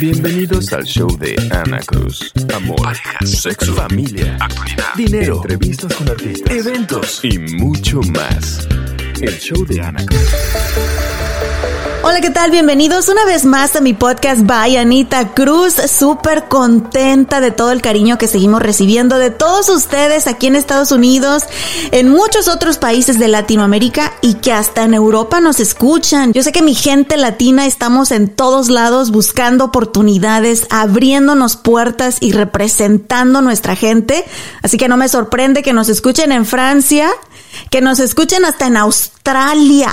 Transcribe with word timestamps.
Bienvenidos 0.00 0.72
al 0.72 0.84
show 0.84 1.08
de 1.18 1.36
Ana 1.50 1.80
Cruz. 1.80 2.32
Amor, 2.54 2.80
parejas, 2.80 3.30
sexo, 3.30 3.74
familia, 3.74 4.38
actualidad, 4.40 4.94
dinero, 4.96 5.36
entrevistas 5.36 5.94
con 5.94 6.08
artistas, 6.08 6.50
eventos 6.50 7.20
y 7.24 7.38
mucho 7.38 8.00
más. 8.00 8.66
El 9.20 9.38
show 9.38 9.66
de 9.66 9.82
Ana 9.82 10.06
Cruz. 10.06 11.29
Hola, 12.02 12.22
¿qué 12.22 12.30
tal? 12.30 12.50
Bienvenidos 12.50 13.10
una 13.10 13.26
vez 13.26 13.44
más 13.44 13.76
a 13.76 13.82
mi 13.82 13.92
podcast 13.92 14.46
by 14.46 14.78
Anita 14.78 15.34
Cruz. 15.34 15.74
Súper 15.74 16.44
contenta 16.44 17.42
de 17.42 17.50
todo 17.50 17.72
el 17.72 17.82
cariño 17.82 18.16
que 18.16 18.26
seguimos 18.26 18.62
recibiendo 18.62 19.18
de 19.18 19.30
todos 19.30 19.68
ustedes 19.68 20.26
aquí 20.26 20.46
en 20.46 20.56
Estados 20.56 20.92
Unidos, 20.92 21.42
en 21.92 22.08
muchos 22.08 22.48
otros 22.48 22.78
países 22.78 23.18
de 23.18 23.28
Latinoamérica 23.28 24.14
y 24.22 24.34
que 24.34 24.50
hasta 24.50 24.84
en 24.84 24.94
Europa 24.94 25.42
nos 25.42 25.60
escuchan. 25.60 26.32
Yo 26.32 26.42
sé 26.42 26.52
que 26.52 26.62
mi 26.62 26.74
gente 26.74 27.18
latina 27.18 27.66
estamos 27.66 28.12
en 28.12 28.30
todos 28.30 28.70
lados 28.70 29.10
buscando 29.10 29.66
oportunidades, 29.66 30.66
abriéndonos 30.70 31.58
puertas 31.58 32.16
y 32.20 32.32
representando 32.32 33.42
nuestra 33.42 33.76
gente. 33.76 34.24
Así 34.62 34.78
que 34.78 34.88
no 34.88 34.96
me 34.96 35.10
sorprende 35.10 35.62
que 35.62 35.74
nos 35.74 35.90
escuchen 35.90 36.32
en 36.32 36.46
Francia, 36.46 37.10
que 37.70 37.80
nos 37.80 37.98
escuchen 38.00 38.44
hasta 38.44 38.66
en 38.66 38.76
Australia. 38.76 39.90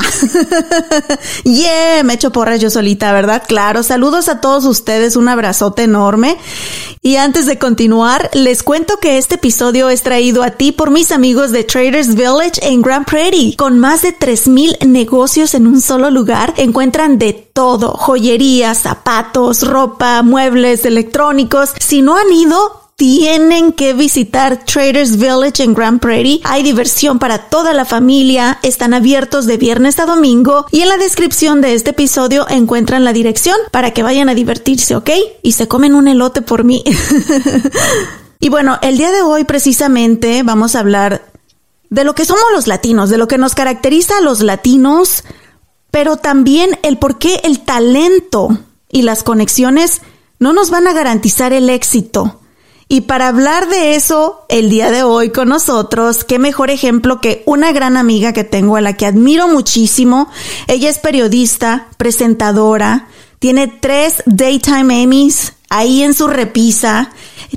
yeah, 1.44 2.04
me 2.04 2.14
echo 2.14 2.32
porras 2.32 2.60
yo 2.60 2.70
solita, 2.70 3.12
¿verdad? 3.12 3.44
Claro. 3.48 3.84
Saludos 3.84 4.30
a 4.30 4.42
todos 4.42 4.66
ustedes, 4.66 5.16
un 5.16 5.30
abrazote 5.30 5.84
enorme. 5.84 6.38
Y 7.02 7.16
antes 7.18 7.46
de 7.46 7.58
continuar, 7.58 8.30
les 8.34 8.64
cuento 8.64 8.98
que 8.98 9.18
este 9.18 9.36
episodio 9.36 9.90
es 9.90 10.04
traído 10.04 10.44
a 10.44 10.52
ti 10.52 10.72
por 10.72 10.92
mis 10.92 11.12
amigos 11.12 11.52
de 11.52 11.64
Traders 11.64 12.16
Village 12.16 12.60
en 12.62 12.82
Grand 12.82 13.06
Prairie. 13.06 13.56
Con 13.56 13.80
más 13.80 14.02
de 14.02 14.12
3000 14.12 14.78
negocios 14.88 15.54
en 15.54 15.68
un 15.68 15.82
solo 15.82 16.10
lugar, 16.10 16.54
encuentran 16.58 17.18
de 17.18 17.34
todo, 17.34 17.94
joyería, 17.94 18.76
zapatos, 18.76 19.66
ropa, 19.66 20.22
muebles, 20.22 20.86
electrónicos. 20.86 21.70
Si 21.80 22.02
no 22.02 22.18
han 22.18 22.32
ido, 22.32 22.77
tienen 22.98 23.74
que 23.74 23.94
visitar 23.94 24.66
Traders 24.66 25.18
Village 25.18 25.62
en 25.62 25.76
Grand 25.76 26.00
Prairie. 26.00 26.42
Hay 26.44 26.64
diversión 26.64 27.20
para 27.20 27.48
toda 27.48 27.72
la 27.74 27.86
familia, 27.86 28.58
están 28.64 28.96
abiertos 28.96 29.46
de 29.46 29.58
viernes 29.58 30.00
a 30.00 30.08
domingo 30.08 30.66
y 30.72 30.82
en 30.82 30.90
la 30.90 30.98
descripción 30.98 31.62
de 31.62 31.76
este 31.76 31.92
episodio 31.92 32.48
encuentran 32.50 33.06
la 33.06 33.14
dirección 33.14 33.56
para 33.72 33.92
que 33.92 34.02
vayan 34.02 34.30
a 34.30 34.34
divertirse, 34.34 34.96
¿ok? 34.96 35.12
Y 35.44 35.52
se 35.52 35.68
comen 35.68 35.94
un 35.94 36.08
elote 36.08 36.42
por 36.42 36.64
mí. 36.64 36.84
y 38.40 38.50
bueno, 38.50 38.80
el 38.82 38.98
día 38.98 39.12
de 39.12 39.22
hoy 39.22 39.44
precisamente 39.44 40.42
vamos 40.42 40.76
a 40.76 40.80
hablar 40.80 41.24
de 41.92 42.04
lo 42.04 42.16
que 42.16 42.26
somos 42.26 42.46
los 42.52 42.66
latinos, 42.66 43.12
de 43.12 43.20
lo 43.20 43.28
que 43.28 43.38
nos 43.38 43.54
caracteriza 43.54 44.18
a 44.18 44.22
los 44.22 44.42
latinos, 44.42 45.24
pero 45.92 46.18
también 46.18 46.80
el 46.82 46.98
por 46.98 47.20
qué 47.20 47.42
el 47.44 47.60
talento 47.60 48.58
y 48.90 49.04
las 49.04 49.22
conexiones 49.22 50.02
no 50.40 50.52
nos 50.52 50.72
van 50.72 50.88
a 50.88 50.94
garantizar 50.94 51.54
el 51.54 51.70
éxito. 51.70 52.40
Y 52.90 53.02
para 53.02 53.28
hablar 53.28 53.68
de 53.68 53.96
eso 53.96 54.46
el 54.48 54.70
día 54.70 54.92
de 54.92 55.04
hoy 55.04 55.30
con 55.30 55.50
nosotros, 55.50 56.24
qué 56.24 56.40
mejor 56.40 56.70
ejemplo 56.70 57.20
que 57.20 57.44
una 57.46 57.74
gran 57.74 57.98
amiga 57.98 58.32
que 58.32 58.46
tengo 58.46 58.78
a 58.78 58.82
la 58.82 58.94
que 58.94 59.06
admiro 59.06 59.50
muchísimo. 59.50 60.30
Ella 60.68 60.90
es 60.90 60.98
periodista, 61.00 61.88
presentadora, 61.98 63.08
tiene 63.40 63.68
tres 63.68 64.24
Daytime 64.26 65.04
Emmys 65.04 65.54
ahí 65.70 66.02
en 66.02 66.14
su 66.14 66.28
repisa, 66.28 67.12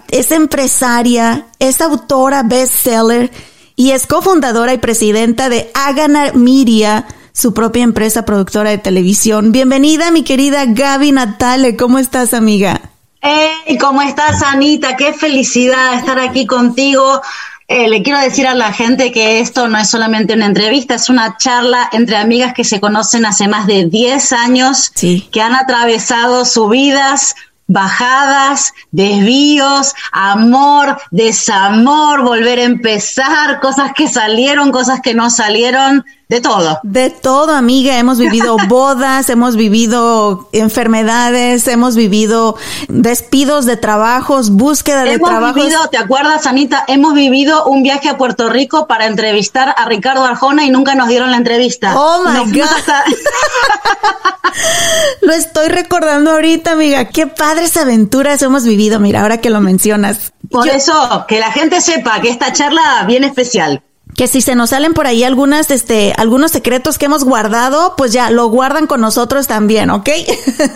es 0.08 0.32
empresaria, 0.32 1.46
es 1.60 1.80
autora 1.80 2.42
bestseller 2.42 3.30
y 3.76 3.92
es 3.92 4.08
cofundadora 4.08 4.74
y 4.74 4.78
presidenta 4.78 5.48
de 5.48 5.70
Agana 5.74 6.32
Media, 6.34 7.06
su 7.32 7.54
propia 7.54 7.84
empresa 7.84 8.24
productora 8.24 8.70
de 8.70 8.78
televisión. 8.78 9.52
Bienvenida, 9.52 10.10
mi 10.10 10.24
querida 10.24 10.64
Gaby 10.66 11.12
Natale. 11.12 11.76
¿Cómo 11.76 12.00
estás, 12.00 12.34
amiga? 12.34 12.89
Hey, 13.22 13.76
¿cómo 13.78 14.00
estás, 14.00 14.42
Anita? 14.42 14.96
Qué 14.96 15.12
felicidad 15.12 15.92
estar 15.98 16.18
aquí 16.18 16.46
contigo. 16.46 17.20
Eh, 17.68 17.86
le 17.86 18.02
quiero 18.02 18.18
decir 18.18 18.46
a 18.46 18.54
la 18.54 18.72
gente 18.72 19.12
que 19.12 19.40
esto 19.40 19.68
no 19.68 19.76
es 19.76 19.90
solamente 19.90 20.32
una 20.32 20.46
entrevista, 20.46 20.94
es 20.94 21.10
una 21.10 21.36
charla 21.36 21.90
entre 21.92 22.16
amigas 22.16 22.54
que 22.54 22.64
se 22.64 22.80
conocen 22.80 23.26
hace 23.26 23.46
más 23.46 23.66
de 23.66 23.84
10 23.84 24.32
años, 24.32 24.90
que 25.30 25.40
han 25.42 25.54
atravesado 25.54 26.46
sus 26.46 26.70
vidas, 26.70 27.34
bajadas, 27.66 28.72
desvíos, 28.90 29.94
amor, 30.12 30.98
desamor, 31.10 32.22
volver 32.22 32.58
a 32.58 32.64
empezar, 32.64 33.60
cosas 33.60 33.92
que 33.94 34.08
salieron, 34.08 34.72
cosas 34.72 35.02
que 35.02 35.12
no 35.12 35.28
salieron 35.28 36.06
de 36.30 36.40
todo. 36.40 36.78
De 36.84 37.10
todo, 37.10 37.52
amiga. 37.52 37.98
Hemos 37.98 38.20
vivido 38.20 38.56
bodas, 38.68 39.28
hemos 39.30 39.56
vivido 39.56 40.48
enfermedades, 40.52 41.66
hemos 41.66 41.96
vivido 41.96 42.54
despidos 42.86 43.66
de 43.66 43.76
trabajos, 43.76 44.50
búsqueda 44.50 45.02
de 45.02 45.18
trabajo. 45.18 45.46
Hemos 45.46 45.54
vivido, 45.56 45.88
¿te 45.88 45.98
acuerdas, 45.98 46.46
Anita? 46.46 46.84
Hemos 46.86 47.14
vivido 47.14 47.64
un 47.64 47.82
viaje 47.82 48.08
a 48.08 48.16
Puerto 48.16 48.48
Rico 48.48 48.86
para 48.86 49.06
entrevistar 49.06 49.74
a 49.76 49.86
Ricardo 49.86 50.24
Arjona 50.24 50.64
y 50.64 50.70
nunca 50.70 50.94
nos 50.94 51.08
dieron 51.08 51.32
la 51.32 51.36
entrevista. 51.36 51.98
Oh 51.98 52.22
my 52.24 52.52
God. 52.52 52.68
lo 55.22 55.32
estoy 55.32 55.66
recordando 55.66 56.30
ahorita, 56.30 56.72
amiga. 56.72 57.06
Qué 57.06 57.26
padres 57.26 57.76
aventuras 57.76 58.40
hemos 58.42 58.62
vivido. 58.62 59.00
Mira, 59.00 59.22
ahora 59.22 59.38
que 59.38 59.50
lo 59.50 59.60
mencionas. 59.60 60.32
Por 60.48 60.68
eso, 60.68 61.24
que 61.26 61.40
la 61.40 61.50
gente 61.50 61.80
sepa 61.80 62.20
que 62.20 62.30
esta 62.30 62.52
charla 62.52 63.02
viene 63.08 63.26
especial 63.26 63.82
que 64.14 64.26
si 64.26 64.40
se 64.40 64.54
nos 64.54 64.70
salen 64.70 64.92
por 64.92 65.06
ahí 65.06 65.24
algunas, 65.24 65.70
este, 65.70 66.12
algunos 66.16 66.50
secretos 66.50 66.98
que 66.98 67.06
hemos 67.06 67.24
guardado, 67.24 67.94
pues 67.96 68.12
ya 68.12 68.30
lo 68.30 68.48
guardan 68.48 68.86
con 68.86 69.00
nosotros 69.00 69.46
también, 69.46 69.90
¿ok? 69.90 70.08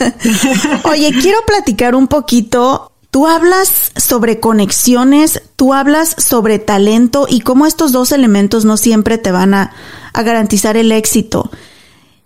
Oye, 0.85 1.13
quiero 1.21 1.39
platicar 1.47 1.95
un 1.95 2.09
poquito. 2.09 2.93
Tú 3.11 3.27
hablas 3.29 3.93
sobre 3.97 4.41
conexiones, 4.41 5.43
tú 5.57 5.73
hablas 5.73 6.17
sobre 6.19 6.59
talento 6.59 7.27
y 7.29 7.41
cómo 7.41 7.67
estos 7.67 7.93
dos 7.93 8.13
elementos 8.13 8.65
no 8.65 8.77
siempre 8.77 9.19
te 9.19 9.31
van 9.31 9.55
a, 9.55 9.73
a 10.13 10.23
garantizar 10.23 10.77
el 10.77 10.91
éxito. 10.91 11.51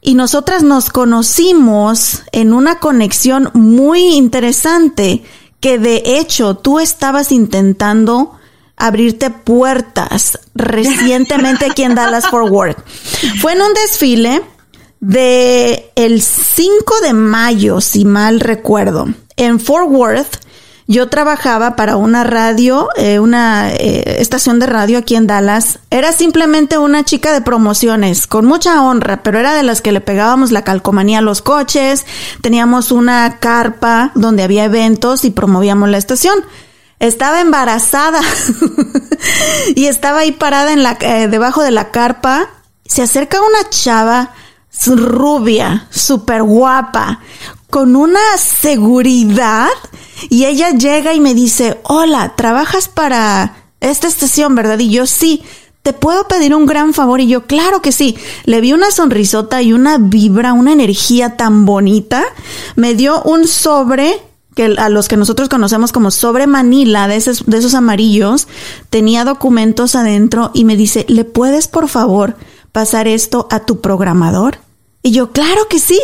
Y 0.01 0.15
nosotras 0.15 0.63
nos 0.63 0.89
conocimos 0.91 2.23
en 2.33 2.55
una 2.55 2.79
conexión 2.79 3.51
muy 3.53 4.15
interesante 4.15 5.25
que 5.61 5.79
de 5.79 6.03
hecho 6.05 6.57
tú 6.57 6.79
estabas 6.79 7.33
intentando 7.33 8.38
abrirte 8.79 9.31
puertas 9.31 10.39
recientemente 10.55 11.67
aquí 11.67 11.83
en 11.83 11.95
Dallas 11.95 12.29
Forward. 12.29 12.77
Fue 13.41 13.53
en 13.53 13.63
un 13.63 13.75
desfile 13.75 14.43
de 15.01 15.91
el 15.95 16.23
5 16.23 17.01
de 17.03 17.13
mayo, 17.13 17.81
si 17.81 18.05
mal 18.05 18.41
recuerdo, 18.41 19.09
en 19.37 19.61
Fort 19.61 19.89
Worth. 19.89 20.39
Yo 20.91 21.11
trabajaba 21.11 21.77
para 21.77 21.97
una 21.97 22.25
radio, 22.25 22.89
eh, 22.97 23.19
una 23.19 23.71
eh, 23.71 24.17
estación 24.21 24.59
de 24.59 24.65
radio 24.65 24.97
aquí 24.97 25.17
en 25.17 25.27
Dallas. 25.27 25.81
Era 25.91 26.13
simplemente 26.13 26.79
una 26.79 27.05
chica 27.05 27.31
de 27.31 27.43
promociones, 27.43 28.27
con 28.27 28.47
mucha 28.47 28.83
honra, 28.83 29.23
pero 29.23 29.39
era 29.39 29.55
de 29.55 29.63
las 29.63 29.83
que 29.83 29.93
le 29.93 30.01
pegábamos 30.01 30.51
la 30.51 30.65
calcomanía 30.65 31.19
a 31.19 31.23
los 31.23 31.43
coches. 31.43 32.07
Teníamos 32.41 32.91
una 32.91 33.39
carpa 33.39 34.13
donde 34.15 34.43
había 34.43 34.65
eventos 34.65 35.27
y 35.27 35.31
promovíamos 35.31 35.91
la 35.91 35.99
estación 35.99 36.39
estaba 37.01 37.41
embarazada 37.41 38.21
y 39.77 39.87
estaba 39.87 40.21
ahí 40.21 40.33
parada 40.33 40.73
en 40.73 40.83
la, 40.83 40.99
eh, 41.01 41.29
debajo 41.29 41.63
de 41.63 41.71
la 41.71 41.91
carpa. 41.91 42.49
Se 42.85 43.03
acerca 43.03 43.41
una 43.41 43.69
chava 43.71 44.33
rubia, 44.87 45.89
súper 45.91 46.43
guapa, 46.43 47.21
con 47.71 47.97
una 47.97 48.21
seguridad 48.39 49.69
y 50.31 50.47
ella 50.47 50.71
llega 50.71 51.15
y 51.15 51.21
me 51.21 51.35
dice, 51.35 51.79
hola, 51.85 52.35
¿trabajas 52.37 52.89
para 52.89 53.57
esta 53.81 54.09
estación, 54.09 54.55
verdad? 54.55 54.79
Y 54.79 54.91
yo 54.91 55.07
sí. 55.07 55.43
¿Te 55.83 55.93
puedo 55.93 56.29
pedir 56.29 56.55
un 56.55 56.67
gran 56.67 56.93
favor? 56.93 57.21
Y 57.21 57.29
yo, 57.29 57.47
claro 57.47 57.81
que 57.81 57.93
sí. 57.93 58.17
Le 58.45 58.61
vi 58.61 58.73
una 58.73 58.91
sonrisota 58.91 59.63
y 59.63 59.73
una 59.73 59.97
vibra, 59.97 60.53
una 60.53 60.73
energía 60.73 61.37
tan 61.37 61.65
bonita. 61.65 62.25
Me 62.75 62.95
dio 62.95 63.23
un 63.23 63.47
sobre 63.47 64.21
que 64.59 64.75
a 64.77 64.89
los 64.89 65.07
que 65.07 65.17
nosotros 65.17 65.49
conocemos 65.49 65.93
como 65.93 66.11
sobre 66.11 66.49
Manila, 66.49 67.07
de 67.07 67.15
esos, 67.15 67.47
de 67.47 67.59
esos 67.59 67.75
amarillos, 67.75 68.49
tenía 68.91 69.25
documentos 69.25 69.95
adentro 69.95 70.51
y 70.53 70.65
me 70.65 70.77
dice, 70.77 71.07
¿le 71.09 71.25
puedes 71.25 71.69
por 71.69 71.89
favor 71.89 72.35
pasar 72.73 73.07
esto 73.07 73.47
a 73.53 73.61
tu 73.61 73.81
programador? 73.81 74.59
Y 75.01 75.13
yo, 75.13 75.31
claro 75.31 75.69
que 75.69 75.79
sí. 75.79 76.01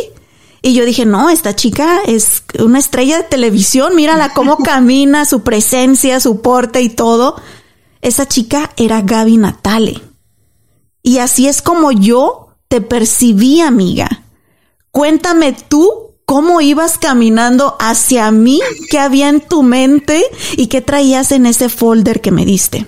Y 0.63 0.73
yo 0.73 0.85
dije, 0.85 1.05
no, 1.05 1.31
esta 1.31 1.57
chica 1.57 1.99
es 2.07 2.45
una 2.61 2.79
estrella 2.79 3.17
de 3.17 3.25
televisión, 3.25 3.97
mírala 3.97 4.33
cómo 4.35 4.57
camina, 4.65 5.25
su 5.25 5.43
presencia, 5.43 6.21
su 6.21 6.41
porte 6.41 6.81
y 6.81 6.91
todo. 6.91 7.35
Esa 8.03 8.29
chica 8.29 8.71
era 8.77 9.03
Gaby 9.03 9.37
Natale. 9.37 10.01
Y 11.03 11.19
así 11.19 11.49
es 11.49 11.61
como 11.61 11.91
yo 11.91 12.51
te 12.69 12.81
percibí, 12.81 13.61
amiga. 13.61 14.23
Cuéntame 14.93 15.57
tú 15.69 16.04
cómo 16.25 16.61
ibas 16.61 16.99
caminando 16.99 17.77
hacia 17.81 18.31
mí, 18.31 18.61
qué 18.91 18.99
había 18.99 19.29
en 19.29 19.41
tu 19.41 19.63
mente 19.63 20.25
y 20.57 20.69
qué 20.69 20.81
traías 20.81 21.33
en 21.33 21.47
ese 21.47 21.69
folder 21.69 22.21
que 22.21 22.31
me 22.31 22.45
diste. 22.45 22.87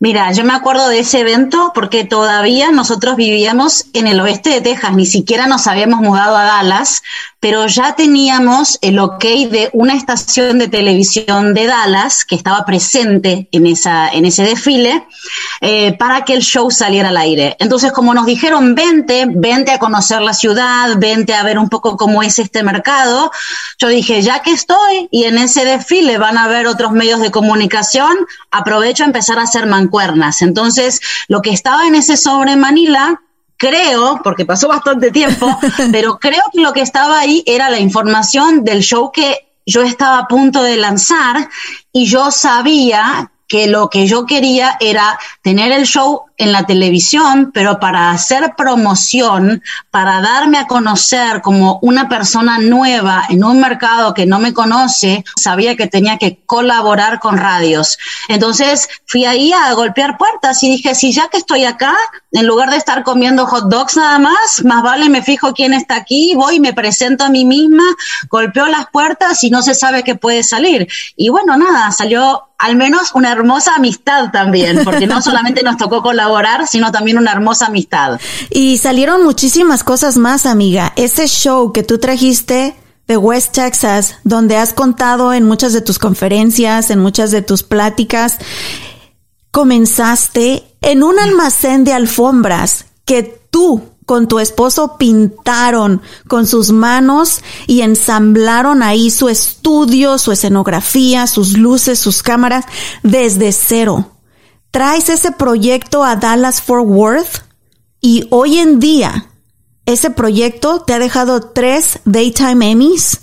Mira, 0.00 0.32
yo 0.32 0.44
me 0.44 0.52
acuerdo 0.52 0.88
de 0.88 0.98
ese 0.98 1.20
evento 1.20 1.70
porque 1.74 2.04
todavía 2.04 2.72
nosotros 2.72 3.14
vivíamos 3.14 3.86
en 3.92 4.08
el 4.08 4.20
oeste 4.20 4.50
de 4.50 4.60
Texas, 4.60 4.94
ni 4.94 5.06
siquiera 5.06 5.46
nos 5.46 5.68
habíamos 5.68 6.00
mudado 6.00 6.36
a 6.36 6.42
Dallas, 6.42 7.02
pero 7.42 7.66
ya 7.66 7.96
teníamos 7.96 8.78
el 8.82 9.00
ok 9.00 9.24
de 9.50 9.68
una 9.72 9.94
estación 9.94 10.60
de 10.60 10.68
televisión 10.68 11.54
de 11.54 11.66
Dallas 11.66 12.24
que 12.24 12.36
estaba 12.36 12.64
presente 12.64 13.48
en, 13.50 13.66
esa, 13.66 14.08
en 14.10 14.24
ese 14.26 14.44
desfile 14.44 15.08
eh, 15.60 15.96
para 15.98 16.24
que 16.24 16.34
el 16.34 16.42
show 16.42 16.70
saliera 16.70 17.08
al 17.08 17.16
aire. 17.16 17.56
Entonces, 17.58 17.90
como 17.90 18.14
nos 18.14 18.26
dijeron, 18.26 18.76
vente, 18.76 19.26
vente 19.28 19.72
a 19.72 19.80
conocer 19.80 20.20
la 20.20 20.34
ciudad, 20.34 20.96
vente 20.98 21.34
a 21.34 21.42
ver 21.42 21.58
un 21.58 21.68
poco 21.68 21.96
cómo 21.96 22.22
es 22.22 22.38
este 22.38 22.62
mercado, 22.62 23.32
yo 23.76 23.88
dije, 23.88 24.22
ya 24.22 24.40
que 24.40 24.52
estoy 24.52 25.08
y 25.10 25.24
en 25.24 25.36
ese 25.36 25.64
desfile 25.64 26.18
van 26.18 26.38
a 26.38 26.46
ver 26.46 26.68
otros 26.68 26.92
medios 26.92 27.18
de 27.20 27.32
comunicación, 27.32 28.18
aprovecho 28.52 29.02
a 29.02 29.06
empezar 29.06 29.40
a 29.40 29.42
hacer 29.42 29.66
man 29.66 29.88
cuernas. 29.88 30.42
Entonces, 30.42 31.00
lo 31.26 31.42
que 31.42 31.50
estaba 31.50 31.88
en 31.88 31.96
ese 31.96 32.16
sobre 32.16 32.54
Manila, 32.54 33.20
creo, 33.62 34.20
porque 34.24 34.44
pasó 34.44 34.66
bastante 34.66 35.12
tiempo, 35.12 35.56
pero 35.92 36.18
creo 36.18 36.42
que 36.52 36.60
lo 36.60 36.72
que 36.72 36.80
estaba 36.80 37.20
ahí 37.20 37.44
era 37.46 37.70
la 37.70 37.78
información 37.78 38.64
del 38.64 38.82
show 38.82 39.12
que 39.12 39.52
yo 39.64 39.82
estaba 39.82 40.18
a 40.18 40.26
punto 40.26 40.64
de 40.64 40.76
lanzar 40.76 41.48
y 41.92 42.06
yo 42.06 42.32
sabía 42.32 43.30
que 43.52 43.66
lo 43.66 43.90
que 43.90 44.06
yo 44.06 44.24
quería 44.24 44.78
era 44.80 45.18
tener 45.42 45.72
el 45.72 45.84
show 45.84 46.22
en 46.38 46.52
la 46.52 46.64
televisión, 46.64 47.50
pero 47.52 47.78
para 47.78 48.10
hacer 48.10 48.54
promoción, 48.56 49.62
para 49.90 50.22
darme 50.22 50.56
a 50.56 50.66
conocer 50.66 51.42
como 51.42 51.78
una 51.82 52.08
persona 52.08 52.58
nueva 52.58 53.24
en 53.28 53.44
un 53.44 53.60
mercado 53.60 54.14
que 54.14 54.24
no 54.24 54.38
me 54.38 54.54
conoce, 54.54 55.22
sabía 55.36 55.76
que 55.76 55.86
tenía 55.86 56.16
que 56.16 56.38
colaborar 56.46 57.20
con 57.20 57.36
radios. 57.36 57.98
Entonces 58.28 58.88
fui 59.04 59.26
ahí 59.26 59.52
a 59.52 59.70
golpear 59.74 60.16
puertas 60.16 60.62
y 60.62 60.70
dije, 60.70 60.94
si 60.94 61.12
ya 61.12 61.28
que 61.28 61.36
estoy 61.36 61.66
acá, 61.66 61.94
en 62.32 62.46
lugar 62.46 62.70
de 62.70 62.78
estar 62.78 63.04
comiendo 63.04 63.44
hot 63.44 63.64
dogs 63.68 63.98
nada 63.98 64.18
más, 64.18 64.64
más 64.64 64.82
vale 64.82 65.10
me 65.10 65.20
fijo 65.20 65.52
quién 65.52 65.74
está 65.74 65.96
aquí, 65.96 66.32
voy, 66.34 66.58
me 66.58 66.72
presento 66.72 67.24
a 67.24 67.28
mí 67.28 67.44
misma, 67.44 67.84
golpeo 68.30 68.66
las 68.68 68.86
puertas 68.90 69.44
y 69.44 69.50
no 69.50 69.60
se 69.60 69.74
sabe 69.74 70.04
qué 70.04 70.14
puede 70.14 70.42
salir. 70.42 70.88
Y 71.16 71.28
bueno, 71.28 71.58
nada, 71.58 71.90
salió 71.90 72.48
al 72.62 72.76
menos 72.76 73.10
una 73.14 73.32
hermosa 73.32 73.74
amistad 73.74 74.30
también, 74.30 74.84
porque 74.84 75.06
no 75.08 75.20
solamente 75.22 75.62
nos 75.62 75.76
tocó 75.76 76.00
colaborar, 76.00 76.66
sino 76.68 76.92
también 76.92 77.18
una 77.18 77.32
hermosa 77.32 77.66
amistad. 77.66 78.20
Y 78.50 78.78
salieron 78.78 79.24
muchísimas 79.24 79.82
cosas 79.82 80.16
más, 80.16 80.46
amiga. 80.46 80.92
Ese 80.94 81.26
show 81.26 81.72
que 81.72 81.82
tú 81.82 81.98
trajiste 81.98 82.76
de 83.08 83.16
West 83.16 83.52
Texas, 83.54 84.16
donde 84.22 84.56
has 84.56 84.74
contado 84.74 85.32
en 85.32 85.44
muchas 85.44 85.72
de 85.72 85.80
tus 85.80 85.98
conferencias, 85.98 86.90
en 86.90 87.00
muchas 87.00 87.32
de 87.32 87.42
tus 87.42 87.64
pláticas, 87.64 88.38
comenzaste 89.50 90.62
en 90.80 91.02
un 91.02 91.18
almacén 91.18 91.82
de 91.82 91.92
alfombras 91.92 92.86
que 93.04 93.24
tú 93.50 93.91
con 94.06 94.28
tu 94.28 94.38
esposo 94.38 94.96
pintaron 94.98 96.02
con 96.28 96.46
sus 96.46 96.70
manos 96.70 97.42
y 97.66 97.82
ensamblaron 97.82 98.82
ahí 98.82 99.10
su 99.10 99.28
estudio, 99.28 100.18
su 100.18 100.32
escenografía, 100.32 101.26
sus 101.26 101.56
luces, 101.56 101.98
sus 101.98 102.22
cámaras 102.22 102.64
desde 103.02 103.52
cero. 103.52 104.10
Traes 104.70 105.08
ese 105.08 105.32
proyecto 105.32 106.04
a 106.04 106.16
Dallas 106.16 106.62
Fort 106.62 106.86
Worth 106.86 107.44
y 108.00 108.26
hoy 108.30 108.58
en 108.58 108.80
día 108.80 109.26
ese 109.86 110.10
proyecto 110.10 110.80
te 110.80 110.94
ha 110.94 110.98
dejado 110.98 111.40
tres 111.40 111.98
Daytime 112.04 112.70
Emmys, 112.70 113.20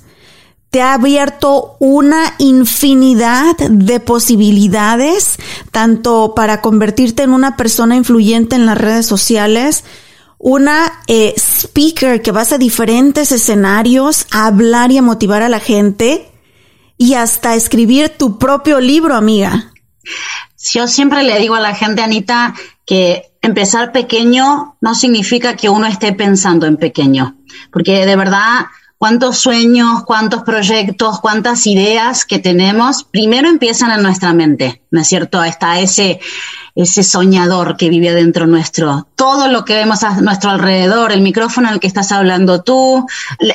te 0.69 0.81
ha 0.81 0.93
abierto 0.93 1.77
una 1.79 2.35
infinidad 2.37 3.57
de 3.57 3.99
posibilidades, 3.99 5.37
tanto 5.71 6.33
para 6.35 6.61
convertirte 6.61 7.23
en 7.23 7.33
una 7.33 7.57
persona 7.57 7.95
influyente 7.95 8.55
en 8.55 8.65
las 8.65 8.77
redes 8.77 9.07
sociales, 9.07 9.83
una 10.39 11.03
eh, 11.07 11.33
speaker 11.37 12.21
que 12.21 12.31
vas 12.31 12.53
a 12.53 12.57
diferentes 12.57 13.31
escenarios 13.31 14.25
a 14.31 14.47
hablar 14.47 14.91
y 14.91 14.97
a 14.97 15.01
motivar 15.01 15.43
a 15.43 15.49
la 15.49 15.59
gente 15.59 16.31
y 16.97 17.13
hasta 17.13 17.55
escribir 17.55 18.09
tu 18.17 18.39
propio 18.39 18.79
libro, 18.79 19.15
amiga. 19.15 19.71
Yo 20.71 20.87
siempre 20.87 21.23
le 21.23 21.39
digo 21.39 21.55
a 21.55 21.59
la 21.59 21.75
gente, 21.75 22.01
Anita, 22.01 22.55
que 22.85 23.33
empezar 23.41 23.91
pequeño 23.91 24.77
no 24.81 24.95
significa 24.95 25.55
que 25.55 25.69
uno 25.69 25.87
esté 25.87 26.13
pensando 26.13 26.65
en 26.65 26.77
pequeño, 26.77 27.37
porque 27.71 28.05
de 28.05 28.15
verdad 28.15 28.65
cuántos 28.97 29.37
sueños, 29.37 30.03
cuántos 30.05 30.43
proyectos, 30.43 31.19
cuántas 31.21 31.65
ideas 31.67 32.25
que 32.25 32.39
tenemos, 32.39 33.05
primero 33.05 33.47
empiezan 33.47 33.91
en 33.91 34.03
nuestra 34.03 34.33
mente, 34.33 34.83
¿no 34.91 35.01
es 35.01 35.07
cierto? 35.07 35.43
Está 35.43 35.79
ese, 35.79 36.19
ese 36.83 37.03
soñador 37.03 37.75
que 37.75 37.89
vive 37.89 38.13
dentro 38.13 38.47
nuestro. 38.47 39.07
Todo 39.15 39.49
lo 39.49 39.65
que 39.65 39.75
vemos 39.75 40.03
a 40.03 40.21
nuestro 40.21 40.49
alrededor, 40.49 41.11
el 41.11 41.21
micrófono 41.21 41.69
el 41.69 41.79
que 41.81 41.87
estás 41.87 42.13
hablando 42.13 42.61
tú, 42.61 43.05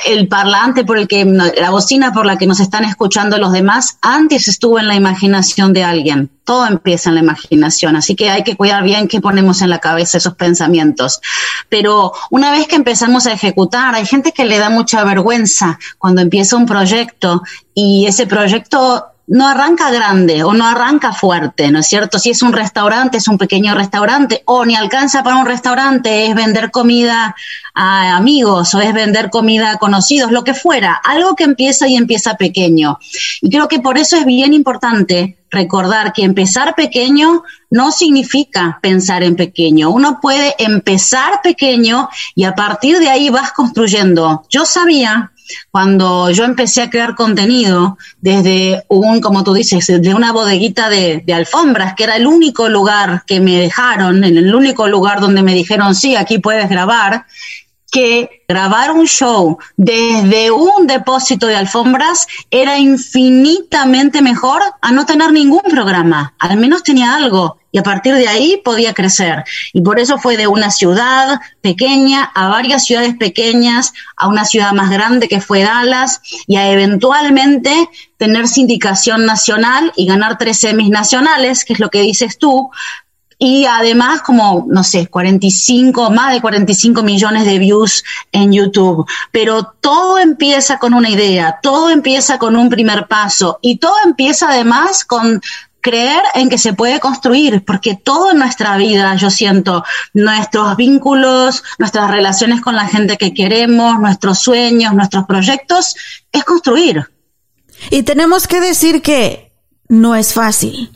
el 0.05 0.27
parlante 0.27 0.85
por 0.85 0.99
el 0.99 1.07
que, 1.07 1.25
la 1.25 1.71
bocina 1.71 2.13
por 2.13 2.27
la 2.27 2.37
que 2.37 2.45
nos 2.45 2.59
están 2.59 2.85
escuchando 2.85 3.39
los 3.39 3.51
demás, 3.51 3.97
antes 4.01 4.47
estuvo 4.47 4.77
en 4.77 4.87
la 4.87 4.95
imaginación 4.95 5.73
de 5.73 5.83
alguien. 5.83 6.29
Todo 6.43 6.67
empieza 6.67 7.09
en 7.09 7.15
la 7.15 7.21
imaginación, 7.21 7.95
así 7.95 8.15
que 8.15 8.29
hay 8.29 8.43
que 8.43 8.55
cuidar 8.55 8.83
bien 8.83 9.07
qué 9.07 9.19
ponemos 9.19 9.63
en 9.63 9.71
la 9.71 9.79
cabeza 9.79 10.19
esos 10.19 10.35
pensamientos. 10.35 11.19
Pero 11.67 12.13
una 12.29 12.51
vez 12.51 12.67
que 12.67 12.75
empezamos 12.75 13.25
a 13.25 13.33
ejecutar, 13.33 13.95
hay 13.95 14.05
gente 14.05 14.33
que 14.33 14.45
le 14.45 14.59
da 14.59 14.69
mucha 14.69 15.03
vergüenza 15.03 15.79
cuando 15.97 16.21
empieza 16.21 16.57
un 16.57 16.67
proyecto 16.67 17.41
y 17.73 18.05
ese 18.05 18.27
proyecto 18.27 19.14
no 19.27 19.47
arranca 19.47 19.91
grande 19.91 20.43
o 20.43 20.53
no 20.53 20.67
arranca 20.67 21.11
fuerte, 21.11 21.71
¿no 21.71 21.79
es 21.79 21.87
cierto? 21.87 22.19
Si 22.19 22.29
es 22.29 22.41
un 22.41 22.53
restaurante, 22.53 23.17
es 23.17 23.27
un 23.27 23.37
pequeño 23.37 23.73
restaurante, 23.73 24.43
o 24.45 24.65
ni 24.65 24.75
alcanza 24.75 25.23
para 25.23 25.37
un 25.37 25.45
restaurante, 25.45 26.27
es 26.27 26.35
vender 26.35 26.71
comida 26.71 27.35
a 27.73 28.15
amigos 28.15 28.73
o 28.73 28.81
es 28.81 28.93
vender 28.93 29.29
comida 29.29 29.71
a 29.71 29.77
conocidos, 29.77 30.31
lo 30.31 30.43
que 30.43 30.53
fuera, 30.53 30.93
algo 30.93 31.35
que 31.35 31.43
empieza 31.43 31.87
y 31.87 31.95
empieza 31.95 32.35
pequeño. 32.35 32.99
Y 33.41 33.49
creo 33.49 33.67
que 33.67 33.79
por 33.79 33.97
eso 33.97 34.15
es 34.15 34.25
bien 34.25 34.53
importante 34.53 35.37
recordar 35.49 36.13
que 36.13 36.23
empezar 36.23 36.75
pequeño 36.75 37.43
no 37.69 37.91
significa 37.91 38.79
pensar 38.81 39.23
en 39.23 39.35
pequeño. 39.35 39.89
Uno 39.89 40.19
puede 40.21 40.55
empezar 40.59 41.41
pequeño 41.41 42.09
y 42.35 42.43
a 42.43 42.55
partir 42.55 42.99
de 42.99 43.09
ahí 43.09 43.29
vas 43.29 43.51
construyendo. 43.51 44.45
Yo 44.49 44.65
sabía 44.65 45.31
cuando 45.71 46.29
yo 46.31 46.43
empecé 46.43 46.81
a 46.81 46.89
crear 46.89 47.15
contenido 47.15 47.97
desde 48.19 48.83
un, 48.87 49.21
como 49.21 49.43
tú 49.43 49.53
dices, 49.53 49.87
de 49.87 50.13
una 50.13 50.31
bodeguita 50.31 50.89
de, 50.89 51.23
alfombras, 51.33 51.95
que 51.95 52.05
era 52.05 52.15
el 52.15 52.27
único 52.27 52.69
lugar 52.69 53.23
que 53.27 53.39
me 53.39 53.57
dejaron, 53.57 54.23
el 54.23 54.53
único 54.55 54.87
lugar 54.87 55.19
donde 55.19 55.43
me 55.43 55.53
dijeron, 55.53 55.95
sí, 55.95 56.15
aquí 56.15 56.39
puedes 56.39 56.69
grabar, 56.69 57.25
que 57.91 58.43
grabar 58.47 58.91
un 58.91 59.07
show 59.07 59.57
desde 59.77 60.51
un 60.51 60.85
depósito 60.85 61.47
de 61.47 61.55
alfombras 61.55 62.27
era 62.51 62.77
infinitamente 62.77 64.21
mejor 64.21 64.61
a 64.81 64.91
no 64.91 65.05
tener 65.05 65.31
ningún 65.31 65.61
programa. 65.61 66.33
Al 66.39 66.57
menos 66.57 66.83
tenía 66.83 67.15
algo 67.15 67.57
y 67.75 67.77
a 67.77 67.83
partir 67.83 68.15
de 68.15 68.29
ahí 68.29 68.61
podía 68.63 68.93
crecer. 68.93 69.43
Y 69.73 69.81
por 69.81 69.99
eso 69.99 70.17
fue 70.17 70.37
de 70.37 70.47
una 70.47 70.71
ciudad 70.71 71.41
pequeña 71.59 72.23
a 72.33 72.47
varias 72.47 72.85
ciudades 72.85 73.17
pequeñas, 73.17 73.91
a 74.15 74.29
una 74.29 74.45
ciudad 74.45 74.71
más 74.71 74.89
grande 74.89 75.27
que 75.27 75.41
fue 75.41 75.63
Dallas 75.63 76.21
y 76.47 76.55
a 76.55 76.71
eventualmente 76.71 77.89
tener 78.15 78.47
sindicación 78.47 79.25
nacional 79.25 79.91
y 79.97 80.05
ganar 80.05 80.37
tres 80.37 80.59
semis 80.59 80.89
nacionales, 80.89 81.65
que 81.65 81.73
es 81.73 81.81
lo 81.81 81.89
que 81.89 81.99
dices 81.99 82.37
tú, 82.37 82.71
y 83.37 83.65
además 83.65 84.21
como, 84.21 84.65
no 84.69 84.83
sé, 84.83 85.07
45, 85.07 86.09
más 86.11 86.33
de 86.33 86.41
45 86.41 87.03
millones 87.03 87.45
de 87.45 87.59
views 87.59 88.03
en 88.31 88.53
YouTube. 88.53 89.05
Pero 89.31 89.75
todo 89.81 90.17
empieza 90.17 90.79
con 90.79 90.93
una 90.93 91.09
idea, 91.09 91.59
todo 91.61 91.89
empieza 91.89 92.37
con 92.37 92.55
un 92.55 92.69
primer 92.69 93.07
paso 93.07 93.59
y 93.61 93.77
todo 93.77 93.95
empieza 94.05 94.49
además 94.49 95.03
con 95.03 95.41
creer 95.85 96.23
en 96.33 96.49
que 96.49 96.57
se 96.57 96.73
puede 96.73 96.99
construir, 96.99 97.63
porque 97.63 97.95
todo 97.95 98.31
en 98.31 98.39
nuestra 98.39 98.75
vida, 98.75 99.15
yo 99.17 99.29
siento, 99.29 99.83
nuestros 100.15 100.75
vínculos, 100.77 101.63
nuestras 101.77 102.09
relaciones 102.09 102.59
con 102.61 102.75
la 102.75 102.87
gente 102.87 103.17
que 103.17 103.35
queremos, 103.35 103.99
nuestros 103.99 104.39
sueños, 104.39 104.95
nuestros 104.95 105.25
proyectos, 105.25 105.95
es 106.31 106.43
construir. 106.43 107.05
Y 107.91 108.01
tenemos 108.01 108.47
que 108.47 108.61
decir 108.61 109.03
que 109.03 109.51
no 109.87 110.15
es 110.15 110.33
fácil. 110.33 110.89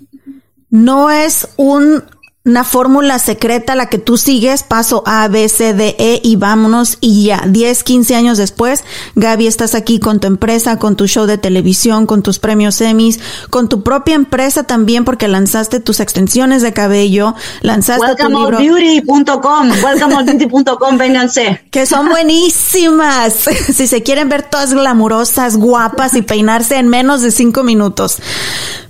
No 0.71 1.11
es 1.11 1.49
un 1.57 2.03
una 2.45 2.63
fórmula 2.63 3.19
secreta 3.19 3.75
la 3.75 3.87
que 3.87 3.97
tú 3.97 4.17
sigues, 4.17 4.63
paso 4.63 5.03
A, 5.05 5.27
B, 5.27 5.49
C, 5.49 5.73
D, 5.73 5.95
E 5.99 6.21
y 6.23 6.37
vámonos 6.37 6.97
y 7.01 7.25
ya, 7.25 7.43
10, 7.45 7.83
15 7.83 8.15
años 8.15 8.37
después, 8.37 8.85
Gaby, 9.15 9.45
estás 9.45 9.75
aquí 9.75 9.99
con 9.99 10.21
tu 10.21 10.27
empresa, 10.27 10.79
con 10.79 10.95
tu 10.95 11.05
show 11.05 11.25
de 11.25 11.37
televisión, 11.37 12.05
con 12.05 12.23
tus 12.23 12.39
premios 12.39 12.79
Emmys, 12.79 13.19
con 13.49 13.67
tu 13.67 13.83
propia 13.83 14.15
empresa 14.15 14.63
también 14.63 15.03
porque 15.03 15.27
lanzaste 15.27 15.81
tus 15.81 15.99
extensiones 15.99 16.61
de 16.61 16.71
cabello, 16.71 17.35
lanzaste. 17.61 18.05
WelcomeOutBeauty.com, 18.05 19.71
WelcomeOutBeauty.com, 19.83 20.97
vénganse. 20.97 21.61
Que 21.69 21.85
son 21.85 22.07
buenísimas. 22.07 23.33
si 23.73 23.85
se 23.85 24.01
quieren 24.01 24.29
ver 24.29 24.43
todas 24.43 24.73
glamurosas, 24.73 25.57
guapas 25.57 26.13
y 26.15 26.21
peinarse 26.21 26.77
en 26.77 26.87
menos 26.87 27.21
de 27.21 27.31
cinco 27.31 27.63
minutos. 27.63 28.17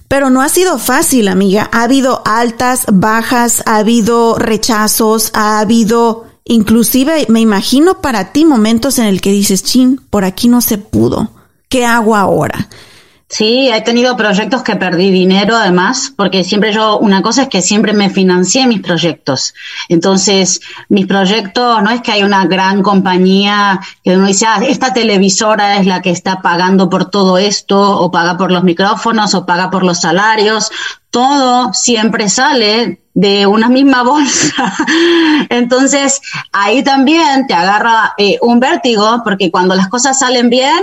Pero 0.10 0.30
no 0.30 0.42
ha 0.42 0.50
sido 0.50 0.80
fácil, 0.80 1.30
amiga. 1.30 1.70
Ha 1.72 1.84
habido 1.84 2.22
altas, 2.26 2.86
bajas, 2.92 3.64
ha 3.66 3.78
habido 3.78 4.38
rechazos, 4.38 5.30
ha 5.34 5.60
habido 5.60 6.26
inclusive, 6.44 7.28
me 7.30 7.40
imagino 7.40 8.02
para 8.02 8.34
ti 8.34 8.44
momentos 8.44 8.98
en 8.98 9.06
el 9.06 9.22
que 9.22 9.32
dices, 9.32 9.64
chin, 9.64 10.02
por 10.10 10.26
aquí 10.26 10.50
no 10.50 10.62
se 10.62 10.80
pudo. 10.80 11.30
¿Qué 11.70 11.86
hago 11.86 12.16
ahora? 12.16 12.68
Sí, 13.32 13.70
he 13.70 13.82
tenido 13.82 14.18
proyectos 14.18 14.64
que 14.64 14.76
perdí 14.76 15.12
dinero 15.12 15.56
además, 15.56 16.12
porque 16.18 16.44
siempre 16.44 16.74
yo, 16.74 16.98
una 16.98 17.22
cosa 17.22 17.44
es 17.44 17.48
que 17.48 17.62
siempre 17.62 17.94
me 17.94 18.10
financié 18.10 18.66
mis 18.66 18.82
proyectos. 18.82 19.54
Entonces, 19.88 20.62
mis 20.90 21.06
proyectos, 21.06 21.84
no 21.84 21.92
es 21.92 22.02
que 22.02 22.12
hay 22.12 22.24
una 22.24 22.48
gran 22.48 22.82
compañía 22.82 23.80
que 24.04 24.18
uno 24.18 24.26
dice, 24.26 24.48
ah, 24.48 24.60
esta 24.68 24.94
televisora 24.94 25.78
es 25.78 25.86
la 25.86 26.02
que 26.02 26.10
está 26.10 26.42
pagando 26.42 26.90
por 26.90 27.12
todo 27.12 27.38
esto, 27.38 28.00
o 28.00 28.10
paga 28.10 28.36
por 28.36 28.52
los 28.52 28.64
micrófonos, 28.64 29.36
o 29.36 29.46
paga 29.46 29.70
por 29.70 29.84
los 29.84 30.02
salarios. 30.02 30.72
Todo 31.12 31.72
siempre 31.72 32.30
sale 32.30 33.04
de 33.14 33.46
una 33.46 33.70
misma 33.70 34.02
bolsa. 34.12 34.74
Entonces, 35.50 36.20
ahí 36.52 36.84
también 36.84 37.46
te 37.46 37.54
agarra 37.54 38.16
eh, 38.18 38.40
un 38.42 38.60
vértigo, 38.60 39.22
porque 39.24 39.52
cuando 39.52 39.76
las 39.76 39.88
cosas 39.88 40.18
salen 40.18 40.50
bien, 40.50 40.82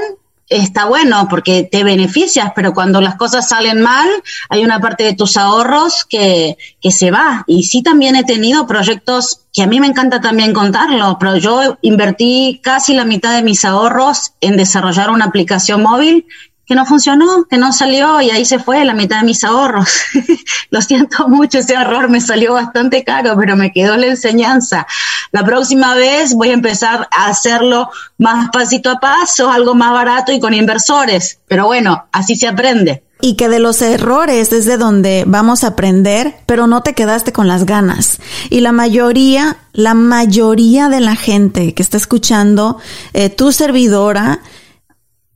está 0.49 0.87
bueno 0.87 1.27
porque 1.29 1.65
te 1.65 1.85
beneficias, 1.85 2.53
pero 2.55 2.73
cuando 2.73 3.01
las 3.01 3.17
cosas 3.17 3.49
salen 3.49 3.81
mal, 3.81 4.09
hay 4.49 4.65
una 4.65 4.81
parte 4.81 5.05
de 5.05 5.15
tus 5.15 5.37
ahorros 5.37 6.05
que, 6.05 6.57
que 6.81 6.91
se 6.91 7.11
va. 7.11 7.45
Y 7.47 7.65
sí 7.65 7.83
también 7.83 8.17
he 8.17 8.25
tenido 8.25 8.67
proyectos 8.67 9.41
que 9.53 9.63
a 9.63 9.67
mí 9.67 9.81
me 9.81 9.87
encanta 9.87 10.21
también 10.21 10.53
contarlo, 10.53 11.17
pero 11.19 11.37
yo 11.37 11.79
invertí 11.81 12.61
casi 12.63 12.93
la 12.93 13.07
mitad 13.07 13.35
de 13.35 13.43
mis 13.43 13.65
ahorros 13.65 14.35
en 14.43 14.57
desarrollar 14.57 15.11
una 15.11 15.25
aplicación 15.25 15.83
móvil 15.83 16.27
que 16.67 16.75
no 16.75 16.85
funcionó, 16.85 17.45
que 17.49 17.59
no 17.59 17.73
salió 17.73 18.21
y 18.21 18.31
ahí 18.31 18.45
se 18.45 18.59
fue 18.59 18.85
la 18.85 18.93
mitad 18.93 19.21
de 19.21 19.27
mis 19.27 19.45
ahorros. 19.45 19.89
Lo 20.71 20.83
siento 20.83 21.29
mucho, 21.29 21.59
ese 21.59 21.75
error 21.75 22.11
me 22.11 22.21
salió 22.21 22.55
bastante 22.55 23.05
caro, 23.05 23.37
pero 23.39 23.57
me 23.57 23.73
quedó 23.73 23.97
la 23.97 24.07
enseñanza. 24.07 24.87
La 25.31 25.45
próxima 25.45 25.95
vez 25.95 26.35
voy 26.35 26.51
a 26.51 26.55
empezar 26.55 27.09
a 27.13 27.29
hacerlo 27.29 27.89
más 28.19 28.51
pasito 28.51 28.91
a 28.91 28.97
paso, 28.97 29.49
algo 29.49 29.75
más 29.75 29.93
barato 29.93 30.33
y 30.33 30.41
con 30.41 30.55
inversores. 30.55 31.39
Pero 31.47 31.67
bueno, 31.67 32.09
así 32.11 32.35
se 32.35 32.49
aprende. 32.49 33.05
Y 33.21 33.37
que 33.37 33.49
de 33.49 33.61
los 33.61 33.81
errores 33.81 34.53
es 34.53 34.67
de 34.67 34.77
donde 34.77 35.25
vamos 35.27 35.63
a 35.63 35.69
aprender, 35.69 36.35
pero 36.47 36.67
no 36.67 36.83
te 36.83 36.95
quedaste 36.95 37.33
con 37.33 37.47
las 37.47 37.65
ganas. 37.65 38.19
Y 38.51 38.61
la 38.61 38.73
mayoría, 38.73 39.57
la 39.73 39.95
mayoría 39.95 40.89
de 40.89 41.01
la 41.01 41.15
gente 41.15 41.75
que 41.75 41.83
está 41.83 41.97
escuchando 41.97 42.79
eh, 43.15 43.31
tu 43.31 43.53
servidora, 43.53 44.41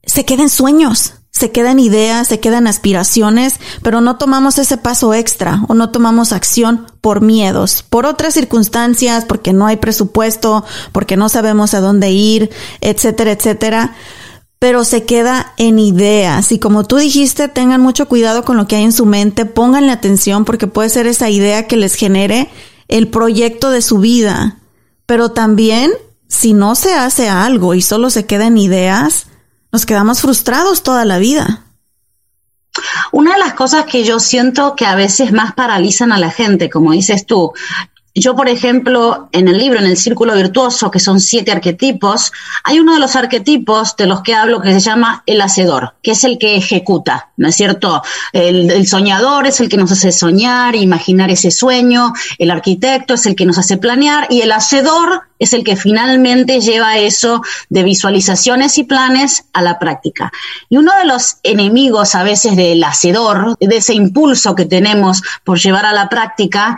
se 0.05 0.25
queda 0.25 0.43
en 0.43 0.51
sueños 0.51 1.15
se 1.41 1.51
quedan 1.51 1.79
ideas, 1.79 2.29
se 2.29 2.39
quedan 2.39 2.67
aspiraciones, 2.67 3.55
pero 3.83 4.03
no 4.03 4.17
tomamos 4.17 4.59
ese 4.59 4.77
paso 4.77 5.15
extra 5.15 5.63
o 5.69 5.75
no 5.75 5.91
tomamos 5.91 6.33
acción 6.33 6.87
por 7.01 7.23
miedos, 7.23 7.83
por 7.83 8.05
otras 8.05 8.35
circunstancias, 8.35 9.25
porque 9.25 9.55
no 9.55 9.67
hay 9.67 9.79
presupuesto, 9.79 10.65
porque 10.93 11.17
no 11.17 11.31
sabemos 11.31 11.73
a 11.73 11.81
dónde 11.81 12.11
ir, 12.11 12.51
etcétera, 12.83 13.33
etcétera. 13.33 13.97
Pero 14.59 14.85
se 14.85 15.05
queda 15.05 15.55
en 15.57 15.79
ideas 15.79 16.53
y 16.53 16.59
como 16.59 16.85
tú 16.85 16.99
dijiste, 16.99 17.49
tengan 17.49 17.81
mucho 17.81 18.07
cuidado 18.07 18.45
con 18.45 18.59
lo 18.59 18.69
que 18.69 18.77
hay 18.77 18.85
en 18.85 18.93
su 18.93 19.07
mente, 19.07 19.47
pónganle 19.47 19.93
atención 19.93 20.45
porque 20.45 20.67
puede 20.67 20.91
ser 20.91 21.07
esa 21.07 21.31
idea 21.31 21.67
que 21.67 21.79
les 21.79 21.95
genere 21.95 22.51
el 22.89 23.09
proyecto 23.09 23.71
de 23.71 23.81
su 23.81 23.97
vida. 23.97 24.59
Pero 25.07 25.31
también, 25.31 25.91
si 26.29 26.53
no 26.53 26.75
se 26.75 26.93
hace 26.93 27.31
algo 27.31 27.73
y 27.73 27.81
solo 27.81 28.11
se 28.11 28.27
queda 28.27 28.47
en 28.47 28.59
ideas, 28.59 29.29
nos 29.73 29.87
quedamos 29.87 30.21
frustrados 30.21 30.83
toda 30.83 31.05
la 31.05 31.19
vida. 31.19 31.65
Una 33.13 33.33
de 33.33 33.41
las 33.41 33.55
cosas 33.55 33.85
que 33.85 34.05
yo 34.05 34.21
siento 34.21 34.77
que 34.77 34.87
a 34.87 34.95
veces 34.95 35.33
más 35.33 35.55
paralizan 35.55 36.13
a 36.13 36.19
la 36.19 36.31
gente, 36.31 36.71
como 36.71 36.93
dices 36.93 37.27
tú, 37.27 37.53
yo, 38.15 38.35
por 38.35 38.49
ejemplo, 38.49 39.29
en 39.31 39.47
el 39.47 39.59
libro, 39.59 39.79
en 39.79 39.87
el 39.87 39.97
Círculo 39.97 40.35
Virtuoso, 40.35 40.91
que 40.91 40.99
son 40.99 41.21
siete 41.21 41.53
arquetipos, 41.53 42.33
hay 42.65 42.81
uno 42.81 42.95
de 42.95 43.01
los 43.01 43.15
arquetipos 43.15 43.95
de 43.97 44.07
los 44.07 44.23
que 44.23 44.35
hablo 44.35 44.61
que 44.61 44.73
se 44.73 44.81
llama 44.81 45.23
el 45.27 45.41
hacedor, 45.41 45.95
que 46.03 46.13
es 46.13 46.25
el 46.25 46.39
que 46.39 46.57
ejecuta, 46.57 47.29
¿no 47.37 47.49
es 47.49 47.55
cierto? 47.55 48.03
El, 48.33 48.87
soñador 48.89 49.47
es 49.47 49.61
el 49.61 49.69
que 49.69 49.77
nos 49.77 49.93
hace 49.93 50.11
soñar, 50.11 50.75
imaginar 50.75 51.31
ese 51.31 51.53
sueño, 51.53 52.13
el 52.39 52.51
arquitecto 52.51 53.15
es 53.15 53.27
el 53.27 53.37
que 53.37 53.47
nos 53.47 53.59
hace 53.59 53.77
planear 53.77 54.27
y 54.29 54.41
el 54.41 54.51
hacedor 54.51 55.23
es 55.39 55.55
el 55.55 55.65
que 55.65 55.75
finalmente 55.75 56.61
lleva 56.61 56.99
eso 56.99 57.41
de 57.71 57.83
visualizaciones 57.83 58.77
y 58.77 58.85
planes 58.85 59.45
a 59.55 59.63
la 59.63 59.79
práctica. 59.79 60.31
Y 60.69 60.77
uno 60.77 60.93
de 60.99 61.07
los 61.07 61.39
enemigos 61.43 62.15
a 62.15 62.23
veces 62.23 62.57
del 62.57 62.85
hacedor, 62.85 63.57
de 63.59 63.77
ese 63.77 63.95
impulso 63.95 64.55
que 64.55 64.67
tenemos 64.67 65.23
por 65.43 65.59
llevar 65.59 65.87
a 65.87 65.95
la 65.95 66.11
práctica, 66.11 66.77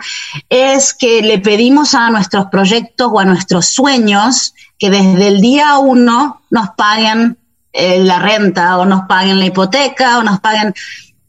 es 0.49 0.93
que 0.93 1.22
le 1.23 1.39
pedimos 1.39 1.95
a 1.95 2.09
nuestros 2.09 2.47
proyectos 2.47 3.09
o 3.11 3.19
a 3.19 3.25
nuestros 3.25 3.67
sueños 3.67 4.53
que 4.77 4.89
desde 4.89 5.27
el 5.27 5.41
día 5.41 5.77
uno 5.77 6.41
nos 6.49 6.69
paguen 6.71 7.37
eh, 7.71 8.03
la 8.03 8.19
renta 8.19 8.77
o 8.77 8.85
nos 8.85 9.05
paguen 9.07 9.39
la 9.39 9.45
hipoteca 9.45 10.19
o 10.19 10.23
nos 10.23 10.39
paguen... 10.39 10.73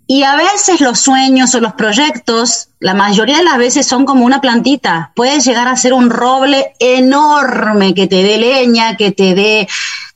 Y 0.06 0.22
a 0.22 0.36
veces 0.36 0.82
los 0.82 0.98
sueños 0.98 1.54
o 1.54 1.60
los 1.60 1.72
proyectos, 1.72 2.68
la 2.78 2.92
mayoría 2.92 3.38
de 3.38 3.44
las 3.44 3.56
veces 3.56 3.86
son 3.86 4.04
como 4.04 4.26
una 4.26 4.42
plantita. 4.42 5.12
Puedes 5.16 5.46
llegar 5.46 5.66
a 5.66 5.76
ser 5.76 5.94
un 5.94 6.10
roble 6.10 6.74
enorme 6.78 7.94
que 7.94 8.06
te 8.06 8.22
dé 8.22 8.36
leña, 8.36 8.96
que 8.96 9.12
te 9.12 9.34
dé 9.34 9.66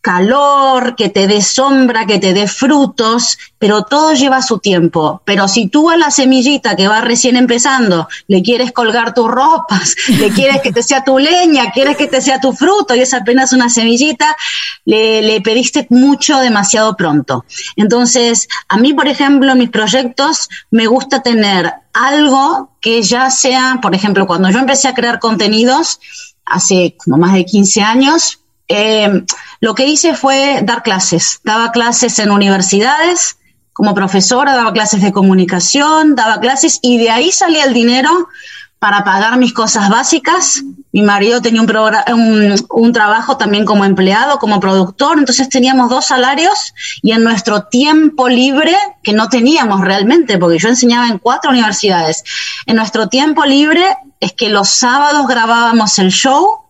calor, 0.01 0.95
que 0.97 1.09
te 1.09 1.27
dé 1.27 1.43
sombra, 1.43 2.07
que 2.07 2.19
te 2.19 2.33
dé 2.33 2.47
frutos, 2.47 3.39
pero 3.59 3.83
todo 3.83 4.15
lleva 4.15 4.43
su 4.43 4.59
tiempo. 4.59 5.21
Pero 5.25 5.49
si 5.49 5.69
tú 5.69 5.91
a 5.91 5.97
la 5.97 6.11
semillita 6.11 6.77
que 6.77 6.89
va 6.89 7.01
recién 7.01 7.37
empezando 7.37 8.09
le 8.27 8.43
quieres 8.43 8.73
colgar 8.73 9.15
tus 9.15 9.29
ropas, 9.29 9.97
le 10.09 10.31
quieres 10.35 10.63
que 10.63 10.73
te 10.73 10.83
sea 10.83 11.05
tu 11.05 11.19
leña, 11.19 11.71
quieres 11.73 11.97
que 11.97 12.07
te 12.07 12.21
sea 12.21 12.41
tu 12.41 12.53
fruto 12.53 12.95
y 12.95 13.01
es 13.01 13.13
apenas 13.13 13.53
una 13.53 13.69
semillita, 13.69 14.37
le, 14.85 15.23
le 15.23 15.41
pediste 15.41 15.87
mucho 15.91 16.39
demasiado 16.39 16.97
pronto. 16.97 17.45
Entonces, 17.77 18.49
a 18.69 18.79
mí, 18.79 18.95
por 18.95 19.09
ejemplo, 19.09 19.53
en 19.53 19.59
mis 19.59 19.71
proyectos 19.71 20.49
me 20.71 20.87
gusta 20.87 21.23
tener 21.23 21.73
algo 21.93 22.71
que 22.81 23.03
ya 23.03 23.31
sea, 23.31 23.81
por 23.83 23.95
ejemplo, 23.95 24.27
cuando 24.27 24.51
yo 24.51 24.59
empecé 24.59 24.89
a 24.89 24.95
crear 24.95 25.19
contenidos, 25.19 26.01
hace 26.45 26.97
como 26.97 27.19
más 27.19 27.35
de 27.35 27.45
15 27.45 27.83
años, 27.83 28.38
eh, 28.69 29.25
lo 29.61 29.75
que 29.75 29.87
hice 29.87 30.15
fue 30.15 30.61
dar 30.63 30.83
clases. 30.83 31.41
Daba 31.43 31.73
clases 31.73 32.19
en 32.19 32.31
universidades 32.31 33.39
como 33.73 33.95
profesora, 33.95 34.57
daba 34.57 34.73
clases 34.73 35.03
de 35.03 35.13
comunicación, 35.13 36.17
daba 36.17 36.41
clases 36.41 36.81
y 36.83 36.99
de 36.99 37.11
ahí 37.11 37.31
salía 37.31 37.65
el 37.65 37.73
dinero 37.73 38.29
para 38.81 39.05
pagar 39.05 39.39
mis 39.39 39.53
cosas 39.53 39.89
básicas. 39.89 40.63
Mi 40.93 41.03
marido 41.03 41.41
tenía 41.41 41.63
un, 41.63 41.69
un, 42.71 42.93
trabajo 42.93 43.37
también 43.37 43.65
como 43.65 43.85
empleado, 43.85 44.39
como 44.39 44.59
productor, 44.59 45.19
entonces 45.19 45.49
teníamos 45.49 45.91
dos 45.91 46.07
salarios 46.07 46.75
y 47.03 47.13
en 47.13 47.23
nuestro 47.23 47.65
tiempo 47.65 48.29
libre, 48.29 48.77
que 49.03 49.13
no 49.13 49.29
teníamos 49.29 49.81
realmente, 49.81 50.39
porque 50.39 50.59
yo 50.59 50.69
enseñaba 50.69 51.09
en 51.09 51.19
cuatro 51.19 51.51
universidades, 51.51 52.25
en 52.67 52.77
nuestro 52.77 53.09
tiempo 53.09 53.45
libre 53.45 53.85
es 54.19 54.33
que 54.33 54.49
los 54.49 54.71
sábados 54.71 55.27
grabábamos 55.29 55.99
el 56.01 56.11
show 56.11 56.68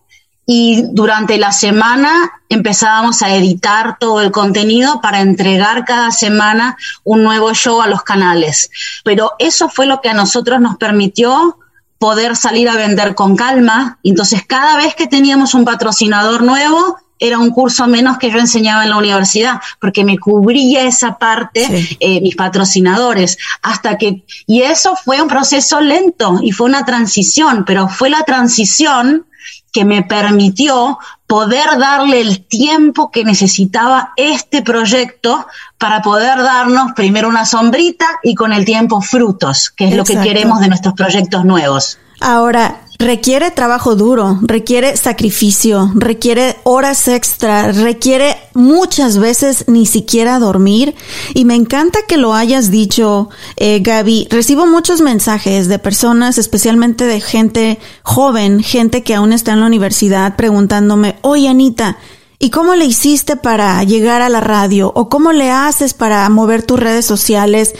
y 0.51 0.81
durante 0.93 1.37
la 1.37 1.51
semana 1.51 2.31
empezábamos 2.49 3.21
a 3.21 3.35
editar 3.35 3.99
todo 3.99 4.19
el 4.19 4.31
contenido 4.31 4.99
para 4.99 5.21
entregar 5.21 5.85
cada 5.85 6.09
semana 6.09 6.75
un 7.03 7.21
nuevo 7.21 7.53
show 7.53 7.83
a 7.83 7.87
los 7.87 8.01
canales. 8.01 8.71
Pero 9.03 9.33
eso 9.37 9.69
fue 9.69 9.85
lo 9.85 10.01
que 10.01 10.09
a 10.09 10.15
nosotros 10.15 10.59
nos 10.59 10.75
permitió 10.77 11.59
poder 11.99 12.35
salir 12.35 12.67
a 12.67 12.77
vender 12.77 13.13
con 13.13 13.35
calma. 13.35 13.99
Entonces, 14.01 14.41
cada 14.47 14.75
vez 14.77 14.95
que 14.95 15.05
teníamos 15.05 15.53
un 15.53 15.65
patrocinador 15.65 16.41
nuevo, 16.41 16.97
era 17.19 17.37
un 17.37 17.51
curso 17.51 17.85
menos 17.85 18.17
que 18.17 18.31
yo 18.31 18.39
enseñaba 18.39 18.83
en 18.85 18.89
la 18.89 18.97
universidad, 18.97 19.61
porque 19.79 20.03
me 20.03 20.17
cubría 20.17 20.81
esa 20.81 21.19
parte 21.19 21.97
eh, 21.99 22.21
mis 22.21 22.35
patrocinadores, 22.35 23.37
hasta 23.61 23.99
que, 23.99 24.23
y 24.47 24.63
eso 24.63 24.95
fue 24.95 25.21
un 25.21 25.27
proceso 25.27 25.79
lento 25.79 26.39
y 26.41 26.53
fue 26.53 26.65
una 26.65 26.85
transición, 26.85 27.65
pero 27.67 27.87
fue 27.87 28.09
la 28.09 28.23
transición 28.23 29.27
que 29.71 29.85
me 29.85 30.03
permitió 30.03 30.99
poder 31.27 31.77
darle 31.77 32.21
el 32.21 32.45
tiempo 32.45 33.11
que 33.11 33.23
necesitaba 33.23 34.13
este 34.15 34.61
proyecto 34.61 35.45
para 35.77 36.01
poder 36.01 36.39
darnos 36.39 36.93
primero 36.95 37.29
una 37.29 37.45
sombrita 37.45 38.05
y 38.23 38.35
con 38.35 38.51
el 38.51 38.65
tiempo 38.65 39.01
frutos, 39.01 39.69
que 39.69 39.89
es 39.89 39.95
lo 39.95 40.03
que 40.03 40.19
queremos 40.19 40.59
de 40.59 40.69
nuestros 40.69 40.93
proyectos 40.95 41.45
nuevos. 41.45 41.99
Ahora, 42.19 42.81
requiere 42.99 43.49
trabajo 43.49 43.95
duro, 43.95 44.37
requiere 44.41 44.97
sacrificio, 44.97 45.89
requiere 45.95 46.57
horas 46.63 47.07
extra, 47.07 47.71
requiere 47.71 48.35
muchas 48.53 49.17
veces 49.17 49.63
ni 49.67 49.85
siquiera 49.85 50.37
dormir. 50.37 50.93
Y 51.33 51.45
me 51.45 51.55
encanta 51.55 51.99
que 52.07 52.17
lo 52.17 52.33
hayas 52.33 52.69
dicho, 52.69 53.29
eh, 53.55 53.79
Gaby. 53.79 54.27
Recibo 54.29 54.67
muchos 54.67 54.99
mensajes 54.99 55.69
de 55.69 55.79
personas, 55.79 56.37
especialmente 56.37 57.05
de 57.05 57.21
gente 57.21 57.79
joven, 58.03 58.61
gente 58.61 59.01
que 59.01 59.15
aún 59.15 59.31
está 59.31 59.53
en 59.53 59.61
la 59.61 59.67
universidad, 59.67 60.35
preguntándome, 60.35 61.15
oye 61.21 61.47
Anita, 61.47 61.97
¿Y 62.41 62.51
cómo 62.51 62.73
le 62.75 62.85
hiciste 62.85 63.35
para 63.35 63.83
llegar 63.83 64.21
a 64.21 64.29
la 64.29 64.39
radio? 64.39 64.93
¿O 64.95 65.09
cómo 65.09 65.33
le 65.33 65.51
haces 65.51 65.93
para 65.93 66.29
mover 66.29 66.63
tus 66.63 66.79
redes 66.79 67.05
sociales? 67.05 67.75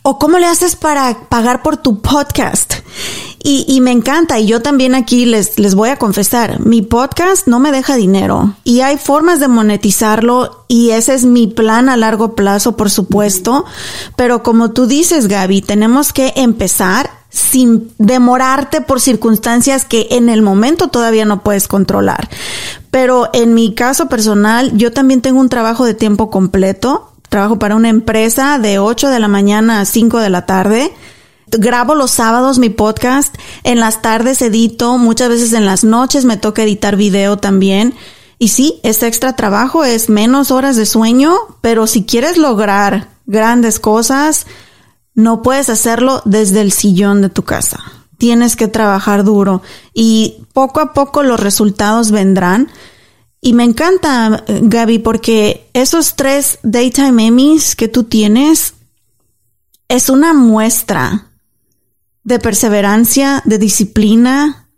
¿O 0.00 0.18
cómo 0.18 0.38
le 0.38 0.46
haces 0.46 0.76
para 0.76 1.28
pagar 1.28 1.62
por 1.62 1.76
tu 1.76 2.00
podcast? 2.00 2.76
Y, 3.44 3.64
y, 3.66 3.80
me 3.80 3.90
encanta, 3.90 4.38
y 4.38 4.46
yo 4.46 4.62
también 4.62 4.94
aquí 4.94 5.26
les, 5.26 5.58
les 5.58 5.74
voy 5.74 5.88
a 5.88 5.96
confesar, 5.96 6.60
mi 6.60 6.80
podcast 6.80 7.48
no 7.48 7.58
me 7.58 7.72
deja 7.72 7.96
dinero 7.96 8.54
y 8.62 8.82
hay 8.82 8.98
formas 8.98 9.40
de 9.40 9.48
monetizarlo 9.48 10.64
y 10.68 10.90
ese 10.90 11.14
es 11.14 11.24
mi 11.24 11.48
plan 11.48 11.88
a 11.88 11.96
largo 11.96 12.36
plazo, 12.36 12.76
por 12.76 12.88
supuesto, 12.88 13.64
pero 14.14 14.44
como 14.44 14.70
tú 14.70 14.86
dices, 14.86 15.26
Gaby, 15.26 15.60
tenemos 15.62 16.12
que 16.12 16.32
empezar 16.36 17.10
sin 17.32 17.90
demorarte 17.98 18.82
por 18.82 19.00
circunstancias 19.00 19.86
que 19.86 20.08
en 20.10 20.28
el 20.28 20.42
momento 20.42 20.88
todavía 20.88 21.24
no 21.24 21.42
puedes 21.42 21.66
controlar. 21.66 22.28
Pero 22.90 23.30
en 23.32 23.54
mi 23.54 23.74
caso 23.74 24.06
personal, 24.06 24.76
yo 24.76 24.92
también 24.92 25.22
tengo 25.22 25.40
un 25.40 25.48
trabajo 25.48 25.86
de 25.86 25.94
tiempo 25.94 26.30
completo, 26.30 27.10
trabajo 27.30 27.58
para 27.58 27.74
una 27.74 27.88
empresa 27.88 28.58
de 28.58 28.78
8 28.78 29.08
de 29.08 29.18
la 29.18 29.28
mañana 29.28 29.80
a 29.80 29.84
5 29.86 30.18
de 30.18 30.30
la 30.30 30.44
tarde 30.44 30.92
grabo 31.58 31.94
los 31.94 32.10
sábados 32.10 32.58
mi 32.58 32.70
podcast, 32.70 33.34
en 33.64 33.80
las 33.80 34.02
tardes 34.02 34.42
edito, 34.42 34.98
muchas 34.98 35.28
veces 35.28 35.52
en 35.52 35.66
las 35.66 35.84
noches 35.84 36.24
me 36.24 36.36
toca 36.36 36.62
editar 36.62 36.96
video 36.96 37.38
también. 37.38 37.94
Y 38.38 38.48
sí, 38.48 38.80
es 38.82 39.02
extra 39.02 39.36
trabajo, 39.36 39.84
es 39.84 40.08
menos 40.08 40.50
horas 40.50 40.76
de 40.76 40.86
sueño, 40.86 41.36
pero 41.60 41.86
si 41.86 42.04
quieres 42.04 42.38
lograr 42.38 43.08
grandes 43.26 43.78
cosas, 43.78 44.46
no 45.14 45.42
puedes 45.42 45.68
hacerlo 45.68 46.22
desde 46.24 46.60
el 46.60 46.72
sillón 46.72 47.22
de 47.22 47.28
tu 47.28 47.44
casa. 47.44 47.80
Tienes 48.18 48.56
que 48.56 48.68
trabajar 48.68 49.24
duro 49.24 49.62
y 49.94 50.44
poco 50.52 50.80
a 50.80 50.92
poco 50.92 51.22
los 51.22 51.40
resultados 51.40 52.10
vendrán. 52.10 52.68
Y 53.40 53.52
me 53.52 53.64
encanta, 53.64 54.44
Gaby, 54.46 55.00
porque 55.00 55.68
esos 55.72 56.14
tres 56.14 56.58
Daytime 56.62 57.26
Emmys 57.26 57.74
que 57.74 57.88
tú 57.88 58.04
tienes 58.04 58.74
es 59.88 60.08
una 60.08 60.32
muestra 60.32 61.31
de 62.24 62.38
perseverancia, 62.38 63.42
de 63.44 63.58
disciplina 63.58 64.68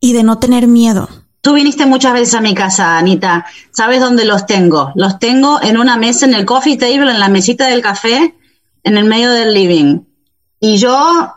y 0.00 0.12
de 0.12 0.22
no 0.22 0.38
tener 0.38 0.66
miedo. 0.66 1.08
Tú 1.40 1.54
viniste 1.54 1.86
muchas 1.86 2.12
veces 2.12 2.34
a 2.34 2.42
mi 2.42 2.54
casa, 2.54 2.98
Anita. 2.98 3.46
¿Sabes 3.70 4.00
dónde 4.00 4.26
los 4.26 4.44
tengo? 4.44 4.92
Los 4.94 5.18
tengo 5.18 5.62
en 5.62 5.78
una 5.78 5.96
mesa 5.96 6.26
en 6.26 6.34
el 6.34 6.44
coffee 6.44 6.76
table, 6.76 7.10
en 7.10 7.18
la 7.18 7.28
mesita 7.28 7.66
del 7.68 7.80
café, 7.80 8.34
en 8.82 8.96
el 8.98 9.04
medio 9.04 9.30
del 9.30 9.54
living. 9.54 10.00
Y 10.60 10.76
yo 10.76 11.32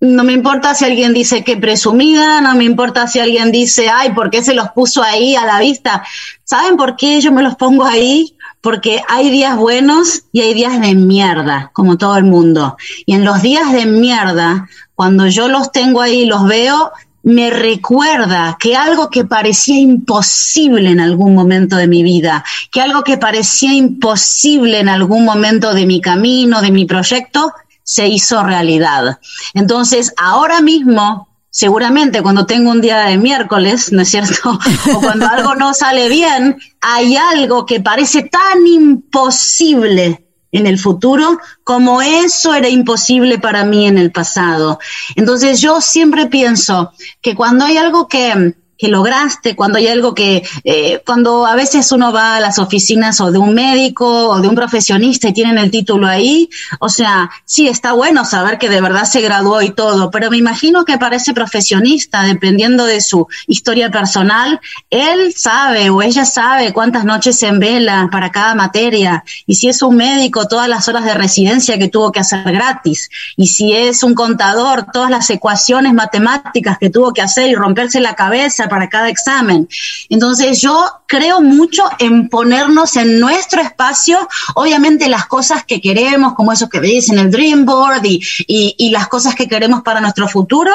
no 0.00 0.24
me 0.24 0.32
importa 0.32 0.74
si 0.74 0.84
alguien 0.84 1.14
dice 1.14 1.44
que 1.44 1.56
presumida, 1.56 2.40
no 2.40 2.54
me 2.56 2.64
importa 2.64 3.06
si 3.06 3.20
alguien 3.20 3.52
dice, 3.52 3.88
ay, 3.88 4.12
¿por 4.12 4.28
qué 4.30 4.42
se 4.42 4.54
los 4.54 4.70
puso 4.70 5.02
ahí 5.02 5.36
a 5.36 5.46
la 5.46 5.60
vista? 5.60 6.04
¿Saben 6.42 6.76
por 6.76 6.96
qué 6.96 7.20
yo 7.20 7.30
me 7.30 7.42
los 7.42 7.54
pongo 7.54 7.84
ahí? 7.84 8.36
Porque 8.64 9.02
hay 9.10 9.30
días 9.30 9.58
buenos 9.58 10.22
y 10.32 10.40
hay 10.40 10.54
días 10.54 10.80
de 10.80 10.94
mierda, 10.94 11.70
como 11.74 11.98
todo 11.98 12.16
el 12.16 12.24
mundo. 12.24 12.78
Y 13.04 13.12
en 13.12 13.22
los 13.22 13.42
días 13.42 13.70
de 13.74 13.84
mierda, 13.84 14.70
cuando 14.94 15.26
yo 15.26 15.48
los 15.48 15.70
tengo 15.70 16.00
ahí 16.00 16.22
y 16.22 16.24
los 16.24 16.46
veo, 16.46 16.90
me 17.22 17.50
recuerda 17.50 18.56
que 18.58 18.74
algo 18.74 19.10
que 19.10 19.26
parecía 19.26 19.78
imposible 19.78 20.88
en 20.88 21.00
algún 21.00 21.34
momento 21.34 21.76
de 21.76 21.88
mi 21.88 22.02
vida, 22.02 22.42
que 22.72 22.80
algo 22.80 23.04
que 23.04 23.18
parecía 23.18 23.74
imposible 23.74 24.80
en 24.80 24.88
algún 24.88 25.26
momento 25.26 25.74
de 25.74 25.84
mi 25.84 26.00
camino, 26.00 26.62
de 26.62 26.70
mi 26.70 26.86
proyecto, 26.86 27.52
se 27.82 28.08
hizo 28.08 28.42
realidad. 28.44 29.18
Entonces, 29.52 30.14
ahora 30.16 30.62
mismo 30.62 31.28
seguramente 31.54 32.20
cuando 32.20 32.46
tengo 32.46 32.72
un 32.72 32.80
día 32.80 33.04
de 33.04 33.16
miércoles, 33.16 33.92
¿no 33.92 34.02
es 34.02 34.10
cierto? 34.10 34.58
O 34.94 35.00
cuando 35.00 35.28
algo 35.28 35.54
no 35.54 35.72
sale 35.72 36.08
bien, 36.08 36.58
hay 36.80 37.16
algo 37.16 37.64
que 37.64 37.78
parece 37.78 38.24
tan 38.24 38.66
imposible 38.66 40.26
en 40.50 40.66
el 40.66 40.80
futuro 40.80 41.38
como 41.62 42.02
eso 42.02 42.54
era 42.54 42.68
imposible 42.68 43.38
para 43.38 43.64
mí 43.64 43.86
en 43.86 43.98
el 43.98 44.10
pasado. 44.10 44.80
Entonces 45.14 45.60
yo 45.60 45.80
siempre 45.80 46.26
pienso 46.26 46.92
que 47.22 47.36
cuando 47.36 47.64
hay 47.64 47.76
algo 47.76 48.08
que 48.08 48.54
que 48.76 48.88
lograste, 48.88 49.54
cuando 49.54 49.78
hay 49.78 49.88
algo 49.88 50.14
que, 50.14 50.42
eh, 50.64 51.02
cuando 51.06 51.46
a 51.46 51.54
veces 51.54 51.92
uno 51.92 52.12
va 52.12 52.36
a 52.36 52.40
las 52.40 52.58
oficinas 52.58 53.20
o 53.20 53.30
de 53.30 53.38
un 53.38 53.54
médico 53.54 54.28
o 54.28 54.40
de 54.40 54.48
un 54.48 54.54
profesionista 54.54 55.28
y 55.28 55.32
tienen 55.32 55.58
el 55.58 55.70
título 55.70 56.06
ahí, 56.06 56.48
o 56.80 56.88
sea, 56.88 57.30
sí, 57.44 57.68
está 57.68 57.92
bueno 57.92 58.24
saber 58.24 58.58
que 58.58 58.68
de 58.68 58.80
verdad 58.80 59.04
se 59.04 59.20
graduó 59.20 59.62
y 59.62 59.70
todo, 59.70 60.10
pero 60.10 60.30
me 60.30 60.36
imagino 60.36 60.84
que 60.84 60.98
para 60.98 61.16
ese 61.16 61.32
profesionista, 61.32 62.22
dependiendo 62.22 62.86
de 62.86 63.00
su 63.00 63.26
historia 63.46 63.90
personal, 63.90 64.60
él 64.90 65.32
sabe 65.36 65.90
o 65.90 66.02
ella 66.02 66.24
sabe 66.24 66.72
cuántas 66.72 67.04
noches 67.04 67.38
se 67.38 67.46
envela 67.46 68.08
para 68.10 68.30
cada 68.30 68.54
materia, 68.54 69.24
y 69.46 69.54
si 69.54 69.68
es 69.68 69.82
un 69.82 69.96
médico, 69.96 70.46
todas 70.48 70.68
las 70.68 70.88
horas 70.88 71.04
de 71.04 71.14
residencia 71.14 71.78
que 71.78 71.88
tuvo 71.88 72.10
que 72.12 72.20
hacer 72.20 72.42
gratis, 72.44 73.08
y 73.36 73.46
si 73.46 73.72
es 73.72 74.02
un 74.02 74.14
contador, 74.14 74.86
todas 74.92 75.10
las 75.10 75.30
ecuaciones 75.30 75.94
matemáticas 75.94 76.78
que 76.78 76.90
tuvo 76.90 77.12
que 77.12 77.22
hacer 77.22 77.48
y 77.48 77.54
romperse 77.54 78.00
la 78.00 78.14
cabeza, 78.14 78.63
para 78.68 78.88
cada 78.88 79.08
examen. 79.08 79.68
Entonces 80.08 80.60
yo 80.60 80.90
creo 81.06 81.40
mucho 81.40 81.84
en 81.98 82.28
ponernos 82.28 82.96
en 82.96 83.20
nuestro 83.20 83.62
espacio, 83.62 84.28
obviamente 84.54 85.08
las 85.08 85.26
cosas 85.26 85.64
que 85.64 85.80
queremos, 85.80 86.34
como 86.34 86.52
eso 86.52 86.68
que 86.68 86.80
veis 86.80 87.08
en 87.10 87.18
el 87.18 87.30
Dream 87.30 87.64
Board 87.64 88.04
y, 88.04 88.20
y 88.46 88.90
las 88.90 89.08
cosas 89.08 89.34
que 89.34 89.48
queremos 89.48 89.82
para 89.82 90.00
nuestro 90.00 90.28
futuro, 90.28 90.72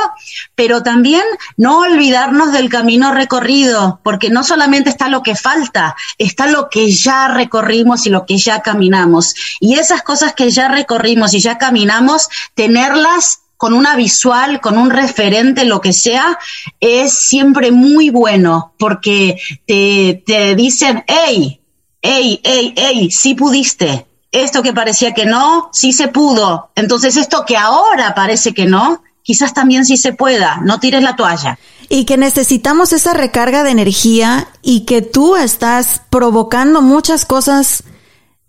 pero 0.56 0.84
también 0.84 1.24
no 1.58 1.80
olvidarnos 1.80 2.52
del 2.52 2.70
camino 2.70 3.14
recorrido, 3.14 4.00
porque 4.04 4.30
no 4.30 4.44
solamente 4.44 4.90
está 4.90 5.10
lo 5.10 5.24
que 5.24 5.36
falta, 5.36 5.96
está 6.18 6.48
lo 6.48 6.70
que 6.70 6.92
ya 6.92 7.28
recorrimos 7.28 8.06
y 8.06 8.10
lo 8.10 8.26
que 8.26 8.38
ya 8.38 8.62
caminamos. 8.62 9.36
Y 9.60 9.76
esas 9.76 10.04
cosas 10.04 10.34
que 10.34 10.50
ya 10.50 10.68
recorrimos 10.68 11.34
y 11.34 11.40
ya 11.40 11.58
caminamos, 11.58 12.30
tenerlas 12.54 13.42
con 13.60 13.74
una 13.74 13.98
visual, 13.98 14.62
con 14.62 14.78
un 14.78 14.90
referente, 14.90 15.66
lo 15.66 15.82
que 15.82 15.92
sea, 15.92 16.40
es 16.80 17.12
siempre 17.12 17.74
muy 17.74 18.10
bueno 18.10 18.74
porque 18.80 19.38
te, 19.68 20.24
te 20.26 20.56
dicen, 20.56 21.04
hey, 21.08 21.60
hey, 22.02 22.40
hey, 22.42 22.74
hey, 22.78 23.12
sí 23.12 23.36
pudiste. 23.36 24.08
Esto 24.32 24.64
que 24.64 24.72
parecía 24.72 25.14
que 25.14 25.26
no, 25.26 25.70
sí 25.74 25.92
se 25.92 26.08
pudo. 26.08 26.72
Entonces 26.74 27.18
esto 27.18 27.44
que 27.46 27.58
ahora 27.58 28.16
parece 28.16 28.54
que 28.54 28.66
no, 28.66 29.04
quizás 29.24 29.54
también 29.54 29.86
sí 29.86 29.98
se 29.98 30.14
pueda. 30.14 30.62
No 30.64 30.80
tires 30.80 31.04
la 31.04 31.18
toalla. 31.18 31.60
Y 31.90 32.06
que 32.06 32.16
necesitamos 32.16 32.94
esa 32.94 33.14
recarga 33.14 33.64
de 33.64 33.72
energía 33.72 34.48
y 34.62 34.86
que 34.86 35.02
tú 35.02 35.36
estás 35.36 36.02
provocando 36.10 36.82
muchas 36.82 37.26
cosas 37.26 37.84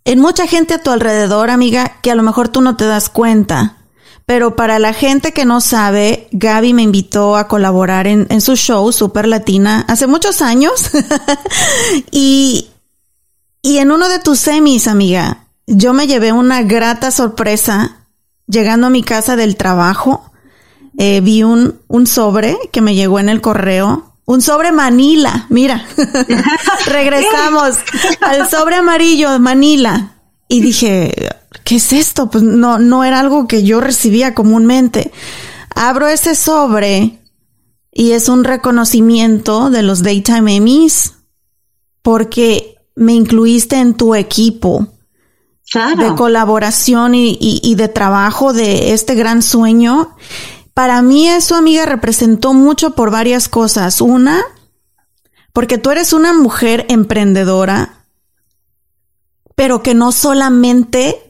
en 0.05 0.21
mucha 0.21 0.47
gente 0.47 0.75
a 0.75 0.83
tu 0.85 0.93
alrededor, 0.93 1.51
amiga, 1.51 1.97
que 2.01 2.13
a 2.13 2.15
lo 2.15 2.23
mejor 2.23 2.47
tú 2.47 2.61
no 2.61 2.77
te 2.77 2.87
das 2.87 3.09
cuenta. 3.09 3.80
Pero 4.31 4.55
para 4.55 4.79
la 4.79 4.93
gente 4.93 5.33
que 5.33 5.45
no 5.45 5.61
sabe, 5.61 6.29
Gaby 6.31 6.73
me 6.73 6.83
invitó 6.83 7.35
a 7.37 7.49
colaborar 7.49 8.07
en, 8.07 8.41
su 8.41 8.55
show 8.55 8.93
Super 8.93 9.27
Latina 9.27 9.85
hace 9.89 10.07
muchos 10.07 10.41
años. 10.41 10.89
y, 12.13 12.69
y 13.61 13.79
en 13.79 13.91
uno 13.91 14.09
de 14.09 14.21
tus 14.21 14.39
semis, 14.39 14.87
amiga, 14.87 15.47
yo 15.67 15.95
me 15.95 16.07
llevé 16.07 16.31
una 16.31 16.63
grata 16.63 17.11
sorpresa 17.11 18.07
llegando 18.47 18.87
a 18.87 18.91
mi 18.91 19.03
casa 19.03 19.35
del 19.35 19.57
trabajo. 19.57 20.31
Eh, 20.97 21.21
vi 21.23 21.43
un, 21.43 21.81
un 21.89 22.07
sobre 22.07 22.57
que 22.71 22.83
me 22.83 22.95
llegó 22.95 23.19
en 23.19 23.31
el 23.31 23.41
correo 23.41 24.13
un 24.27 24.43
sobre 24.43 24.71
Manila, 24.71 25.47
mira, 25.49 25.85
regresamos 26.87 27.79
al 28.21 28.49
sobre 28.49 28.77
amarillo 28.77 29.41
Manila. 29.41 30.13
Y 30.47 30.61
dije, 30.61 31.31
¿qué 31.65 31.77
es 31.77 31.93
esto? 31.93 32.31
Pues 32.31 32.43
no, 32.43 32.79
no 32.79 33.05
era 33.05 33.21
algo 33.21 33.47
que 33.47 33.63
yo 33.63 33.81
recibía 33.81 34.35
comúnmente. 34.35 35.13
Abro 35.75 36.09
ese 36.09 36.35
sobre 36.35 37.19
y 37.93 38.13
es 38.13 38.29
un 38.29 38.45
reconocimiento 38.45 39.71
de 39.71 39.83
los 39.83 40.03
Daytime 40.03 40.57
Emmys 40.57 41.15
porque 42.03 42.77
me 42.95 43.15
incluiste 43.15 43.77
en 43.77 43.95
tu 43.95 44.15
equipo 44.15 44.89
de 45.73 46.15
colaboración 46.17 47.15
y, 47.15 47.39
y 47.41 47.75
de 47.77 47.89
trabajo 47.89 48.53
de 48.53 48.93
este 48.93 49.15
gran 49.15 49.43
sueño. 49.43 50.17
Para 50.75 51.01
mí 51.03 51.29
eso, 51.29 51.55
amiga, 51.55 51.87
representó 51.87 52.53
mucho 52.53 52.95
por 52.95 53.11
varias 53.11 53.49
cosas. 53.49 54.01
Una, 54.01 54.43
porque 55.53 55.79
tú 55.79 55.91
eres 55.91 56.13
una 56.13 56.33
mujer 56.33 56.87
emprendedora, 56.89 58.07
pero 59.55 59.83
que 59.83 59.95
no 59.95 60.11
solamente 60.11 61.30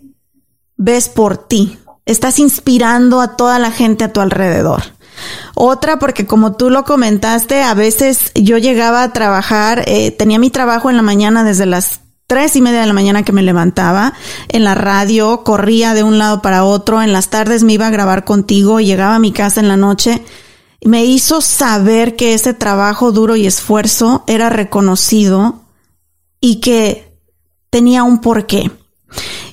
ves 0.81 1.11
por 1.11 1.37
ti, 1.37 1.79
estás 2.07 2.38
inspirando 2.38 3.21
a 3.21 3.37
toda 3.37 3.59
la 3.59 3.71
gente 3.71 4.05
a 4.05 4.12
tu 4.14 4.23
alrededor. 4.23 4.83
Otra, 5.55 5.99
porque 5.99 6.27
como 6.27 6.57
tú 6.57 6.71
lo 6.71 6.85
comentaste, 6.85 7.62
a 7.62 7.75
veces 7.75 8.33
yo 8.35 8.57
llegaba 8.57 9.03
a 9.03 9.12
trabajar, 9.12 9.85
eh, 9.87 10.11
tenía 10.11 10.38
mi 10.38 10.49
trabajo 10.49 10.88
en 10.88 10.97
la 10.97 11.03
mañana 11.03 11.45
desde 11.45 11.66
las 11.66 12.01
tres 12.27 12.57
y 12.57 12.62
media 12.62 12.81
de 12.81 12.87
la 12.87 12.95
mañana 12.95 13.25
que 13.25 13.33
me 13.33 13.43
levantaba 13.43 14.14
en 14.49 14.64
la 14.64 14.75
radio, 14.75 15.45
corría 15.45 15.93
de 15.93 16.03
un 16.03 16.16
lado 16.16 16.40
para 16.40 16.64
otro, 16.64 17.03
en 17.03 17.12
las 17.12 17.29
tardes 17.29 17.62
me 17.62 17.75
iba 17.75 17.87
a 17.87 17.90
grabar 17.90 18.25
contigo 18.25 18.81
y 18.81 18.87
llegaba 18.87 19.16
a 19.16 19.21
mi 19.21 19.33
casa 19.33 19.61
en 19.61 19.69
la 19.69 19.77
noche. 19.77 20.25
Me 20.83 21.05
hizo 21.05 21.43
saber 21.43 22.16
que 22.16 22.33
ese 22.33 22.55
trabajo 22.55 23.12
duro 23.12 23.37
y 23.37 23.47
esfuerzo 23.47 24.25
era 24.27 24.49
reconocido 24.49 25.61
y 26.40 26.61
que 26.61 27.19
tenía 27.69 28.03
un 28.03 28.23
porqué. 28.23 28.71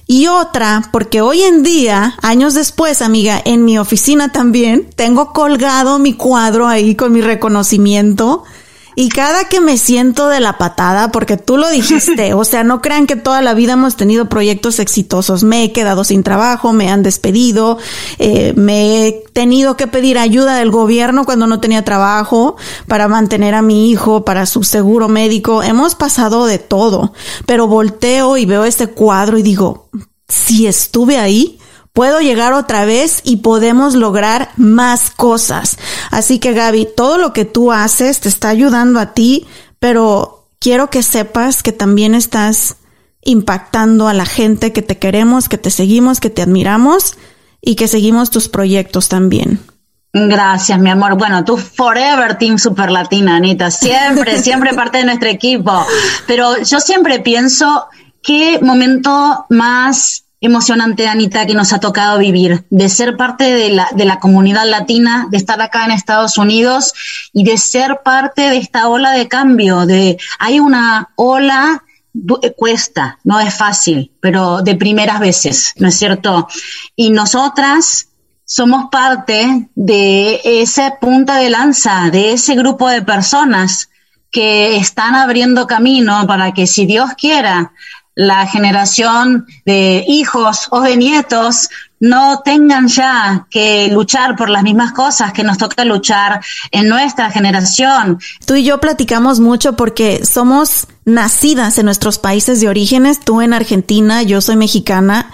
Y 0.10 0.28
otra, 0.28 0.90
porque 0.94 1.20
hoy 1.20 1.42
en 1.42 1.64
día, 1.64 2.16
años 2.22 2.54
después, 2.54 3.02
amiga, 3.02 3.42
en 3.44 3.66
mi 3.66 3.78
oficina 3.78 4.32
también, 4.32 4.90
tengo 4.96 5.34
colgado 5.34 6.00
mi 6.00 6.14
cuadro 6.14 6.66
ahí 6.66 6.96
con 6.96 7.12
mi 7.12 7.20
reconocimiento 7.20 8.46
y 9.00 9.10
cada 9.10 9.48
que 9.48 9.62
me 9.62 9.78
siento 9.78 10.28
de 10.28 10.40
la 10.40 10.58
patada, 10.58 11.12
porque 11.12 11.38
tú 11.38 11.56
lo 11.58 11.70
dijiste, 11.70 12.34
o 12.34 12.44
sea, 12.44 12.64
no 12.64 12.82
crean 12.82 13.06
que 13.06 13.16
toda 13.16 13.44
la 13.44 13.54
vida 13.54 13.74
hemos 13.74 13.96
tenido 13.96 14.28
proyectos 14.28 14.80
exitosos. 14.80 15.44
Me 15.44 15.64
he 15.64 15.72
quedado 15.72 16.04
sin 16.04 16.24
trabajo, 16.24 16.74
me 16.74 16.90
han 16.90 17.04
despedido, 17.04 17.78
eh, 18.18 18.54
me 18.56 19.06
he 19.06 19.12
tenido 19.34 19.78
que 19.78 19.86
pedir 19.86 20.18
ayuda 20.18 20.56
del 20.56 20.72
gobierno 20.72 21.26
cuando 21.26 21.46
no 21.46 21.60
tenía 21.60 21.86
trabajo 21.86 22.56
para 22.88 23.08
mantener 23.08 23.54
a 23.54 23.62
mi 23.62 23.92
hijo, 23.92 24.26
para 24.26 24.48
su 24.48 24.64
seguro 24.64 25.08
médico. 25.10 25.62
Hemos 25.62 25.94
pasado 25.94 26.48
de 26.48 26.58
todo, 26.58 27.14
pero 27.46 27.68
volteo 27.68 28.36
y 28.36 28.48
veo 28.48 28.66
este 28.66 28.88
cuadro 28.88 29.38
y 29.38 29.44
digo, 29.44 29.90
si 30.28 30.66
estuve 30.66 31.20
ahí, 31.20 31.60
puedo 31.98 32.22
llegar 32.22 32.54
otra 32.54 32.86
vez 32.86 33.22
y 33.24 33.38
podemos 33.38 33.96
lograr 33.96 34.52
más 34.56 35.10
cosas. 35.10 35.80
Así 36.12 36.38
que 36.38 36.54
Gaby, 36.54 36.90
todo 36.96 37.18
lo 37.18 37.34
que 37.34 37.44
tú 37.44 37.72
haces 37.72 38.20
te 38.20 38.30
está 38.30 38.50
ayudando 38.50 39.00
a 39.00 39.16
ti, 39.16 39.48
pero 39.80 40.48
quiero 40.60 40.92
que 40.92 41.02
sepas 41.02 41.64
que 41.64 41.72
también 41.72 42.14
estás 42.14 42.76
impactando 43.24 44.08
a 44.08 44.14
la 44.14 44.28
gente 44.28 44.72
que 44.72 44.84
te 44.84 45.00
queremos, 45.00 45.50
que 45.50 45.58
te 45.58 45.72
seguimos, 45.72 46.20
que 46.20 46.30
te 46.30 46.44
admiramos 46.44 47.18
y 47.62 47.74
que 47.74 47.88
seguimos 47.88 48.30
tus 48.30 48.48
proyectos 48.48 49.10
también. 49.10 49.60
Gracias, 50.14 50.78
mi 50.78 50.92
amor. 50.92 51.18
Bueno, 51.18 51.44
tú 51.46 51.58
forever 51.58 52.38
Team 52.38 52.60
Super 52.60 52.92
Latina, 52.92 53.38
Anita. 53.38 53.72
Siempre, 53.72 54.38
siempre 54.44 54.76
parte 54.76 55.00
de 55.00 55.06
nuestro 55.06 55.30
equipo. 55.30 55.84
Pero 56.28 56.62
yo 56.62 56.80
siempre 56.80 57.22
pienso 57.22 57.88
qué 58.22 58.60
momento 58.62 59.48
más 59.50 60.27
emocionante, 60.40 61.08
Anita, 61.08 61.46
que 61.46 61.54
nos 61.54 61.74
ha 61.74 61.80
tocado 61.80 62.20
vivir, 62.20 62.66
de 62.70 62.90
ser 62.90 63.18
parte 63.18 63.46
de 63.54 63.70
la, 63.70 63.88
de 63.96 64.06
la 64.06 64.20
comunidad 64.20 64.66
latina, 64.70 65.28
de 65.30 65.38
estar 65.38 65.62
acá 65.62 65.86
en 65.86 65.92
Estados 65.92 66.38
Unidos 66.38 66.94
y 67.34 67.44
de 67.44 67.58
ser 67.58 68.02
parte 68.04 68.50
de 68.50 68.58
esta 68.58 68.88
ola 68.88 69.12
de 69.12 69.28
cambio. 69.28 69.86
De, 69.86 70.18
hay 70.40 70.60
una 70.60 71.10
ola 71.16 71.84
eh, 72.42 72.54
cuesta, 72.56 73.20
no 73.24 73.40
es 73.40 73.54
fácil, 73.54 74.12
pero 74.20 74.62
de 74.62 74.76
primeras 74.76 75.20
veces, 75.20 75.74
¿no 75.78 75.88
es 75.88 75.98
cierto? 75.98 76.48
Y 76.96 77.10
nosotras 77.10 78.10
somos 78.46 78.90
parte 78.90 79.70
de 79.76 80.40
esa 80.44 81.00
punta 81.00 81.38
de 81.38 81.50
lanza, 81.50 82.10
de 82.12 82.34
ese 82.34 82.56
grupo 82.56 82.88
de 82.88 83.02
personas 83.02 83.90
que 84.32 84.78
están 84.78 85.16
abriendo 85.16 85.68
camino 85.68 86.26
para 86.28 86.54
que 86.54 86.68
si 86.68 86.86
Dios 86.86 87.12
quiera, 87.18 87.74
la 88.18 88.48
generación 88.48 89.46
de 89.64 90.04
hijos 90.08 90.68
o 90.72 90.82
de 90.82 90.98
nietos 90.98 91.70
no 92.00 92.42
tengan 92.44 92.88
ya 92.88 93.46
que 93.52 93.90
luchar 93.92 94.36
por 94.36 94.50
las 94.50 94.64
mismas 94.64 94.92
cosas 94.92 95.34
que 95.34 95.44
nos 95.44 95.60
toca 95.60 95.86
luchar 95.86 96.42
en 96.72 96.90
nuestra 96.90 97.30
generación. 97.30 98.20
Tú 98.48 98.56
y 98.56 98.64
yo 98.64 98.80
platicamos 98.80 99.40
mucho 99.40 99.74
porque 99.74 100.26
somos 100.26 100.88
nacidas 101.06 101.78
en 101.78 101.86
nuestros 101.86 102.18
países 102.18 102.60
de 102.60 102.70
orígenes, 102.70 103.20
tú 103.20 103.42
en 103.42 103.54
Argentina, 103.54 104.24
yo 104.24 104.42
soy 104.42 104.56
mexicana. 104.56 105.30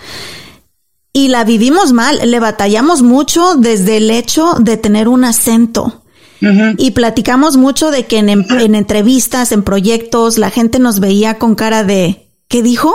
Y 1.13 1.29
la 1.29 1.45
vivimos 1.45 1.93
mal, 1.93 2.19
le 2.29 2.39
batallamos 2.41 3.01
mucho 3.01 3.55
desde 3.55 3.97
el 3.97 4.11
hecho 4.11 4.55
de 4.59 4.75
tener 4.75 5.07
un 5.07 5.23
acento. 5.23 6.01
Y 6.77 6.91
platicamos 6.91 7.55
mucho 7.55 7.89
de 7.89 8.05
que 8.05 8.17
en, 8.17 8.27
en 8.27 8.75
entrevistas, 8.75 9.53
en 9.53 9.63
proyectos, 9.63 10.37
la 10.37 10.49
gente 10.49 10.77
nos 10.77 10.99
veía 10.99 11.39
con 11.39 11.55
cara 11.55 11.85
de, 11.85 12.22
¿qué 12.53 12.61
dijo? 12.61 12.93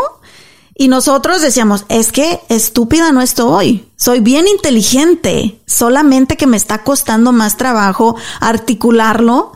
Y 0.76 0.86
nosotros 0.86 1.42
decíamos, 1.42 1.84
es 1.88 2.12
que 2.12 2.38
estúpida 2.48 3.10
no 3.10 3.20
estoy, 3.20 3.90
soy 3.96 4.20
bien 4.20 4.46
inteligente, 4.46 5.60
solamente 5.66 6.36
que 6.36 6.46
me 6.46 6.56
está 6.56 6.84
costando 6.84 7.32
más 7.32 7.56
trabajo 7.56 8.14
articularlo 8.38 9.50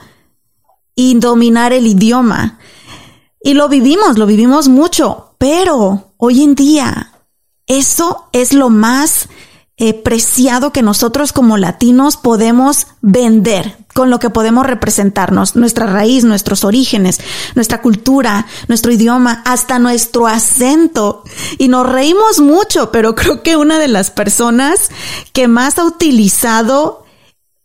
y 0.97 1.15
dominar 1.21 1.73
el 1.73 1.87
idioma. 1.87 2.59
Y 3.41 3.55
lo 3.55 3.69
vivimos, 3.69 4.19
lo 4.19 4.27
vivimos 4.27 4.67
mucho, 4.67 5.37
pero 5.39 6.15
hoy 6.17 6.43
en 6.43 6.57
día 6.57 7.13
eso 7.69 8.27
es 8.33 8.55
lo 8.55 8.71
más 8.71 9.29
eh, 9.79 9.95
preciado 9.95 10.73
que 10.73 10.83
nosotros 10.83 11.33
como 11.33 11.57
latinos 11.57 12.17
podemos 12.17 12.89
vender, 13.01 13.79
con 13.95 14.11
lo 14.11 14.19
que 14.19 14.31
podemos 14.31 14.67
representarnos, 14.67 15.57
nuestra 15.57 15.87
raíz, 15.87 16.25
nuestros 16.25 16.65
orígenes, 16.65 17.21
nuestra 17.55 17.81
cultura, 17.81 18.47
nuestro 18.69 18.93
idioma, 18.93 19.43
hasta 19.45 19.79
nuestro 19.79 20.27
acento. 20.27 21.25
Y 21.59 21.69
nos 21.69 21.89
reímos 21.89 22.41
mucho, 22.41 22.93
pero 22.93 23.15
creo 23.17 23.43
que 23.43 23.57
una 23.57 23.79
de 23.79 23.89
las 23.89 24.11
personas 24.11 24.91
que 25.33 25.49
más 25.49 25.79
ha 25.79 25.85
utilizado 25.85 27.05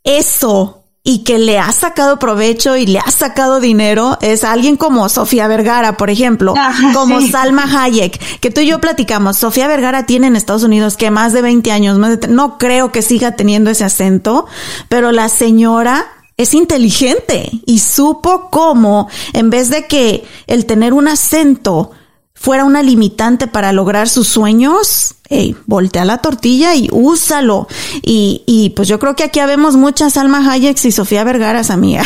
eso 0.03 0.86
y 1.07 1.19
que 1.19 1.39
le 1.39 1.57
ha 1.57 1.71
sacado 1.71 2.19
provecho 2.19 2.75
y 2.75 2.85
le 2.85 2.99
ha 2.99 3.09
sacado 3.11 3.61
dinero 3.61 4.17
es 4.19 4.43
alguien 4.43 4.75
como 4.75 5.07
Sofía 5.07 5.47
Vergara, 5.47 5.95
por 5.95 6.09
ejemplo, 6.09 6.53
como 6.93 7.21
Salma 7.21 7.63
Hayek, 7.63 8.39
que 8.41 8.51
tú 8.51 8.59
y 8.59 8.67
yo 8.67 8.81
platicamos. 8.81 9.37
Sofía 9.37 9.69
Vergara 9.69 10.05
tiene 10.05 10.27
en 10.27 10.35
Estados 10.35 10.63
Unidos 10.63 10.97
que 10.97 11.09
más 11.09 11.31
de 11.31 11.41
20 11.41 11.71
años, 11.71 11.97
más 11.97 12.19
de, 12.19 12.27
no 12.27 12.57
creo 12.57 12.91
que 12.91 13.01
siga 13.01 13.37
teniendo 13.37 13.69
ese 13.69 13.85
acento, 13.85 14.47
pero 14.89 15.13
la 15.13 15.29
señora 15.29 16.07
es 16.35 16.53
inteligente 16.53 17.51
y 17.65 17.79
supo 17.79 18.49
cómo, 18.51 19.07
en 19.31 19.49
vez 19.49 19.69
de 19.69 19.87
que 19.87 20.25
el 20.45 20.65
tener 20.65 20.91
un 20.91 21.07
acento 21.07 21.91
fuera 22.39 22.63
una 22.63 22.83
limitante 22.83 23.47
para 23.47 23.71
lograr 23.71 24.07
sus 24.07 24.27
sueños, 24.27 25.15
hey, 25.27 25.55
voltea 25.65 26.05
la 26.05 26.19
tortilla 26.19 26.75
y 26.75 26.87
úsalo. 26.91 27.67
Y, 28.03 28.43
y 28.45 28.69
pues 28.69 28.87
yo 28.87 28.99
creo 28.99 29.15
que 29.15 29.23
aquí 29.23 29.39
habemos 29.39 29.75
muchas 29.75 30.17
Alma 30.17 30.49
Hayek 30.49 30.77
y 30.85 30.91
Sofía 30.91 31.23
Vergara, 31.23 31.61
amiga. 31.69 32.03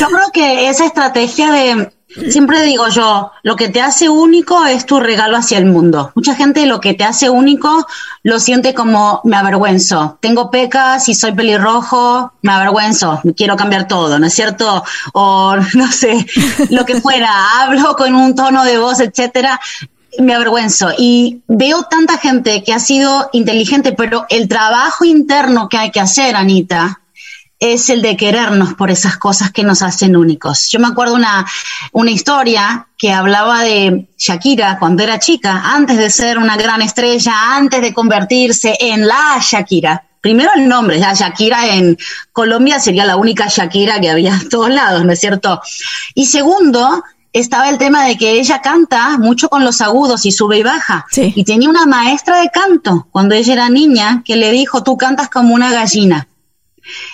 Yo 0.00 0.06
creo 0.06 0.30
que 0.32 0.68
esa 0.68 0.86
estrategia 0.86 1.52
de 1.52 1.92
Siempre 2.28 2.62
digo 2.62 2.88
yo, 2.88 3.30
lo 3.42 3.54
que 3.54 3.68
te 3.68 3.80
hace 3.80 4.08
único 4.08 4.66
es 4.66 4.84
tu 4.84 4.98
regalo 4.98 5.36
hacia 5.36 5.58
el 5.58 5.66
mundo. 5.66 6.10
Mucha 6.16 6.34
gente 6.34 6.66
lo 6.66 6.80
que 6.80 6.94
te 6.94 7.04
hace 7.04 7.30
único 7.30 7.86
lo 8.24 8.40
siente 8.40 8.74
como 8.74 9.20
me 9.24 9.36
avergüenzo. 9.36 10.18
Tengo 10.20 10.50
pecas 10.50 11.08
y 11.08 11.14
soy 11.14 11.32
pelirrojo, 11.32 12.32
me 12.42 12.52
avergüenzo, 12.52 13.20
quiero 13.36 13.56
cambiar 13.56 13.86
todo, 13.86 14.18
¿no 14.18 14.26
es 14.26 14.34
cierto? 14.34 14.82
O 15.12 15.54
no 15.74 15.92
sé, 15.92 16.26
lo 16.70 16.84
que 16.84 17.00
fuera, 17.00 17.62
hablo 17.62 17.94
con 17.94 18.14
un 18.14 18.34
tono 18.34 18.64
de 18.64 18.78
voz, 18.78 19.00
etcétera 19.00 19.60
me 20.18 20.34
avergüenzo 20.34 20.88
y 20.98 21.42
veo 21.46 21.84
tanta 21.84 22.18
gente 22.18 22.64
que 22.64 22.72
ha 22.72 22.80
sido 22.80 23.30
inteligente, 23.32 23.92
pero 23.92 24.26
el 24.28 24.48
trabajo 24.48 25.04
interno 25.04 25.68
que 25.68 25.76
hay 25.76 25.92
que 25.92 26.00
hacer, 26.00 26.34
Anita, 26.34 27.00
es 27.60 27.90
el 27.90 28.00
de 28.00 28.16
querernos 28.16 28.72
por 28.72 28.90
esas 28.90 29.18
cosas 29.18 29.52
que 29.52 29.62
nos 29.62 29.82
hacen 29.82 30.16
únicos. 30.16 30.70
Yo 30.70 30.80
me 30.80 30.88
acuerdo 30.88 31.14
una, 31.14 31.46
una 31.92 32.10
historia 32.10 32.88
que 32.96 33.12
hablaba 33.12 33.62
de 33.62 34.08
Shakira 34.18 34.78
cuando 34.78 35.02
era 35.02 35.18
chica, 35.18 35.60
antes 35.62 35.98
de 35.98 36.08
ser 36.08 36.38
una 36.38 36.56
gran 36.56 36.80
estrella, 36.80 37.54
antes 37.56 37.82
de 37.82 37.92
convertirse 37.92 38.76
en 38.80 39.06
la 39.06 39.38
Shakira. 39.40 40.02
Primero 40.22 40.50
el 40.56 40.68
nombre, 40.68 40.98
ya 40.98 41.12
Shakira 41.12 41.74
en 41.74 41.98
Colombia 42.32 42.80
sería 42.80 43.04
la 43.04 43.16
única 43.16 43.46
Shakira 43.48 44.00
que 44.00 44.10
había 44.10 44.34
en 44.34 44.48
todos 44.48 44.70
lados, 44.70 45.04
¿no 45.04 45.12
es 45.12 45.20
cierto? 45.20 45.60
Y 46.14 46.26
segundo, 46.26 47.04
estaba 47.32 47.68
el 47.68 47.76
tema 47.76 48.04
de 48.06 48.16
que 48.16 48.40
ella 48.40 48.60
canta 48.62 49.18
mucho 49.18 49.50
con 49.50 49.64
los 49.64 49.82
agudos 49.82 50.24
y 50.24 50.32
sube 50.32 50.58
y 50.58 50.62
baja. 50.62 51.06
Y 51.14 51.44
tenía 51.44 51.68
una 51.68 51.86
maestra 51.86 52.40
de 52.40 52.50
canto 52.50 53.06
cuando 53.10 53.34
ella 53.34 53.52
era 53.52 53.68
niña 53.68 54.22
que 54.24 54.36
le 54.36 54.50
dijo, 54.50 54.82
tú 54.82 54.96
cantas 54.96 55.28
como 55.28 55.54
una 55.54 55.70
gallina. 55.70 56.26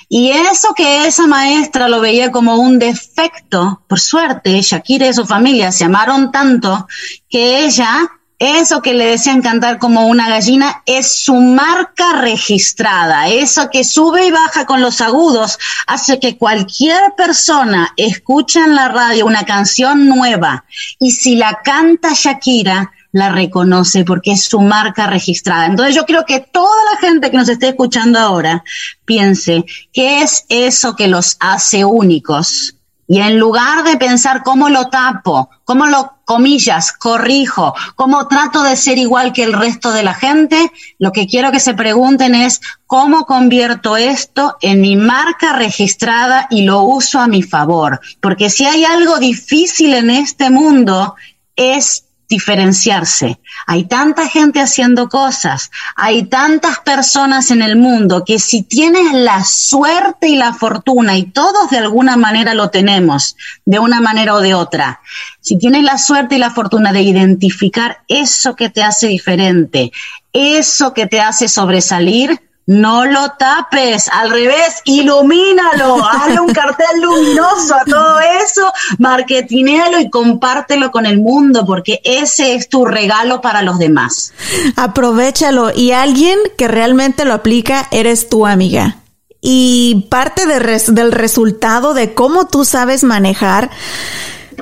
Y 0.08 0.30
eso 0.30 0.74
que 0.74 1.06
esa 1.06 1.26
maestra 1.26 1.88
lo 1.88 2.00
veía 2.00 2.30
como 2.30 2.56
un 2.56 2.78
defecto, 2.78 3.82
por 3.88 4.00
suerte, 4.00 4.60
Shakira 4.60 5.08
y 5.08 5.14
su 5.14 5.26
familia 5.26 5.72
se 5.72 5.84
amaron 5.84 6.30
tanto 6.30 6.86
que 7.28 7.64
ella 7.64 8.10
eso 8.38 8.82
que 8.82 8.92
le 8.92 9.06
decían 9.06 9.40
cantar 9.40 9.78
como 9.78 10.08
una 10.08 10.28
gallina 10.28 10.82
es 10.84 11.24
su 11.24 11.34
marca 11.36 12.20
registrada. 12.20 13.28
Eso 13.28 13.70
que 13.70 13.82
sube 13.82 14.26
y 14.26 14.30
baja 14.30 14.66
con 14.66 14.82
los 14.82 15.00
agudos 15.00 15.58
hace 15.86 16.20
que 16.20 16.36
cualquier 16.36 17.14
persona 17.16 17.94
escuche 17.96 18.60
en 18.60 18.74
la 18.74 18.88
radio 18.88 19.24
una 19.24 19.44
canción 19.44 20.06
nueva 20.06 20.66
y 21.00 21.12
si 21.12 21.36
la 21.36 21.60
canta 21.64 22.10
Shakira, 22.12 22.92
la 23.16 23.30
reconoce 23.30 24.04
porque 24.04 24.32
es 24.32 24.44
su 24.44 24.60
marca 24.60 25.06
registrada. 25.06 25.64
Entonces 25.64 25.94
yo 25.94 26.04
creo 26.04 26.26
que 26.26 26.40
toda 26.40 26.76
la 26.92 26.98
gente 26.98 27.30
que 27.30 27.38
nos 27.38 27.48
esté 27.48 27.68
escuchando 27.68 28.18
ahora 28.18 28.62
piense 29.06 29.64
qué 29.90 30.22
es 30.22 30.44
eso 30.50 30.94
que 30.94 31.08
los 31.08 31.38
hace 31.40 31.84
únicos 31.86 32.76
y 33.08 33.20
en 33.20 33.38
lugar 33.38 33.84
de 33.84 33.96
pensar 33.96 34.42
cómo 34.42 34.68
lo 34.68 34.88
tapo, 34.88 35.48
cómo 35.64 35.86
lo 35.86 36.18
comillas, 36.24 36.92
corrijo, 36.92 37.72
cómo 37.94 38.26
trato 38.26 38.64
de 38.64 38.76
ser 38.76 38.98
igual 38.98 39.32
que 39.32 39.44
el 39.44 39.52
resto 39.52 39.92
de 39.92 40.02
la 40.02 40.12
gente, 40.12 40.72
lo 40.98 41.12
que 41.12 41.26
quiero 41.26 41.52
que 41.52 41.60
se 41.60 41.72
pregunten 41.72 42.34
es 42.34 42.60
cómo 42.86 43.24
convierto 43.24 43.96
esto 43.96 44.56
en 44.60 44.80
mi 44.80 44.96
marca 44.96 45.54
registrada 45.54 46.48
y 46.50 46.62
lo 46.62 46.82
uso 46.82 47.20
a 47.20 47.28
mi 47.28 47.42
favor. 47.42 48.00
Porque 48.20 48.50
si 48.50 48.66
hay 48.66 48.84
algo 48.84 49.18
difícil 49.18 49.94
en 49.94 50.10
este 50.10 50.50
mundo 50.50 51.14
es 51.54 52.05
diferenciarse. 52.28 53.38
Hay 53.66 53.84
tanta 53.84 54.28
gente 54.28 54.60
haciendo 54.60 55.08
cosas, 55.08 55.70
hay 55.94 56.24
tantas 56.24 56.80
personas 56.80 57.50
en 57.50 57.62
el 57.62 57.76
mundo 57.76 58.24
que 58.24 58.38
si 58.38 58.62
tienes 58.62 59.12
la 59.12 59.44
suerte 59.44 60.28
y 60.28 60.36
la 60.36 60.52
fortuna, 60.52 61.16
y 61.16 61.24
todos 61.24 61.70
de 61.70 61.78
alguna 61.78 62.16
manera 62.16 62.54
lo 62.54 62.70
tenemos, 62.70 63.36
de 63.64 63.78
una 63.78 64.00
manera 64.00 64.34
o 64.34 64.40
de 64.40 64.54
otra, 64.54 65.00
si 65.40 65.58
tienes 65.58 65.84
la 65.84 65.98
suerte 65.98 66.36
y 66.36 66.38
la 66.38 66.50
fortuna 66.50 66.92
de 66.92 67.02
identificar 67.02 68.02
eso 68.08 68.56
que 68.56 68.68
te 68.68 68.82
hace 68.82 69.06
diferente, 69.06 69.92
eso 70.32 70.92
que 70.92 71.06
te 71.06 71.20
hace 71.20 71.48
sobresalir, 71.48 72.45
no 72.66 73.04
lo 73.06 73.30
tapes, 73.38 74.08
al 74.08 74.30
revés, 74.30 74.82
ilumínalo, 74.84 76.04
hazle 76.04 76.40
un 76.40 76.52
cartel 76.52 77.00
luminoso 77.00 77.76
a 77.76 77.84
todo 77.84 78.18
eso, 78.44 78.72
marketinéalo 78.98 80.00
y 80.00 80.10
compártelo 80.10 80.90
con 80.90 81.06
el 81.06 81.20
mundo, 81.20 81.64
porque 81.64 82.00
ese 82.02 82.54
es 82.54 82.68
tu 82.68 82.84
regalo 82.84 83.40
para 83.40 83.62
los 83.62 83.78
demás. 83.78 84.32
Aprovechalo 84.74 85.70
y 85.72 85.92
alguien 85.92 86.38
que 86.58 86.66
realmente 86.66 87.24
lo 87.24 87.34
aplica 87.34 87.86
eres 87.92 88.28
tu 88.28 88.46
amiga. 88.46 88.96
Y 89.40 90.08
parte 90.10 90.44
del 90.46 91.12
resultado 91.12 91.94
de 91.94 92.14
cómo 92.14 92.48
tú 92.48 92.64
sabes 92.64 93.04
manejar 93.04 93.70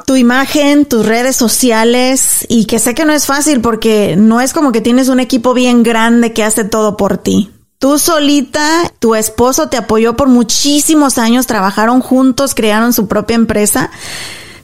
tu 0.07 0.17
imagen, 0.17 0.85
tus 0.85 1.07
redes 1.07 1.37
sociales 1.37 2.45
y 2.51 2.67
que 2.67 2.79
sé 2.79 2.95
que 2.95 3.07
no 3.07 3.15
es 3.15 3.25
fácil 3.25 3.63
porque 3.63 4.17
no 4.19 4.43
es 4.43 4.53
como 4.53 4.73
que 4.73 4.83
tienes 4.83 5.09
un 5.09 5.21
equipo 5.21 5.55
bien 5.55 5.83
grande 5.83 6.35
que 6.35 6.45
hace 6.45 6.65
todo 6.65 6.99
por 6.99 7.17
ti. 7.17 7.54
Tú 7.85 7.99
solita, 7.99 8.91
tu 8.99 9.15
esposo 9.15 9.69
te 9.69 9.77
apoyó 9.77 10.17
por 10.17 10.27
muchísimos 10.27 11.19
años, 11.19 11.47
trabajaron 11.47 12.01
juntos, 12.01 12.55
crearon 12.55 12.95
su 12.95 13.09
propia 13.09 13.35
empresa. 13.35 13.91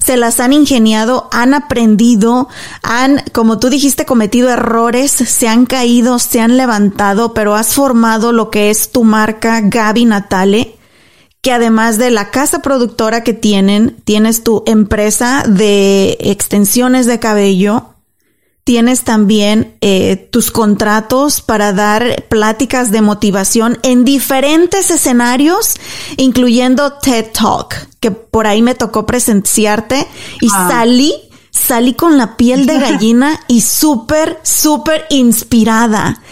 Se 0.02 0.16
las 0.16 0.40
han 0.40 0.54
ingeniado, 0.54 1.28
han 1.30 1.52
aprendido, 1.52 2.48
han, 2.82 3.22
como 3.34 3.58
tú 3.58 3.68
dijiste, 3.68 4.06
cometido 4.06 4.48
errores, 4.48 5.10
se 5.10 5.48
han 5.48 5.66
caído, 5.66 6.18
se 6.18 6.40
han 6.40 6.56
levantado, 6.56 7.34
pero 7.34 7.54
has 7.54 7.74
formado 7.74 8.32
lo 8.32 8.48
que 8.48 8.70
es 8.70 8.90
tu 8.90 9.04
marca 9.04 9.60
Gaby 9.60 10.06
Natale, 10.06 10.78
que 11.42 11.52
además 11.52 11.98
de 11.98 12.10
la 12.10 12.30
casa 12.30 12.62
productora 12.62 13.22
que 13.22 13.34
tienen, 13.34 14.00
tienes 14.04 14.42
tu 14.42 14.62
empresa 14.64 15.44
de 15.46 16.16
extensiones 16.20 17.04
de 17.04 17.18
cabello, 17.18 17.96
tienes 18.70 19.02
también 19.02 19.74
eh, 19.80 20.28
tus 20.30 20.52
contratos 20.52 21.40
para 21.40 21.72
dar 21.72 22.26
pláticas 22.28 22.92
de 22.92 23.00
motivación 23.00 23.80
en 23.82 24.04
diferentes 24.04 24.92
escenarios, 24.92 25.74
incluyendo 26.16 26.92
TED 26.92 27.32
Talk, 27.32 27.74
que 27.98 28.12
por 28.12 28.46
ahí 28.46 28.62
me 28.62 28.76
tocó 28.76 29.06
presenciarte 29.06 30.06
y 30.40 30.46
ah. 30.54 30.68
salí 30.70 31.12
salí 31.50 31.94
con 31.94 32.16
la 32.16 32.36
piel 32.36 32.66
de 32.66 32.78
gallina 32.78 33.40
y 33.48 33.62
súper, 33.62 34.38
súper 34.44 35.04
inspirada. 35.10 36.22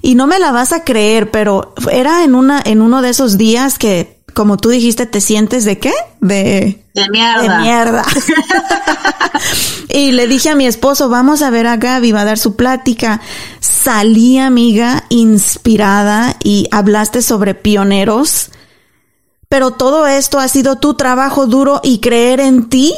Y 0.00 0.14
no 0.14 0.28
me 0.28 0.38
la 0.38 0.52
vas 0.52 0.72
a 0.72 0.84
creer, 0.84 1.32
pero 1.32 1.74
era 1.90 2.22
en 2.22 2.36
una, 2.36 2.62
en 2.64 2.80
uno 2.80 3.02
de 3.02 3.08
esos 3.08 3.38
días 3.38 3.76
que 3.76 4.17
como 4.38 4.56
tú 4.56 4.68
dijiste, 4.68 5.04
te 5.04 5.20
sientes 5.20 5.64
de 5.64 5.80
qué? 5.80 5.92
De, 6.20 6.84
de 6.94 7.10
mierda. 7.10 7.42
De 7.42 7.62
mierda. 7.64 8.04
y 9.88 10.12
le 10.12 10.28
dije 10.28 10.50
a 10.50 10.54
mi 10.54 10.64
esposo, 10.64 11.08
vamos 11.08 11.42
a 11.42 11.50
ver 11.50 11.66
a 11.66 11.76
Gaby, 11.76 12.12
va 12.12 12.20
a 12.20 12.24
dar 12.24 12.38
su 12.38 12.54
plática. 12.54 13.20
Salí, 13.58 14.38
amiga, 14.38 15.02
inspirada 15.08 16.36
y 16.44 16.68
hablaste 16.70 17.20
sobre 17.20 17.56
pioneros. 17.56 18.50
Pero 19.48 19.72
todo 19.72 20.06
esto 20.06 20.38
ha 20.38 20.46
sido 20.46 20.76
tu 20.76 20.94
trabajo 20.94 21.48
duro 21.48 21.80
y 21.82 21.98
creer 21.98 22.38
en 22.38 22.68
ti. 22.68 22.94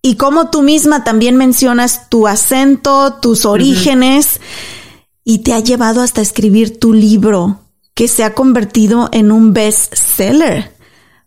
Y 0.00 0.14
como 0.16 0.48
tú 0.48 0.62
misma 0.62 1.04
también 1.04 1.36
mencionas 1.36 2.08
tu 2.08 2.26
acento, 2.26 3.18
tus 3.20 3.44
orígenes. 3.44 4.40
Y 5.24 5.40
te 5.40 5.52
ha 5.52 5.60
llevado 5.60 6.00
hasta 6.00 6.22
escribir 6.22 6.80
tu 6.80 6.94
libro 6.94 7.63
que 7.94 8.08
se 8.08 8.24
ha 8.24 8.34
convertido 8.34 9.08
en 9.12 9.32
un 9.32 9.52
bestseller. 9.52 10.72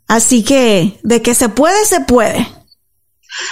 Así 0.07 0.43
que 0.43 0.99
de 1.03 1.21
que 1.21 1.33
se 1.33 1.49
puede, 1.49 1.85
se 1.85 2.01
puede. 2.01 2.47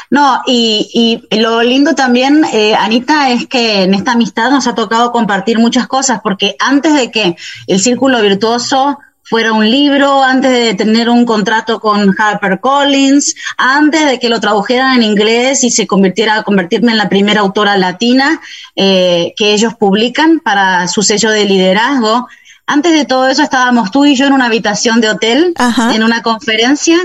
No, 0.09 0.41
y, 0.47 1.21
lo 1.31 1.61
lindo 1.61 1.93
también, 1.93 2.43
eh, 2.51 2.75
Anita, 2.75 3.29
es 3.29 3.47
que 3.47 3.83
en 3.83 3.93
esta 3.93 4.13
amistad 4.13 4.49
nos 4.49 4.67
ha 4.67 4.75
tocado 4.75 5.11
compartir 5.11 5.59
muchas 5.59 5.87
cosas, 5.87 6.21
porque 6.23 6.55
antes 6.59 6.93
de 6.93 7.11
que 7.11 7.35
el 7.67 7.79
Círculo 7.79 8.21
Virtuoso 8.21 8.97
fuera 9.23 9.53
un 9.53 9.69
libro, 9.69 10.23
antes 10.23 10.51
de 10.51 10.73
tener 10.75 11.09
un 11.09 11.25
contrato 11.25 11.79
con 11.79 12.15
HarperCollins, 12.17 13.35
antes 13.57 14.05
de 14.05 14.19
que 14.19 14.29
lo 14.29 14.39
tradujeran 14.39 14.97
en 14.97 15.03
inglés 15.03 15.63
y 15.63 15.71
se 15.71 15.87
convirtiera 15.87 16.35
a 16.35 16.43
convertirme 16.43 16.91
en 16.91 16.99
la 16.99 17.09
primera 17.09 17.41
autora 17.41 17.75
latina 17.77 18.39
eh, 18.75 19.33
que 19.35 19.53
ellos 19.53 19.73
publican 19.75 20.39
para 20.39 20.87
su 20.87 21.01
sello 21.01 21.31
de 21.31 21.45
liderazgo, 21.45 22.27
antes 22.67 22.93
de 22.93 23.05
todo 23.05 23.27
eso 23.27 23.43
estábamos 23.43 23.91
tú 23.91 24.05
y 24.05 24.15
yo 24.15 24.25
en 24.25 24.33
una 24.33 24.45
habitación 24.45 25.01
de 25.01 25.09
hotel, 25.09 25.53
en 25.93 26.03
una 26.03 26.21
conferencia. 26.21 26.97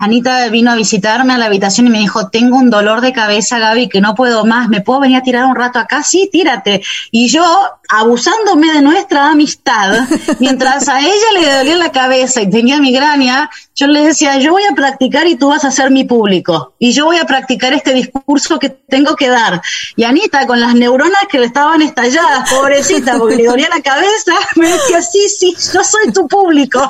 Anita 0.00 0.48
vino 0.48 0.70
a 0.70 0.76
visitarme 0.76 1.34
a 1.34 1.38
la 1.38 1.46
habitación 1.46 1.88
y 1.88 1.90
me 1.90 1.98
dijo, 1.98 2.28
tengo 2.28 2.56
un 2.56 2.70
dolor 2.70 3.00
de 3.00 3.12
cabeza, 3.12 3.58
Gaby, 3.58 3.88
que 3.88 4.00
no 4.00 4.14
puedo 4.14 4.44
más, 4.44 4.68
¿me 4.68 4.80
puedo 4.80 5.00
venir 5.00 5.16
a 5.16 5.22
tirar 5.24 5.44
un 5.46 5.56
rato 5.56 5.80
acá? 5.80 6.04
Sí, 6.04 6.28
tírate. 6.30 6.82
Y 7.10 7.26
yo, 7.28 7.44
abusándome 7.88 8.72
de 8.72 8.80
nuestra 8.80 9.30
amistad, 9.30 10.06
mientras 10.38 10.88
a 10.88 11.00
ella 11.00 11.32
le 11.34 11.56
dolía 11.56 11.76
la 11.76 11.90
cabeza 11.90 12.40
y 12.40 12.48
tenía 12.48 12.78
migraña, 12.78 13.50
yo 13.74 13.88
le 13.88 14.04
decía, 14.04 14.38
yo 14.38 14.52
voy 14.52 14.62
a 14.70 14.74
practicar 14.74 15.26
y 15.26 15.34
tú 15.34 15.48
vas 15.48 15.64
a 15.64 15.72
ser 15.72 15.90
mi 15.90 16.04
público. 16.04 16.74
Y 16.78 16.92
yo 16.92 17.06
voy 17.06 17.16
a 17.16 17.24
practicar 17.24 17.72
este 17.72 17.92
discurso 17.92 18.58
que 18.60 18.70
tengo 18.70 19.16
que 19.16 19.28
dar. 19.28 19.60
Y 19.96 20.04
Anita, 20.04 20.46
con 20.46 20.60
las 20.60 20.74
neuronas 20.74 21.26
que 21.28 21.40
le 21.40 21.46
estaban 21.46 21.82
estalladas, 21.82 22.48
pobrecita, 22.50 23.18
porque 23.18 23.36
le 23.36 23.46
dolía 23.46 23.68
la 23.68 23.82
cabeza, 23.82 24.32
me 24.56 24.68
decía, 24.70 25.02
sí, 25.02 25.28
sí, 25.28 25.56
yo 25.74 25.82
soy 25.82 26.12
tu 26.12 26.28
público. 26.28 26.88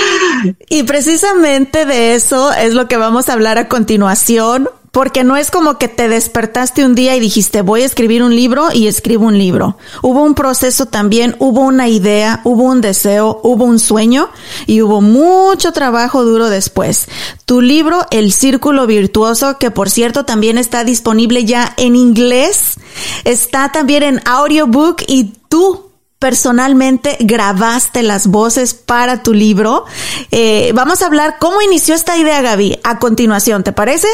y 0.70 0.82
precisamente 0.84 1.84
de 1.84 2.14
eso 2.14 2.29
es 2.56 2.74
lo 2.74 2.86
que 2.86 2.96
vamos 2.96 3.28
a 3.28 3.32
hablar 3.32 3.58
a 3.58 3.68
continuación 3.68 4.68
porque 4.92 5.24
no 5.24 5.36
es 5.36 5.50
como 5.50 5.78
que 5.78 5.88
te 5.88 6.08
despertaste 6.08 6.84
un 6.84 6.94
día 6.94 7.16
y 7.16 7.20
dijiste 7.20 7.62
voy 7.62 7.82
a 7.82 7.86
escribir 7.86 8.22
un 8.22 8.34
libro 8.34 8.68
y 8.72 8.86
escribo 8.86 9.26
un 9.26 9.38
libro. 9.38 9.76
Hubo 10.02 10.22
un 10.22 10.34
proceso 10.34 10.86
también, 10.86 11.36
hubo 11.38 11.60
una 11.60 11.88
idea, 11.88 12.40
hubo 12.44 12.64
un 12.64 12.80
deseo, 12.80 13.40
hubo 13.42 13.64
un 13.64 13.78
sueño 13.78 14.30
y 14.66 14.82
hubo 14.82 15.00
mucho 15.00 15.72
trabajo 15.72 16.24
duro 16.24 16.50
después. 16.50 17.06
Tu 17.46 17.60
libro, 17.60 18.06
El 18.10 18.32
Círculo 18.32 18.86
Virtuoso, 18.86 19.58
que 19.58 19.70
por 19.70 19.90
cierto 19.90 20.24
también 20.24 20.58
está 20.58 20.84
disponible 20.84 21.44
ya 21.44 21.74
en 21.76 21.96
inglés, 21.96 22.76
está 23.24 23.72
también 23.72 24.02
en 24.02 24.20
audiobook 24.24 25.02
y 25.06 25.32
tú 25.48 25.89
personalmente 26.20 27.16
grabaste 27.18 28.02
las 28.02 28.28
voces 28.28 28.74
para 28.74 29.22
tu 29.22 29.32
libro. 29.32 29.86
Eh, 30.30 30.70
vamos 30.74 31.02
a 31.02 31.06
hablar 31.06 31.36
cómo 31.40 31.62
inició 31.62 31.94
esta 31.94 32.16
idea, 32.16 32.42
Gaby, 32.42 32.78
a 32.84 32.98
continuación, 32.98 33.64
¿te 33.64 33.72
parece? 33.72 34.06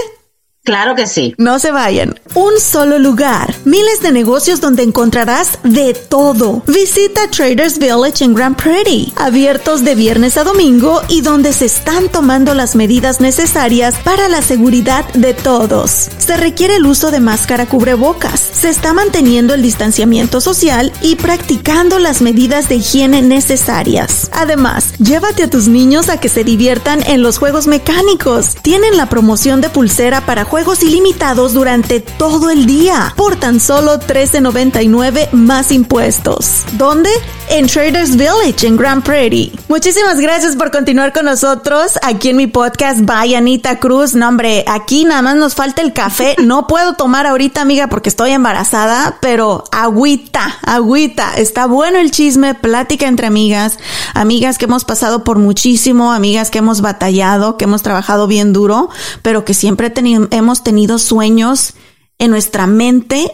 Claro 0.67 0.97
que 0.97 1.07
sí. 1.07 1.33
No 1.39 1.61
se 1.61 1.71
vayan. 1.71 2.19
Un 2.35 2.59
solo 2.61 2.99
lugar. 2.99 3.55
Miles 3.65 4.03
de 4.03 4.11
negocios 4.11 4.61
donde 4.61 4.83
encontrarás 4.83 5.61
de 5.63 5.95
todo. 5.95 6.65
Visita 6.67 7.31
Traders 7.31 7.79
Village 7.79 8.25
en 8.25 8.35
Grand 8.35 8.57
Prairie. 8.57 9.13
Abiertos 9.15 9.85
de 9.85 9.95
viernes 9.95 10.37
a 10.37 10.43
domingo 10.43 11.03
y 11.09 11.21
donde 11.21 11.53
se 11.53 11.67
están 11.67 12.09
tomando 12.09 12.53
las 12.53 12.75
medidas 12.75 13.21
necesarias 13.21 13.95
para 14.03 14.29
la 14.29 14.43
seguridad 14.43 15.05
de 15.15 15.35
todos. 15.35 16.09
Se 16.19 16.37
requiere 16.37 16.75
el 16.77 16.87
uso 16.87 17.13
de 17.13 17.21
máscara 17.21 17.67
cubrebocas. 17.67 18.41
Se 18.41 18.69
está 18.69 18.93
manteniendo 18.93 19.55
el 19.55 19.63
distanciamiento 19.63 20.41
social 20.41 20.93
y 21.01 21.15
practicando 21.15 22.01
las 22.01 22.23
medidas 22.23 22.69
de 22.69 22.75
higiene 22.77 23.23
necesarias. 23.23 24.31
Además, 24.33 24.95
llévate 24.99 25.45
a 25.45 25.51
tus 25.51 25.69
niños 25.69 26.09
a 26.09 26.19
que 26.19 26.29
se 26.29 26.43
diviertan 26.43 27.05
en 27.07 27.23
los 27.23 27.39
juegos 27.39 27.69
mecánicos. 27.69 28.57
Tienen 28.63 28.97
la 28.97 29.09
promoción 29.09 29.61
de 29.61 29.69
pulsera 29.69 30.27
para 30.27 30.43
juegos 30.43 30.56
juegos 30.57 30.83
ilimitados 30.83 31.53
durante 31.53 32.01
todo 32.01 32.49
el 32.49 32.65
día 32.65 33.13
por 33.15 33.37
tan 33.37 33.61
solo 33.61 34.01
$13.99 34.01 35.33
más 35.33 35.71
impuestos. 35.71 36.63
¿Dónde? 36.79 37.11
En 37.51 37.67
Traders 37.67 38.17
Village 38.17 38.67
en 38.67 38.77
Grand 38.77 39.05
Prairie. 39.05 39.53
Muchísimas 39.69 40.19
gracias 40.19 40.57
por 40.57 40.71
continuar 40.71 41.13
con 41.13 41.27
nosotros 41.27 41.99
aquí 42.03 42.31
en 42.31 42.37
mi 42.37 42.47
podcast 42.47 43.01
By 43.03 43.35
Anita 43.35 43.79
Cruz. 43.79 44.15
No, 44.15 44.29
hombre, 44.29 44.65
aquí 44.67 45.05
nada 45.05 45.21
más 45.21 45.37
nos 45.37 45.55
falta 45.55 45.83
el 45.83 45.93
café. 45.93 46.35
No 46.47 46.67
puedo 46.69 46.95
tomar 46.95 47.27
ahorita, 47.27 47.61
amiga, 47.61 47.89
porque 47.89 48.09
estoy 48.09 48.31
embarazada, 48.31 49.19
pero 49.21 49.65
agüita, 49.73 50.59
agüita. 50.63 51.35
Está 51.37 51.67
bueno 51.67 51.99
el 51.99 52.13
chisme, 52.13 52.55
plática 52.55 53.09
entre 53.09 53.27
amigas, 53.27 53.79
amigas 54.15 54.59
que 54.59 54.67
hemos 54.67 54.85
pasado 54.85 55.25
por 55.25 55.39
muchísimo, 55.39 56.13
amigas 56.13 56.51
que 56.51 56.59
hemos 56.59 56.81
batallado, 56.83 57.57
que 57.57 57.65
hemos 57.65 57.83
trabajado 57.83 58.29
bien 58.29 58.53
duro, 58.53 58.91
pero 59.23 59.45
que 59.45 59.55
siempre 59.55 59.93
hemos 60.31 60.46
tenido 60.63 60.99
sueños 60.99 61.75
en 62.19 62.31
nuestra 62.31 62.67
mente 62.67 63.33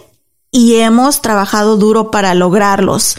y 0.54 0.76
hemos 0.76 1.22
trabajado 1.22 1.78
duro 1.78 2.10
para 2.10 2.34
lograrlos. 2.34 3.16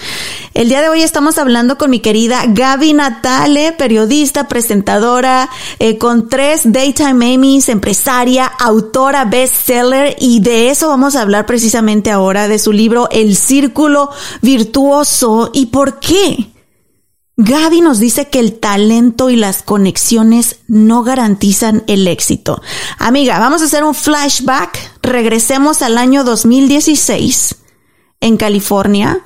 El 0.54 0.70
día 0.70 0.84
de 0.84 0.90
hoy 0.90 1.02
estamos 1.02 1.40
hablando 1.40 1.80
con 1.80 1.90
mi 1.90 2.00
querida 2.00 2.44
Gaby 2.48 2.94
Natale, 2.94 3.72
periodista, 3.72 4.48
presentadora, 4.48 5.50
eh, 5.80 5.98
con 5.98 6.30
tres 6.30 6.62
Daytime 6.66 7.34
Emmys, 7.34 7.70
empresaria, 7.70 8.46
autora, 8.46 9.26
bestseller, 9.26 10.16
y 10.20 10.42
de 10.42 10.70
eso 10.70 10.90
vamos 10.90 11.16
a 11.16 11.24
hablar 11.24 11.48
precisamente 11.48 12.12
ahora, 12.12 12.48
de 12.48 12.60
su 12.60 12.72
libro 12.72 13.10
El 13.12 13.36
Círculo 13.36 14.12
Virtuoso 14.44 15.50
y 15.54 15.66
por 15.66 16.00
qué. 16.00 16.53
Gaby 17.36 17.82
nos 17.82 18.00
dice 18.00 18.30
que 18.30 18.40
el 18.40 18.60
talento 18.60 19.32
y 19.32 19.36
las 19.36 19.64
conexiones 19.64 20.58
no 20.68 21.02
garantizan 21.02 21.84
el 21.88 22.08
éxito. 22.08 22.62
Amiga, 23.00 23.40
vamos 23.40 23.62
a 23.62 23.66
hacer 23.66 23.84
un 23.84 23.96
flashback. 23.96 24.78
Regresemos 25.02 25.82
al 25.82 25.98
año 25.98 26.24
2016 26.24 27.56
en 28.22 28.38
California 28.38 29.22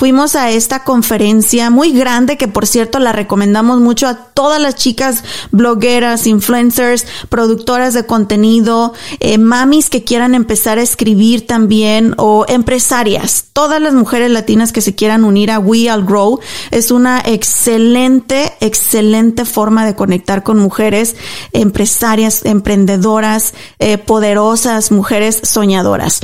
Fuimos 0.00 0.34
a 0.34 0.50
esta 0.50 0.82
conferencia 0.82 1.68
muy 1.68 1.92
grande 1.92 2.38
que 2.38 2.48
por 2.48 2.66
cierto 2.66 2.98
la 3.00 3.12
recomendamos 3.12 3.80
mucho 3.80 4.08
a 4.08 4.14
todas 4.14 4.58
las 4.58 4.74
chicas 4.74 5.22
blogueras, 5.50 6.26
influencers, 6.26 7.06
productoras 7.28 7.92
de 7.92 8.06
contenido, 8.06 8.94
eh, 9.18 9.36
mamis 9.36 9.90
que 9.90 10.02
quieran 10.02 10.34
empezar 10.34 10.78
a 10.78 10.82
escribir 10.82 11.46
también 11.46 12.14
o 12.16 12.46
empresarias. 12.48 13.48
Todas 13.52 13.78
las 13.82 13.92
mujeres 13.92 14.30
latinas 14.30 14.72
que 14.72 14.80
se 14.80 14.94
quieran 14.94 15.22
unir 15.22 15.50
a 15.50 15.58
We 15.58 15.90
All 15.90 16.06
Grow 16.06 16.40
es 16.70 16.90
una 16.90 17.20
excelente, 17.22 18.54
excelente 18.60 19.44
forma 19.44 19.84
de 19.84 19.96
conectar 19.96 20.42
con 20.42 20.58
mujeres 20.58 21.14
empresarias, 21.52 22.46
emprendedoras, 22.46 23.52
eh, 23.78 23.98
poderosas, 23.98 24.92
mujeres 24.92 25.42
soñadoras. 25.42 26.20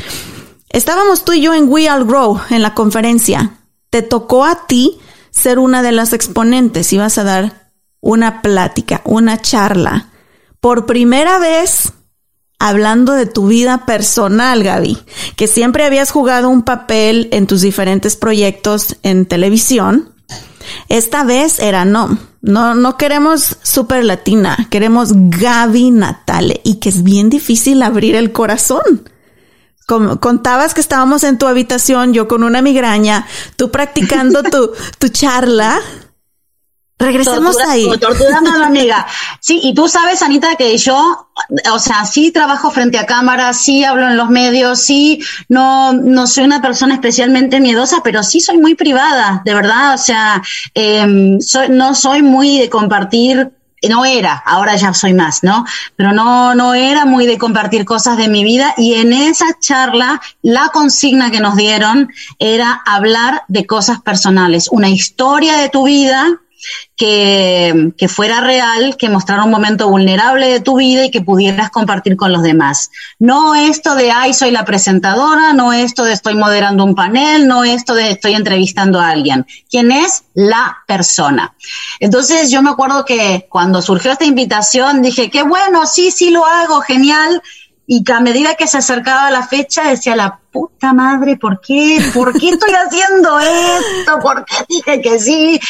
Estábamos 0.70 1.26
tú 1.26 1.34
y 1.34 1.42
yo 1.42 1.52
en 1.52 1.68
We 1.68 1.90
All 1.90 2.06
Grow 2.06 2.40
en 2.48 2.62
la 2.62 2.72
conferencia 2.72 3.52
te 3.96 4.02
tocó 4.02 4.44
a 4.44 4.66
ti 4.66 4.98
ser 5.30 5.58
una 5.58 5.80
de 5.80 5.90
las 5.90 6.12
exponentes 6.12 6.92
y 6.92 6.98
vas 6.98 7.16
a 7.16 7.24
dar 7.24 7.70
una 8.02 8.42
plática, 8.42 9.00
una 9.06 9.40
charla. 9.40 10.10
Por 10.60 10.84
primera 10.84 11.38
vez, 11.38 11.94
hablando 12.58 13.14
de 13.14 13.24
tu 13.24 13.46
vida 13.46 13.86
personal, 13.86 14.62
Gaby, 14.62 14.98
que 15.34 15.46
siempre 15.46 15.86
habías 15.86 16.10
jugado 16.10 16.50
un 16.50 16.60
papel 16.60 17.30
en 17.32 17.46
tus 17.46 17.62
diferentes 17.62 18.16
proyectos 18.16 18.96
en 19.02 19.24
televisión. 19.24 20.12
Esta 20.90 21.24
vez 21.24 21.58
era 21.58 21.86
no, 21.86 22.18
no, 22.42 22.74
no 22.74 22.98
queremos 22.98 23.56
super 23.62 24.04
latina, 24.04 24.68
queremos 24.70 25.12
Gaby 25.14 25.90
Natale 25.90 26.60
y 26.64 26.80
que 26.80 26.90
es 26.90 27.02
bien 27.02 27.30
difícil 27.30 27.82
abrir 27.82 28.14
el 28.14 28.30
corazón 28.32 29.08
contabas 29.86 30.74
que 30.74 30.80
estábamos 30.80 31.22
en 31.24 31.38
tu 31.38 31.46
habitación, 31.46 32.12
yo 32.12 32.26
con 32.26 32.42
una 32.42 32.60
migraña, 32.60 33.26
tú 33.56 33.70
practicando 33.70 34.42
tu, 34.42 34.72
tu 34.98 35.08
charla. 35.08 35.80
Regresemos 36.98 37.58
ahí. 37.60 37.86
Torturando 38.00 38.52
a 38.52 38.58
la 38.58 38.66
amiga. 38.66 39.06
Sí, 39.38 39.60
y 39.62 39.74
tú 39.74 39.86
sabes, 39.86 40.22
Anita, 40.22 40.56
que 40.56 40.78
yo, 40.78 41.28
o 41.70 41.78
sea, 41.78 42.06
sí 42.06 42.30
trabajo 42.30 42.70
frente 42.70 42.98
a 42.98 43.04
cámara, 43.04 43.52
sí 43.52 43.84
hablo 43.84 44.08
en 44.08 44.16
los 44.16 44.30
medios, 44.30 44.80
sí, 44.80 45.22
no, 45.50 45.92
no 45.92 46.26
soy 46.26 46.44
una 46.44 46.62
persona 46.62 46.94
especialmente 46.94 47.60
miedosa, 47.60 48.00
pero 48.02 48.22
sí 48.22 48.40
soy 48.40 48.56
muy 48.56 48.74
privada, 48.74 49.42
de 49.44 49.52
verdad. 49.52 49.94
O 49.94 49.98
sea, 49.98 50.42
eh, 50.74 51.36
soy, 51.40 51.68
no 51.68 51.94
soy 51.94 52.22
muy 52.22 52.58
de 52.58 52.70
compartir 52.70 53.52
no 53.88 54.04
era, 54.04 54.42
ahora 54.44 54.76
ya 54.76 54.94
soy 54.94 55.14
más, 55.14 55.42
¿no? 55.42 55.64
Pero 55.96 56.12
no, 56.12 56.54
no 56.54 56.74
era 56.74 57.04
muy 57.04 57.26
de 57.26 57.38
compartir 57.38 57.84
cosas 57.84 58.16
de 58.16 58.28
mi 58.28 58.42
vida 58.42 58.74
y 58.76 58.94
en 58.94 59.12
esa 59.12 59.46
charla 59.60 60.20
la 60.42 60.70
consigna 60.72 61.30
que 61.30 61.40
nos 61.40 61.56
dieron 61.56 62.10
era 62.38 62.82
hablar 62.86 63.42
de 63.48 63.66
cosas 63.66 64.00
personales, 64.00 64.68
una 64.70 64.88
historia 64.88 65.56
de 65.58 65.68
tu 65.68 65.84
vida 65.84 66.40
que, 66.96 67.92
que, 67.96 68.08
fuera 68.08 68.40
real, 68.40 68.96
que 68.96 69.08
mostrara 69.08 69.44
un 69.44 69.50
momento 69.50 69.88
vulnerable 69.88 70.48
de 70.48 70.60
tu 70.60 70.76
vida 70.76 71.04
y 71.04 71.10
que 71.10 71.20
pudieras 71.20 71.70
compartir 71.70 72.16
con 72.16 72.32
los 72.32 72.42
demás. 72.42 72.90
No 73.18 73.54
esto 73.54 73.94
de, 73.94 74.10
ay, 74.10 74.34
soy 74.34 74.50
la 74.50 74.64
presentadora, 74.64 75.52
no 75.52 75.72
esto 75.72 76.04
de 76.04 76.12
estoy 76.12 76.34
moderando 76.34 76.84
un 76.84 76.94
panel, 76.94 77.46
no 77.46 77.64
esto 77.64 77.94
de 77.94 78.12
estoy 78.12 78.34
entrevistando 78.34 79.00
a 79.00 79.10
alguien. 79.10 79.46
¿Quién 79.70 79.92
es? 79.92 80.24
La 80.34 80.78
persona. 80.86 81.54
Entonces 82.00 82.50
yo 82.50 82.62
me 82.62 82.70
acuerdo 82.70 83.04
que 83.04 83.46
cuando 83.48 83.82
surgió 83.82 84.12
esta 84.12 84.24
invitación 84.24 85.02
dije, 85.02 85.30
qué 85.30 85.42
bueno, 85.42 85.86
sí, 85.86 86.10
sí 86.10 86.30
lo 86.30 86.44
hago, 86.44 86.80
genial. 86.80 87.42
Y 87.86 88.02
a 88.10 88.20
medida 88.20 88.54
que 88.54 88.66
se 88.66 88.78
acercaba 88.78 89.30
la 89.30 89.46
fecha 89.46 89.84
decía, 89.84 90.16
la 90.16 90.40
puta 90.50 90.92
madre, 90.92 91.36
¿por 91.36 91.60
qué? 91.60 92.00
¿Por 92.12 92.38
qué 92.38 92.50
estoy 92.50 92.72
haciendo 92.72 93.38
esto? 93.38 94.18
¿Por 94.20 94.44
qué 94.44 94.54
dije 94.68 95.00
que 95.00 95.18
sí? 95.20 95.60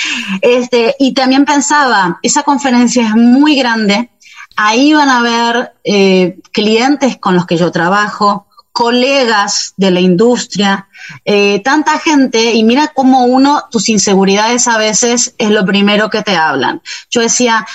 Este, 0.40 0.94
y 0.98 1.12
también 1.12 1.44
pensaba, 1.44 2.18
esa 2.22 2.42
conferencia 2.42 3.07
es 3.07 3.14
muy 3.14 3.57
grande, 3.57 4.11
ahí 4.57 4.94
van 4.94 5.09
a 5.09 5.18
haber 5.18 5.74
eh, 5.85 6.38
clientes 6.52 7.18
con 7.18 7.35
los 7.35 7.46
que 7.46 7.57
yo 7.57 7.70
trabajo, 7.70 8.46
colegas 8.72 9.72
de 9.76 9.90
la 9.90 10.00
industria, 10.00 10.88
eh, 11.24 11.61
tanta 11.64 11.98
gente, 11.98 12.52
y 12.52 12.62
mira 12.62 12.92
cómo 12.94 13.24
uno, 13.24 13.64
tus 13.70 13.88
inseguridades 13.88 14.68
a 14.68 14.76
veces 14.76 15.35
es 15.38 15.50
lo 15.50 15.64
primero 15.64 16.11
que 16.11 16.22
te 16.22 16.37
hablan. 16.37 16.83
Yo 17.11 17.22
decía, 17.22 17.66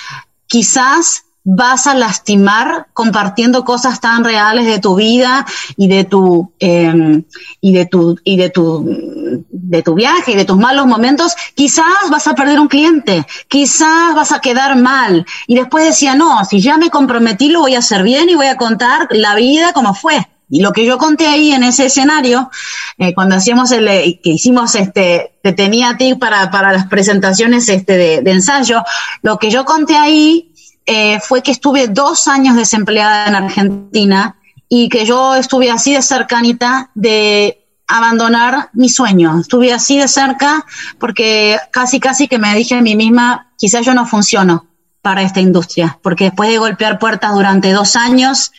quizás 0.46 1.24
vas 1.44 1.86
a 1.86 1.94
lastimar 1.94 2.88
compartiendo 2.92 3.64
cosas 3.64 4.00
tan 4.00 4.22
reales 4.22 4.66
de 4.66 4.78
tu 4.78 4.94
vida 4.94 5.44
y 5.76 5.88
de 5.88 6.04
tu 6.04 6.52
em, 6.60 7.24
y 7.60 7.72
de 7.72 7.86
tu 7.86 8.16
y 8.22 8.36
de 8.36 8.50
tu 8.50 9.44
de 9.50 9.82
tu 9.82 9.94
viaje 9.94 10.32
y 10.32 10.36
de 10.36 10.44
tus 10.44 10.56
malos 10.56 10.86
momentos 10.86 11.34
quizás 11.54 12.10
vas 12.10 12.28
a 12.28 12.34
perder 12.34 12.60
un 12.60 12.68
cliente 12.68 13.26
quizás 13.48 14.14
vas 14.14 14.32
a 14.32 14.40
quedar 14.40 14.76
mal. 14.76 15.26
Y 15.46 15.56
después 15.56 15.84
decía 15.84 16.14
no 16.14 16.44
si 16.44 16.60
ya 16.60 16.76
me 16.76 16.90
comprometí 16.90 17.48
lo 17.48 17.60
voy 17.60 17.74
a 17.74 17.80
hacer 17.80 18.02
bien 18.02 18.28
y 18.28 18.34
voy 18.34 18.46
a 18.46 18.56
contar 18.56 19.08
la 19.10 19.34
vida 19.34 19.72
como 19.72 19.94
fue 19.94 20.26
y 20.52 20.60
lo 20.60 20.72
que 20.74 20.84
yo 20.84 20.98
conté 20.98 21.26
ahí 21.26 21.52
en 21.52 21.62
ese 21.62 21.86
escenario, 21.86 22.50
eh, 22.98 23.14
cuando 23.14 23.36
hacíamos 23.36 23.72
el, 23.72 23.88
eh, 23.88 24.20
que 24.22 24.32
hicimos 24.32 24.74
este, 24.74 25.32
te 25.42 25.54
tenía 25.54 25.88
a 25.88 25.96
ti 25.96 26.14
para, 26.14 26.50
para 26.50 26.74
las 26.74 26.88
presentaciones 26.88 27.70
este 27.70 27.96
de, 27.96 28.20
de 28.20 28.30
ensayo, 28.32 28.84
lo 29.22 29.38
que 29.38 29.50
yo 29.50 29.64
conté 29.64 29.96
ahí 29.96 30.51
eh, 30.86 31.20
fue 31.20 31.42
que 31.42 31.52
estuve 31.52 31.88
dos 31.88 32.28
años 32.28 32.56
desempleada 32.56 33.26
en 33.26 33.34
Argentina 33.34 34.36
y 34.68 34.88
que 34.88 35.04
yo 35.04 35.34
estuve 35.34 35.70
así 35.70 35.94
de 35.94 36.02
cercanita 36.02 36.90
de 36.94 37.66
abandonar 37.86 38.70
mi 38.72 38.88
sueño. 38.88 39.40
Estuve 39.40 39.72
así 39.72 39.98
de 39.98 40.08
cerca 40.08 40.64
porque 40.98 41.58
casi, 41.70 42.00
casi 42.00 42.26
que 42.26 42.38
me 42.38 42.54
dije 42.54 42.74
a 42.74 42.80
mí 42.80 42.96
misma, 42.96 43.52
quizás 43.58 43.84
yo 43.84 43.94
no 43.94 44.06
funciono 44.06 44.66
para 45.02 45.22
esta 45.22 45.40
industria, 45.40 45.98
porque 46.00 46.24
después 46.24 46.48
de 46.48 46.58
golpear 46.58 46.98
puertas 46.98 47.34
durante 47.34 47.72
dos 47.72 47.96
años 47.96 48.52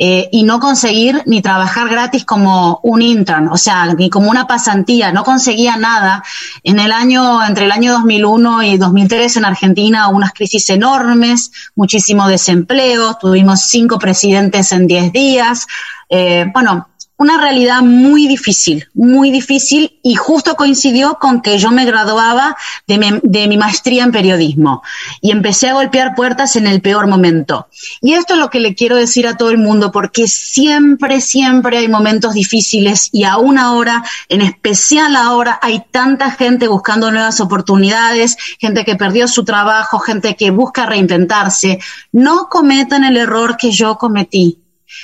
eh, 0.00 0.28
y 0.30 0.44
no 0.44 0.60
conseguir 0.60 1.24
ni 1.26 1.42
trabajar 1.42 1.88
gratis 1.88 2.24
como 2.24 2.78
un 2.84 3.02
intern, 3.02 3.48
o 3.48 3.56
sea, 3.56 3.94
ni 3.94 4.08
como 4.08 4.30
una 4.30 4.46
pasantía, 4.46 5.10
no 5.10 5.24
conseguía 5.24 5.76
nada. 5.76 6.22
En 6.62 6.78
el 6.78 6.92
año, 6.92 7.44
entre 7.44 7.64
el 7.64 7.72
año 7.72 7.94
2001 7.94 8.62
y 8.62 8.76
2003 8.76 9.38
en 9.38 9.44
Argentina 9.44 10.08
hubo 10.08 10.18
unas 10.18 10.32
crisis 10.32 10.70
enormes, 10.70 11.50
muchísimo 11.74 12.28
desempleo, 12.28 13.18
tuvimos 13.20 13.62
cinco 13.62 13.98
presidentes 13.98 14.70
en 14.70 14.86
diez 14.86 15.12
días. 15.12 15.66
Eh, 16.08 16.46
bueno, 16.54 16.88
una 17.18 17.36
realidad 17.36 17.82
muy 17.82 18.28
difícil, 18.28 18.88
muy 18.94 19.32
difícil 19.32 19.98
y 20.04 20.14
justo 20.14 20.54
coincidió 20.54 21.18
con 21.18 21.42
que 21.42 21.58
yo 21.58 21.72
me 21.72 21.84
graduaba 21.84 22.56
de 22.86 23.48
mi, 23.48 23.56
maestría 23.56 24.04
en 24.04 24.12
periodismo 24.12 24.82
y 25.20 25.32
empecé 25.32 25.68
a 25.68 25.74
golpear 25.74 26.14
puertas 26.14 26.54
en 26.54 26.68
el 26.68 26.80
peor 26.80 27.08
momento. 27.08 27.66
Y 28.00 28.12
esto 28.12 28.34
es 28.34 28.40
lo 28.40 28.50
que 28.50 28.60
le 28.60 28.76
quiero 28.76 28.94
decir 28.94 29.26
a 29.26 29.36
todo 29.36 29.50
el 29.50 29.58
mundo 29.58 29.90
porque 29.90 30.28
siempre, 30.28 31.20
siempre 31.20 31.78
hay 31.78 31.88
momentos 31.88 32.34
difíciles 32.34 33.08
y 33.10 33.24
aún 33.24 33.58
ahora, 33.58 34.04
en 34.28 34.40
especial 34.40 35.16
ahora, 35.16 35.58
hay 35.60 35.82
tanta 35.90 36.30
gente 36.30 36.68
buscando 36.68 37.10
nuevas 37.10 37.40
oportunidades, 37.40 38.36
gente 38.60 38.84
que 38.84 38.94
perdió 38.94 39.26
su 39.26 39.44
trabajo, 39.44 39.98
gente 39.98 40.36
que 40.36 40.52
busca 40.52 40.86
reinventarse. 40.86 41.80
No 42.12 42.48
cometan 42.48 43.02
el 43.02 43.16
error 43.16 43.56
que 43.56 43.72
yo 43.72 43.98
cometí. 43.98 44.62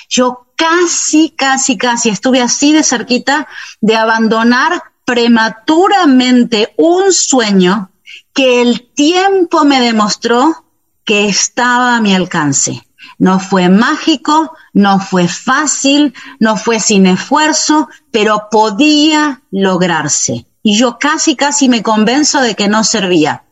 Yo 0.08 0.43
casi, 0.56 1.30
casi, 1.30 1.76
casi 1.76 2.10
estuve 2.10 2.40
así 2.40 2.72
de 2.72 2.82
cerquita 2.82 3.48
de 3.80 3.96
abandonar 3.96 4.82
prematuramente 5.04 6.72
un 6.76 7.12
sueño 7.12 7.90
que 8.32 8.62
el 8.62 8.90
tiempo 8.94 9.64
me 9.64 9.80
demostró 9.80 10.64
que 11.04 11.28
estaba 11.28 11.96
a 11.96 12.00
mi 12.00 12.14
alcance. 12.14 12.86
No 13.18 13.38
fue 13.38 13.68
mágico, 13.68 14.56
no 14.72 14.98
fue 14.98 15.28
fácil, 15.28 16.14
no 16.40 16.56
fue 16.56 16.80
sin 16.80 17.06
esfuerzo, 17.06 17.88
pero 18.10 18.48
podía 18.50 19.42
lograrse. 19.50 20.46
Y 20.66 20.76
yo 20.76 20.98
casi, 20.98 21.36
casi 21.36 21.68
me 21.68 21.82
convenzo 21.82 22.40
de 22.40 22.54
que 22.54 22.68
no 22.68 22.82
servía. 22.84 23.44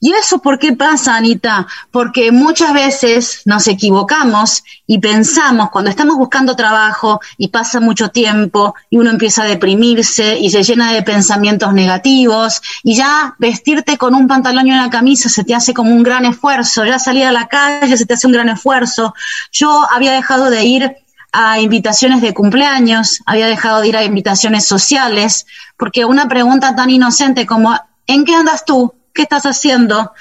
¿Y 0.00 0.12
eso 0.12 0.40
por 0.40 0.58
qué 0.58 0.74
pasa, 0.74 1.16
Anita? 1.16 1.66
Porque 1.90 2.32
muchas 2.32 2.72
veces 2.72 3.42
nos 3.46 3.66
equivocamos 3.68 4.64
y 4.86 4.98
pensamos 4.98 5.70
cuando 5.70 5.88
estamos 5.88 6.16
buscando 6.16 6.56
trabajo 6.56 7.20
y 7.36 7.48
pasa 7.48 7.78
mucho 7.80 8.08
tiempo 8.10 8.74
y 8.90 8.98
uno 8.98 9.10
empieza 9.10 9.44
a 9.44 9.46
deprimirse 9.46 10.38
y 10.38 10.50
se 10.50 10.64
llena 10.64 10.92
de 10.92 11.02
pensamientos 11.02 11.72
negativos 11.72 12.60
y 12.82 12.96
ya 12.96 13.36
vestirte 13.38 13.96
con 13.96 14.14
un 14.14 14.26
pantalón 14.26 14.66
y 14.66 14.72
una 14.72 14.90
camisa 14.90 15.28
se 15.28 15.44
te 15.44 15.54
hace 15.54 15.72
como 15.72 15.92
un 15.92 16.02
gran 16.02 16.24
esfuerzo, 16.24 16.84
ya 16.84 16.98
salir 16.98 17.24
a 17.24 17.32
la 17.32 17.46
calle 17.46 17.96
se 17.96 18.04
te 18.04 18.14
hace 18.14 18.26
un 18.26 18.32
gran 18.32 18.48
esfuerzo. 18.48 19.14
Yo 19.52 19.86
había 19.90 20.12
dejado 20.12 20.50
de 20.50 20.64
ir 20.64 20.96
a 21.32 21.60
invitaciones 21.60 22.20
de 22.20 22.34
cumpleaños, 22.34 23.20
había 23.26 23.46
dejado 23.46 23.80
de 23.80 23.88
ir 23.88 23.96
a 23.96 24.04
invitaciones 24.04 24.66
sociales, 24.66 25.46
porque 25.76 26.04
una 26.04 26.28
pregunta 26.28 26.74
tan 26.74 26.90
inocente 26.90 27.46
como 27.46 27.78
¿en 28.06 28.24
qué 28.24 28.34
andas 28.34 28.64
tú? 28.64 28.94
¿qué 29.18 29.22
estás 29.22 29.46
haciendo? 29.46 30.12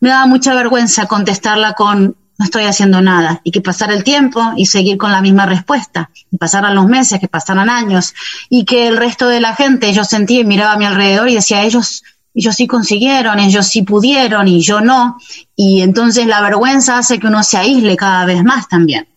Me 0.00 0.10
daba 0.10 0.26
mucha 0.26 0.54
vergüenza 0.54 1.06
contestarla 1.06 1.72
con, 1.72 2.16
no 2.38 2.44
estoy 2.44 2.64
haciendo 2.64 3.00
nada, 3.00 3.40
y 3.44 3.50
que 3.50 3.62
pasara 3.62 3.94
el 3.94 4.04
tiempo 4.04 4.52
y 4.56 4.66
seguir 4.66 4.98
con 4.98 5.10
la 5.10 5.22
misma 5.22 5.46
respuesta, 5.46 6.10
y 6.30 6.36
pasaran 6.36 6.74
los 6.74 6.86
meses, 6.86 7.18
que 7.18 7.28
pasaran 7.28 7.70
años, 7.70 8.14
y 8.50 8.66
que 8.66 8.88
el 8.88 8.98
resto 8.98 9.26
de 9.28 9.40
la 9.40 9.56
gente, 9.56 9.92
yo 9.92 10.04
sentía 10.04 10.40
y 10.40 10.44
miraba 10.44 10.72
a 10.72 10.76
mi 10.76 10.84
alrededor 10.84 11.30
y 11.30 11.34
decía, 11.34 11.62
ellos, 11.62 12.04
ellos 12.34 12.54
sí 12.56 12.66
consiguieron, 12.66 13.38
ellos 13.38 13.66
sí 13.66 13.82
pudieron 13.82 14.48
y 14.48 14.60
yo 14.60 14.80
no, 14.80 15.18
y 15.54 15.82
entonces 15.82 16.26
la 16.26 16.40
vergüenza 16.40 16.98
hace 16.98 17.18
que 17.18 17.26
uno 17.26 17.42
se 17.42 17.58
aísle 17.58 17.96
cada 17.96 18.24
vez 18.24 18.42
más 18.42 18.68
también. 18.68 19.08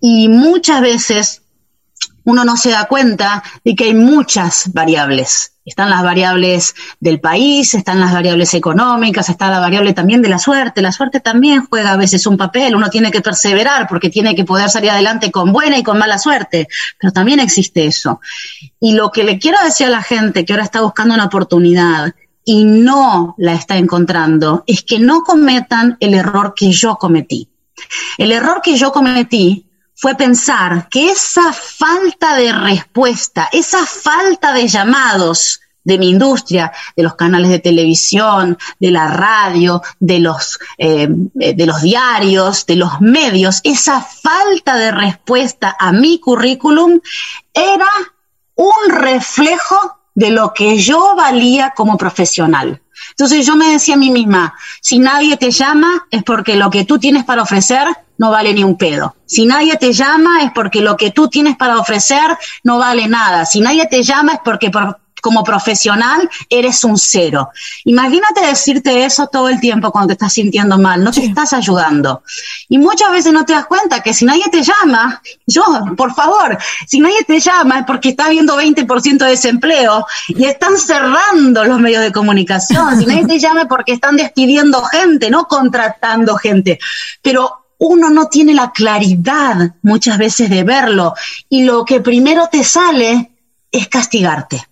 Y 0.00 0.28
muchas 0.28 0.80
veces 0.80 1.42
uno 2.24 2.44
no 2.44 2.56
se 2.56 2.70
da 2.70 2.86
cuenta 2.86 3.42
de 3.64 3.74
que 3.74 3.84
hay 3.84 3.94
muchas 3.94 4.72
variables 4.72 5.52
están 5.64 5.90
las 5.90 6.02
variables 6.02 6.74
del 6.98 7.20
país, 7.20 7.74
están 7.74 8.00
las 8.00 8.12
variables 8.12 8.52
económicas, 8.54 9.28
está 9.28 9.48
la 9.48 9.60
variable 9.60 9.92
también 9.92 10.20
de 10.20 10.28
la 10.28 10.38
suerte. 10.38 10.82
La 10.82 10.90
suerte 10.90 11.20
también 11.20 11.66
juega 11.66 11.92
a 11.92 11.96
veces 11.96 12.26
un 12.26 12.36
papel. 12.36 12.74
Uno 12.74 12.90
tiene 12.90 13.10
que 13.10 13.20
perseverar 13.20 13.86
porque 13.86 14.10
tiene 14.10 14.34
que 14.34 14.44
poder 14.44 14.70
salir 14.70 14.90
adelante 14.90 15.30
con 15.30 15.52
buena 15.52 15.78
y 15.78 15.84
con 15.84 15.98
mala 15.98 16.18
suerte. 16.18 16.66
Pero 16.98 17.12
también 17.12 17.38
existe 17.38 17.86
eso. 17.86 18.20
Y 18.80 18.94
lo 18.94 19.12
que 19.12 19.22
le 19.22 19.38
quiero 19.38 19.58
decir 19.62 19.86
a 19.86 19.90
la 19.90 20.02
gente 20.02 20.44
que 20.44 20.52
ahora 20.52 20.64
está 20.64 20.80
buscando 20.80 21.14
una 21.14 21.26
oportunidad 21.26 22.12
y 22.44 22.64
no 22.64 23.34
la 23.38 23.54
está 23.54 23.76
encontrando 23.76 24.64
es 24.66 24.82
que 24.82 24.98
no 24.98 25.22
cometan 25.22 25.96
el 26.00 26.14
error 26.14 26.54
que 26.56 26.70
yo 26.72 26.96
cometí. 26.96 27.48
El 28.18 28.32
error 28.32 28.60
que 28.62 28.76
yo 28.76 28.92
cometí 28.92 29.66
fue 29.94 30.14
pensar 30.14 30.88
que 30.88 31.10
esa 31.10 31.52
falta 31.52 32.36
de 32.36 32.52
respuesta, 32.52 33.48
esa 33.52 33.86
falta 33.86 34.52
de 34.52 34.66
llamados 34.66 35.60
de 35.84 35.98
mi 35.98 36.10
industria, 36.10 36.72
de 36.96 37.02
los 37.02 37.14
canales 37.14 37.50
de 37.50 37.58
televisión, 37.58 38.56
de 38.78 38.90
la 38.90 39.08
radio, 39.08 39.82
de 39.98 40.20
los, 40.20 40.58
eh, 40.78 41.08
de 41.08 41.66
los 41.66 41.82
diarios, 41.82 42.66
de 42.66 42.76
los 42.76 43.00
medios, 43.00 43.60
esa 43.64 44.00
falta 44.00 44.76
de 44.76 44.92
respuesta 44.92 45.76
a 45.78 45.92
mi 45.92 46.20
currículum 46.20 47.00
era 47.52 47.90
un 48.54 48.90
reflejo 48.90 50.01
de 50.14 50.30
lo 50.30 50.52
que 50.52 50.78
yo 50.78 51.14
valía 51.16 51.72
como 51.74 51.96
profesional. 51.96 52.80
Entonces 53.10 53.46
yo 53.46 53.56
me 53.56 53.72
decía 53.72 53.94
a 53.94 53.98
mí 53.98 54.10
misma, 54.10 54.54
si 54.80 54.98
nadie 54.98 55.36
te 55.36 55.50
llama 55.50 56.06
es 56.10 56.22
porque 56.22 56.56
lo 56.56 56.70
que 56.70 56.84
tú 56.84 56.98
tienes 56.98 57.24
para 57.24 57.42
ofrecer 57.42 57.86
no 58.18 58.30
vale 58.30 58.54
ni 58.54 58.62
un 58.62 58.76
pedo. 58.76 59.16
Si 59.26 59.46
nadie 59.46 59.76
te 59.76 59.92
llama 59.92 60.42
es 60.42 60.52
porque 60.52 60.80
lo 60.80 60.96
que 60.96 61.10
tú 61.10 61.28
tienes 61.28 61.56
para 61.56 61.78
ofrecer 61.78 62.36
no 62.62 62.78
vale 62.78 63.08
nada. 63.08 63.44
Si 63.46 63.60
nadie 63.60 63.86
te 63.86 64.02
llama 64.02 64.34
es 64.34 64.40
porque 64.44 64.70
por, 64.70 64.98
como 65.22 65.44
profesional 65.44 66.28
eres 66.50 66.84
un 66.84 66.98
cero. 66.98 67.50
Imagínate 67.84 68.44
decirte 68.44 69.04
eso 69.04 69.28
todo 69.28 69.48
el 69.48 69.60
tiempo 69.60 69.90
cuando 69.92 70.08
te 70.08 70.14
estás 70.14 70.34
sintiendo 70.34 70.76
mal, 70.78 71.02
no 71.02 71.12
te 71.12 71.24
estás 71.24 71.52
ayudando. 71.52 72.24
Y 72.68 72.76
muchas 72.76 73.10
veces 73.12 73.32
no 73.32 73.44
te 73.44 73.52
das 73.52 73.66
cuenta 73.66 74.02
que 74.02 74.12
si 74.12 74.24
nadie 74.24 74.44
te 74.50 74.62
llama, 74.62 75.22
yo, 75.46 75.64
por 75.96 76.12
favor, 76.12 76.58
si 76.86 77.00
nadie 77.00 77.22
te 77.24 77.38
llama 77.38 77.78
es 77.78 77.86
porque 77.86 78.10
está 78.10 78.26
habiendo 78.26 78.60
20% 78.60 79.18
de 79.18 79.30
desempleo 79.30 80.04
y 80.28 80.44
están 80.44 80.76
cerrando 80.76 81.64
los 81.64 81.78
medios 81.78 82.02
de 82.02 82.10
comunicación. 82.12 82.98
Si 82.98 83.06
nadie 83.06 83.26
te 83.26 83.38
llama 83.38 83.62
es 83.62 83.68
porque 83.68 83.92
están 83.92 84.16
despidiendo 84.16 84.82
gente, 84.82 85.30
no 85.30 85.44
contratando 85.44 86.36
gente. 86.36 86.80
Pero 87.22 87.62
uno 87.78 88.10
no 88.10 88.26
tiene 88.26 88.54
la 88.54 88.72
claridad 88.72 89.74
muchas 89.82 90.18
veces 90.18 90.50
de 90.50 90.64
verlo 90.64 91.14
y 91.48 91.62
lo 91.62 91.84
que 91.84 92.00
primero 92.00 92.48
te 92.50 92.64
sale 92.64 93.30
es 93.70 93.88
castigarte. 93.88 94.66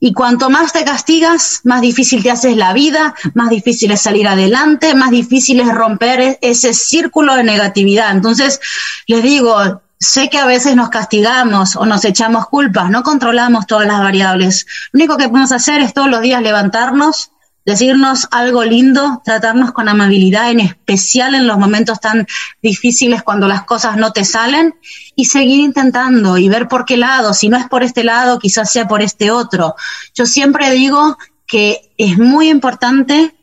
Y 0.00 0.12
cuanto 0.12 0.48
más 0.48 0.72
te 0.72 0.84
castigas, 0.84 1.60
más 1.64 1.80
difícil 1.80 2.22
te 2.22 2.30
haces 2.30 2.56
la 2.56 2.72
vida, 2.72 3.14
más 3.34 3.50
difícil 3.50 3.90
es 3.90 4.02
salir 4.02 4.28
adelante, 4.28 4.94
más 4.94 5.10
difícil 5.10 5.60
es 5.60 5.74
romper 5.74 6.20
e-, 6.20 6.38
ese 6.40 6.72
círculo 6.72 7.34
de 7.34 7.42
negatividad. 7.42 8.12
Entonces, 8.12 8.60
les 9.06 9.22
digo, 9.22 9.82
sé 9.98 10.30
que 10.30 10.38
a 10.38 10.46
veces 10.46 10.76
nos 10.76 10.90
castigamos 10.90 11.74
o 11.76 11.84
nos 11.84 12.04
echamos 12.04 12.46
culpas, 12.46 12.90
no 12.90 13.02
controlamos 13.02 13.66
todas 13.66 13.86
las 13.86 13.98
variables. 13.98 14.66
Lo 14.92 14.98
único 14.98 15.16
que 15.16 15.28
podemos 15.28 15.52
hacer 15.52 15.80
es 15.80 15.92
todos 15.92 16.08
los 16.08 16.20
días 16.20 16.42
levantarnos, 16.42 17.32
decirnos 17.68 18.28
algo 18.30 18.64
lindo, 18.64 19.20
tratarnos 19.26 19.72
con 19.72 19.90
amabilidad, 19.90 20.50
en 20.50 20.60
especial 20.60 21.34
en 21.34 21.46
los 21.46 21.58
momentos 21.58 22.00
tan 22.00 22.26
difíciles 22.62 23.22
cuando 23.22 23.46
las 23.46 23.64
cosas 23.64 23.98
no 23.98 24.10
te 24.10 24.24
salen, 24.24 24.74
y 25.14 25.26
seguir 25.26 25.60
intentando 25.60 26.38
y 26.38 26.48
ver 26.48 26.66
por 26.66 26.86
qué 26.86 26.96
lado, 26.96 27.34
si 27.34 27.50
no 27.50 27.58
es 27.58 27.68
por 27.68 27.82
este 27.82 28.04
lado, 28.04 28.38
quizás 28.38 28.72
sea 28.72 28.88
por 28.88 29.02
este 29.02 29.30
otro. 29.30 29.74
Yo 30.14 30.24
siempre 30.24 30.70
digo 30.70 31.18
que 31.46 31.92
es 31.98 32.16
muy 32.16 32.48
importante 32.48 33.36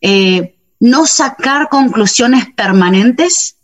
eh, 0.00 0.54
no 0.78 1.04
sacar 1.06 1.68
conclusiones 1.68 2.46
permanentes 2.54 3.56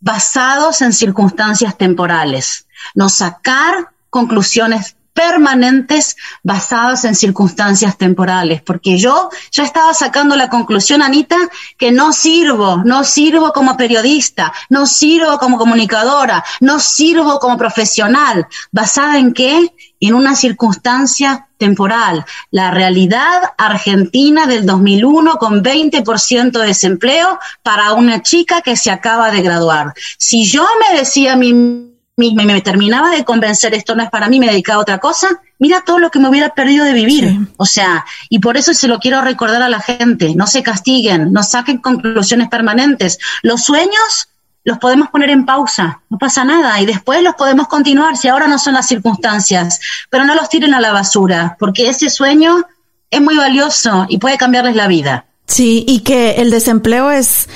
basados 0.00 0.80
en 0.80 0.94
circunstancias 0.94 1.76
temporales, 1.76 2.66
no 2.94 3.10
sacar 3.10 3.90
conclusiones 4.08 4.96
permanentes 5.18 6.16
basadas 6.44 7.04
en 7.04 7.16
circunstancias 7.16 7.98
temporales, 7.98 8.62
porque 8.62 8.96
yo 8.96 9.30
ya 9.50 9.64
estaba 9.64 9.92
sacando 9.92 10.36
la 10.36 10.48
conclusión, 10.48 11.02
Anita, 11.02 11.36
que 11.76 11.90
no 11.90 12.12
sirvo, 12.12 12.82
no 12.84 13.02
sirvo 13.02 13.52
como 13.52 13.76
periodista, 13.76 14.52
no 14.68 14.86
sirvo 14.86 15.38
como 15.38 15.58
comunicadora, 15.58 16.44
no 16.60 16.78
sirvo 16.78 17.40
como 17.40 17.58
profesional, 17.58 18.46
basada 18.70 19.18
en 19.18 19.32
qué? 19.32 19.72
En 19.98 20.14
una 20.14 20.36
circunstancia 20.36 21.48
temporal. 21.56 22.24
La 22.52 22.70
realidad 22.70 23.42
argentina 23.58 24.46
del 24.46 24.66
2001 24.66 25.36
con 25.38 25.64
20% 25.64 26.52
de 26.52 26.66
desempleo 26.66 27.40
para 27.64 27.92
una 27.94 28.22
chica 28.22 28.60
que 28.60 28.76
se 28.76 28.92
acaba 28.92 29.32
de 29.32 29.42
graduar. 29.42 29.94
Si 30.16 30.44
yo 30.44 30.64
me 30.80 30.96
decía 30.96 31.32
a 31.32 31.36
mí 31.36 31.88
y 32.26 32.34
me 32.34 32.60
terminaba 32.60 33.10
de 33.10 33.24
convencer 33.24 33.74
esto 33.74 33.94
no 33.94 34.02
es 34.02 34.10
para 34.10 34.28
mí, 34.28 34.40
me 34.40 34.48
dedicaba 34.48 34.78
a 34.78 34.82
otra 34.82 34.98
cosa, 34.98 35.40
mira 35.58 35.82
todo 35.82 35.98
lo 35.98 36.10
que 36.10 36.18
me 36.18 36.28
hubiera 36.28 36.50
perdido 36.50 36.84
de 36.84 36.92
vivir. 36.92 37.38
O 37.56 37.64
sea, 37.64 38.04
y 38.28 38.40
por 38.40 38.56
eso 38.56 38.74
se 38.74 38.88
lo 38.88 38.98
quiero 38.98 39.20
recordar 39.20 39.62
a 39.62 39.68
la 39.68 39.80
gente, 39.80 40.34
no 40.34 40.46
se 40.46 40.62
castiguen, 40.62 41.32
no 41.32 41.42
saquen 41.42 41.78
conclusiones 41.78 42.48
permanentes. 42.48 43.18
Los 43.42 43.62
sueños 43.64 44.28
los 44.64 44.78
podemos 44.78 45.08
poner 45.08 45.30
en 45.30 45.46
pausa, 45.46 46.02
no 46.10 46.18
pasa 46.18 46.44
nada, 46.44 46.80
y 46.80 46.86
después 46.86 47.22
los 47.22 47.34
podemos 47.36 47.68
continuar 47.68 48.16
si 48.16 48.28
ahora 48.28 48.48
no 48.48 48.58
son 48.58 48.74
las 48.74 48.86
circunstancias, 48.86 49.80
pero 50.10 50.24
no 50.24 50.34
los 50.34 50.48
tiren 50.48 50.74
a 50.74 50.80
la 50.80 50.92
basura, 50.92 51.56
porque 51.58 51.88
ese 51.88 52.10
sueño 52.10 52.66
es 53.10 53.20
muy 53.20 53.36
valioso 53.36 54.06
y 54.08 54.18
puede 54.18 54.36
cambiarles 54.36 54.76
la 54.76 54.86
vida. 54.86 55.24
Sí, 55.46 55.84
y 55.88 56.00
que 56.00 56.32
el 56.32 56.50
desempleo 56.50 57.10
es 57.10 57.48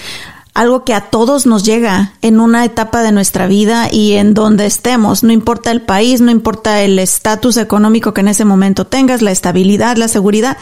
algo 0.54 0.84
que 0.84 0.92
a 0.92 1.08
todos 1.08 1.46
nos 1.46 1.64
llega 1.64 2.12
en 2.20 2.38
una 2.38 2.64
etapa 2.64 3.02
de 3.02 3.10
nuestra 3.10 3.46
vida 3.46 3.88
y 3.90 4.14
en 4.14 4.34
donde 4.34 4.66
estemos, 4.66 5.22
no 5.22 5.32
importa 5.32 5.70
el 5.70 5.80
país, 5.80 6.20
no 6.20 6.30
importa 6.30 6.82
el 6.82 6.98
estatus 6.98 7.56
económico 7.56 8.12
que 8.12 8.20
en 8.20 8.28
ese 8.28 8.44
momento 8.44 8.86
tengas, 8.86 9.22
la 9.22 9.30
estabilidad, 9.30 9.96
la 9.96 10.08
seguridad, 10.08 10.58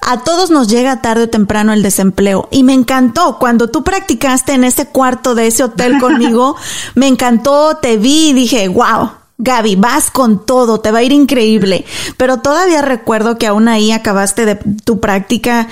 a 0.00 0.24
todos 0.24 0.50
nos 0.50 0.68
llega 0.68 1.02
tarde 1.02 1.24
o 1.24 1.28
temprano 1.28 1.74
el 1.74 1.82
desempleo. 1.82 2.48
Y 2.50 2.62
me 2.62 2.72
encantó 2.72 3.38
cuando 3.38 3.68
tú 3.68 3.84
practicaste 3.84 4.52
en 4.54 4.64
ese 4.64 4.86
cuarto 4.86 5.34
de 5.34 5.48
ese 5.48 5.64
hotel 5.64 5.98
conmigo, 6.00 6.56
me 6.94 7.06
encantó, 7.06 7.76
te 7.76 7.98
vi 7.98 8.30
y 8.30 8.32
dije, 8.32 8.68
wow. 8.68 9.10
Gaby, 9.36 9.74
vas 9.74 10.12
con 10.12 10.46
todo, 10.46 10.78
te 10.78 10.92
va 10.92 10.98
a 10.98 11.02
ir 11.02 11.10
increíble. 11.10 11.84
Pero 12.16 12.36
todavía 12.36 12.82
recuerdo 12.82 13.36
que 13.36 13.48
aún 13.48 13.66
ahí 13.66 13.90
acabaste 13.90 14.46
de 14.46 14.54
tu 14.84 15.00
práctica 15.00 15.66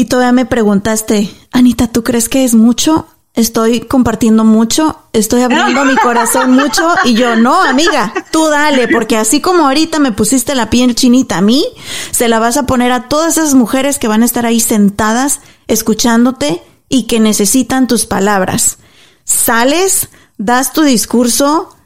y 0.00 0.06
todavía 0.06 0.32
me 0.32 0.46
preguntaste, 0.46 1.30
Anita, 1.52 1.86
¿tú 1.86 2.02
crees 2.02 2.30
que 2.30 2.42
es 2.42 2.54
mucho? 2.54 3.06
estoy 3.34 3.80
compartiendo 3.80 4.44
mucho, 4.44 4.98
estoy 5.12 5.42
abriendo 5.42 5.84
mi 5.84 5.94
corazón 5.96 6.52
mucho 6.56 6.88
y 7.04 7.12
yo, 7.12 7.36
no, 7.36 7.62
amiga, 7.62 8.12
tú 8.32 8.46
dale, 8.48 8.88
porque 8.88 9.18
así 9.18 9.42
como 9.42 9.66
ahorita 9.66 9.98
me 9.98 10.10
pusiste 10.12 10.54
la 10.54 10.70
piel 10.70 10.94
chinita 10.94 11.36
a 11.36 11.40
mí, 11.42 11.66
se 12.12 12.28
la 12.28 12.38
vas 12.38 12.56
a 12.56 12.64
poner 12.64 12.92
a 12.92 13.08
todas 13.08 13.36
esas 13.36 13.54
mujeres 13.54 13.98
que 13.98 14.08
van 14.08 14.22
a 14.22 14.24
estar 14.24 14.46
ahí 14.46 14.58
sentadas 14.58 15.40
escuchándote 15.68 16.62
y 16.88 17.02
que 17.02 17.20
necesitan 17.20 17.86
tus 17.86 18.06
palabras. 18.06 18.78
Sales, 19.24 20.08
das 20.38 20.72
tu 20.72 20.80
discurso 20.80 21.76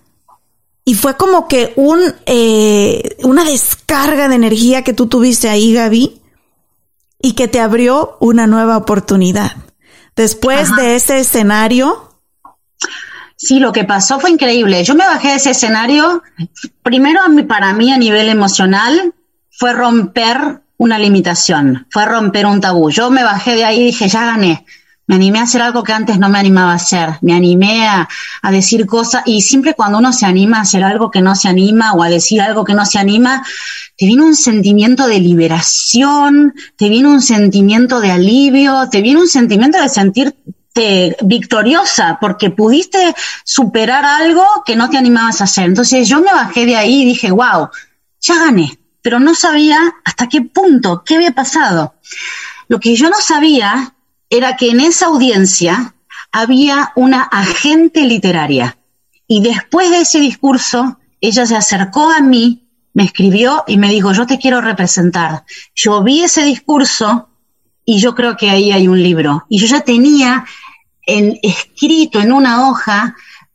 y 0.84 0.94
fue 0.94 1.16
como 1.16 1.48
que 1.48 1.72
un, 1.74 2.00
eh, 2.26 3.16
una 3.24 3.44
descarga 3.44 4.28
de 4.28 4.36
energía 4.36 4.84
que 4.84 4.92
tú 4.92 5.08
tuviste 5.08 5.48
ahí, 5.48 5.74
Gaby, 5.74 6.20
y 7.24 7.32
que 7.32 7.48
te 7.48 7.58
abrió 7.58 8.18
una 8.20 8.46
nueva 8.46 8.76
oportunidad. 8.76 9.52
Después 10.14 10.76
de 10.76 10.94
ese 10.94 11.20
escenario. 11.20 12.20
Sí, 13.34 13.60
lo 13.60 13.72
que 13.72 13.84
pasó 13.84 14.20
fue 14.20 14.30
increíble. 14.30 14.84
Yo 14.84 14.94
me 14.94 15.06
bajé 15.06 15.28
de 15.28 15.36
ese 15.36 15.52
escenario, 15.52 16.22
primero 16.82 17.22
para 17.48 17.72
mí 17.72 17.90
a 17.90 17.96
nivel 17.96 18.28
emocional, 18.28 19.14
fue 19.50 19.72
romper 19.72 20.60
una 20.76 20.98
limitación, 20.98 21.86
fue 21.90 22.04
romper 22.04 22.44
un 22.44 22.60
tabú. 22.60 22.90
Yo 22.90 23.10
me 23.10 23.24
bajé 23.24 23.54
de 23.54 23.64
ahí 23.64 23.80
y 23.80 23.86
dije, 23.86 24.06
ya 24.06 24.26
gané. 24.26 24.66
Me 25.06 25.16
animé 25.16 25.38
a 25.38 25.42
hacer 25.42 25.60
algo 25.60 25.82
que 25.82 25.92
antes 25.92 26.18
no 26.18 26.28
me 26.28 26.38
animaba 26.38 26.72
a 26.72 26.76
hacer. 26.76 27.18
Me 27.20 27.34
animé 27.34 27.86
a, 27.86 28.08
a, 28.42 28.50
decir 28.50 28.86
cosas 28.86 29.22
y 29.26 29.42
siempre 29.42 29.74
cuando 29.74 29.98
uno 29.98 30.12
se 30.12 30.24
anima 30.24 30.58
a 30.58 30.62
hacer 30.62 30.82
algo 30.82 31.10
que 31.10 31.20
no 31.20 31.36
se 31.36 31.48
anima 31.48 31.92
o 31.92 32.02
a 32.02 32.08
decir 32.08 32.40
algo 32.40 32.64
que 32.64 32.74
no 32.74 32.86
se 32.86 32.98
anima, 32.98 33.44
te 33.96 34.06
viene 34.06 34.22
un 34.22 34.34
sentimiento 34.34 35.06
de 35.06 35.20
liberación, 35.20 36.54
te 36.76 36.88
viene 36.88 37.08
un 37.08 37.22
sentimiento 37.22 38.00
de 38.00 38.10
alivio, 38.10 38.88
te 38.90 39.02
viene 39.02 39.20
un 39.20 39.28
sentimiento 39.28 39.80
de 39.80 39.88
sentirte 39.88 40.44
victoriosa 41.22 42.18
porque 42.20 42.50
pudiste 42.50 43.14
superar 43.44 44.04
algo 44.04 44.44
que 44.66 44.74
no 44.74 44.90
te 44.90 44.98
animabas 44.98 45.40
a 45.40 45.44
hacer. 45.44 45.66
Entonces 45.66 46.08
yo 46.08 46.20
me 46.20 46.32
bajé 46.32 46.66
de 46.66 46.76
ahí 46.76 47.02
y 47.02 47.04
dije, 47.04 47.30
wow, 47.30 47.68
ya 48.20 48.38
gané, 48.38 48.78
pero 49.00 49.20
no 49.20 49.34
sabía 49.34 49.78
hasta 50.04 50.28
qué 50.28 50.42
punto, 50.42 51.02
qué 51.04 51.16
había 51.16 51.32
pasado. 51.32 51.94
Lo 52.68 52.80
que 52.80 52.96
yo 52.96 53.10
no 53.10 53.20
sabía 53.20 53.93
era 54.36 54.56
que 54.56 54.70
en 54.70 54.80
esa 54.80 55.06
audiencia 55.06 55.94
había 56.32 56.92
una 56.96 57.22
agente 57.22 58.02
literaria. 58.02 58.76
Y 59.28 59.40
después 59.42 59.90
de 59.90 60.00
ese 60.00 60.18
discurso, 60.18 60.98
ella 61.20 61.46
se 61.46 61.56
acercó 61.56 62.10
a 62.10 62.20
mí, 62.20 62.66
me 62.92 63.04
escribió 63.04 63.62
y 63.68 63.78
me 63.78 63.88
dijo, 63.90 64.12
yo 64.12 64.26
te 64.26 64.38
quiero 64.38 64.60
representar. 64.60 65.44
Yo 65.74 66.02
vi 66.02 66.24
ese 66.24 66.42
discurso 66.44 67.28
y 67.84 68.00
yo 68.00 68.14
creo 68.14 68.36
que 68.36 68.50
ahí 68.50 68.72
hay 68.72 68.88
un 68.88 69.00
libro. 69.00 69.44
Y 69.48 69.58
yo 69.58 69.66
ya 69.66 69.80
tenía 69.80 70.44
en, 71.06 71.38
escrito 71.42 72.20
en 72.20 72.32
una 72.32 72.68
hoja 72.68 73.14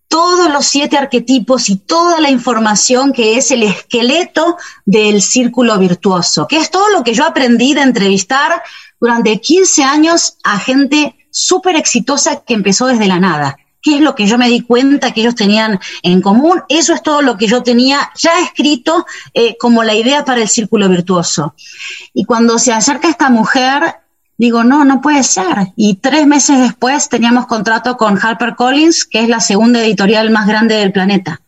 todos 0.09 0.51
los 0.51 0.65
siete 0.65 0.97
arquetipos 0.97 1.69
y 1.69 1.77
toda 1.77 2.19
la 2.19 2.31
información 2.31 3.13
que 3.13 3.37
es 3.37 3.51
el 3.51 3.63
esqueleto 3.63 4.57
del 4.83 5.21
círculo 5.21 5.77
virtuoso, 5.77 6.47
que 6.47 6.57
es 6.57 6.69
todo 6.71 6.89
lo 6.89 7.03
que 7.03 7.13
yo 7.13 7.23
aprendí 7.23 7.73
de 7.75 7.83
entrevistar 7.83 8.61
durante 8.99 9.39
15 9.39 9.83
años 9.83 10.37
a 10.43 10.59
gente 10.59 11.15
súper 11.29 11.75
exitosa 11.75 12.41
que 12.41 12.55
empezó 12.55 12.87
desde 12.87 13.07
la 13.07 13.19
nada. 13.19 13.57
¿Qué 13.81 13.95
es 13.95 14.01
lo 14.01 14.15
que 14.15 14.25
yo 14.25 14.37
me 14.37 14.49
di 14.49 14.61
cuenta 14.61 15.13
que 15.13 15.21
ellos 15.21 15.35
tenían 15.35 15.79
en 16.01 16.21
común? 16.21 16.63
Eso 16.67 16.93
es 16.93 17.01
todo 17.01 17.21
lo 17.21 17.37
que 17.37 17.47
yo 17.47 17.63
tenía 17.63 18.11
ya 18.15 18.41
escrito 18.41 19.05
eh, 19.33 19.55
como 19.57 19.83
la 19.83 19.93
idea 19.93 20.25
para 20.25 20.41
el 20.41 20.49
círculo 20.49 20.89
virtuoso. 20.89 21.53
Y 22.13 22.25
cuando 22.25 22.59
se 22.59 22.73
acerca 22.73 23.07
esta 23.07 23.29
mujer, 23.29 23.95
digo, 24.39 24.63
no, 24.63 24.85
no 24.85 25.01
puede 25.01 25.21
ser. 25.21 25.73
Y 25.75 25.95
tres 25.95 26.25
meses 26.25 26.59
después 26.59 27.09
teníamos 27.09 27.45
contrato 27.45 27.97
con 27.97 28.17
HarperCollins, 28.17 29.05
que 29.05 29.19
es 29.19 29.29
la 29.29 29.41
segunda 29.41 29.81
editorial 29.83 30.31
más 30.31 30.47
grande 30.47 30.75
del 30.75 30.93
planeta. 30.93 31.41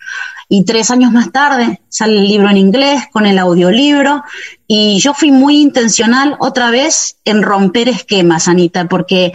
Y 0.49 0.65
tres 0.65 0.91
años 0.91 1.13
más 1.13 1.31
tarde 1.31 1.79
sale 1.87 2.17
el 2.17 2.27
libro 2.27 2.49
en 2.49 2.57
inglés 2.57 3.03
con 3.13 3.25
el 3.25 3.39
audiolibro. 3.39 4.25
Y 4.67 4.99
yo 4.99 5.13
fui 5.13 5.31
muy 5.31 5.61
intencional 5.61 6.35
otra 6.39 6.69
vez 6.69 7.15
en 7.23 7.41
romper 7.41 7.87
esquemas, 7.87 8.49
Anita, 8.49 8.89
porque 8.89 9.31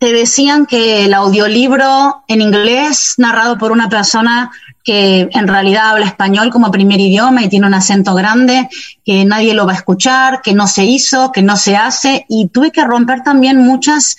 te 0.00 0.12
decían 0.12 0.66
que 0.66 1.04
el 1.04 1.14
audiolibro 1.14 2.24
en 2.26 2.40
inglés, 2.40 3.14
narrado 3.18 3.56
por 3.56 3.70
una 3.70 3.88
persona 3.88 4.50
que 4.88 5.28
en 5.32 5.48
realidad 5.48 5.90
habla 5.90 6.06
español 6.06 6.48
como 6.48 6.70
primer 6.70 6.98
idioma 6.98 7.42
y 7.42 7.50
tiene 7.50 7.66
un 7.66 7.74
acento 7.74 8.14
grande, 8.14 8.70
que 9.04 9.22
nadie 9.26 9.52
lo 9.52 9.66
va 9.66 9.72
a 9.72 9.76
escuchar, 9.76 10.40
que 10.40 10.54
no 10.54 10.66
se 10.66 10.86
hizo, 10.86 11.30
que 11.30 11.42
no 11.42 11.58
se 11.58 11.76
hace. 11.76 12.24
Y 12.26 12.48
tuve 12.48 12.72
que 12.72 12.82
romper 12.86 13.22
también 13.22 13.58
muchas 13.58 14.16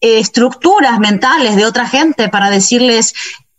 eh, 0.00 0.18
estructuras 0.18 0.98
mentales 0.98 1.54
de 1.54 1.66
otra 1.66 1.86
gente 1.86 2.28
para 2.28 2.50
decirles, 2.50 3.14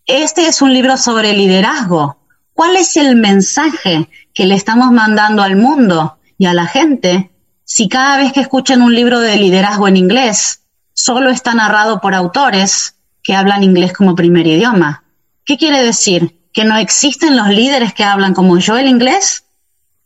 este 0.05 0.47
es 0.47 0.61
un 0.61 0.73
libro 0.73 0.97
sobre 0.97 1.31
liderazgo. 1.31 2.17
¿Cuál 2.53 2.75
es 2.75 2.97
el 2.97 3.15
mensaje 3.15 4.09
que 4.33 4.45
le 4.45 4.55
estamos 4.55 4.91
mandando 4.91 5.43
al 5.43 5.55
mundo 5.55 6.17
y 6.37 6.47
a 6.47 6.53
la 6.53 6.65
gente 6.65 7.31
si 7.63 7.87
cada 7.87 8.17
vez 8.17 8.33
que 8.33 8.41
escuchan 8.41 8.81
un 8.81 8.93
libro 8.93 9.21
de 9.21 9.37
liderazgo 9.37 9.87
en 9.87 9.95
inglés 9.95 10.63
solo 10.91 11.29
está 11.29 11.53
narrado 11.53 12.01
por 12.01 12.13
autores 12.15 12.95
que 13.23 13.33
hablan 13.33 13.63
inglés 13.63 13.93
como 13.93 14.13
primer 14.13 14.45
idioma? 14.45 15.05
¿Qué 15.45 15.57
quiere 15.57 15.81
decir? 15.81 16.38
¿Que 16.53 16.63
no 16.63 16.77
existen 16.77 17.37
los 17.37 17.49
líderes 17.49 17.93
que 17.93 18.03
hablan 18.03 18.33
como 18.33 18.57
yo 18.57 18.77
el 18.77 18.87
inglés? 18.87 19.43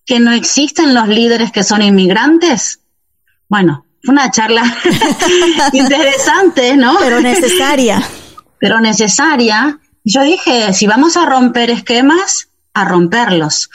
¿Que 0.05 0.19
no 0.19 0.31
existen 0.31 0.93
los 0.93 1.07
líderes 1.07 1.51
que 1.51 1.63
son 1.63 1.81
inmigrantes? 1.81 2.79
Bueno, 3.47 3.85
fue 4.03 4.13
una 4.13 4.29
charla 4.31 4.63
interesante, 5.73 6.75
¿no? 6.75 6.97
Pero 6.99 7.21
necesaria. 7.21 8.03
Pero 8.59 8.79
necesaria 8.79 9.79
yo 10.03 10.21
dije, 10.21 10.73
si 10.73 10.85
vamos 10.85 11.15
a 11.15 11.25
romper 11.25 11.69
esquemas, 11.69 12.49
a 12.73 12.83
romperlos. 12.83 13.69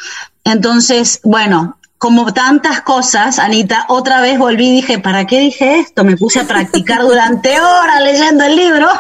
Entonces, 0.44 1.20
bueno, 1.24 1.78
como 1.96 2.32
tantas 2.32 2.82
cosas, 2.82 3.38
Anita, 3.38 3.86
otra 3.88 4.20
vez 4.20 4.38
volví 4.38 4.68
y 4.68 4.72
dije, 4.76 4.98
¿para 4.98 5.26
qué 5.26 5.40
dije 5.40 5.80
esto? 5.80 6.04
Me 6.04 6.16
puse 6.16 6.40
a 6.40 6.46
practicar 6.46 7.02
durante 7.02 7.58
horas 7.60 8.02
leyendo 8.02 8.44
el 8.44 8.56
libro. 8.56 8.88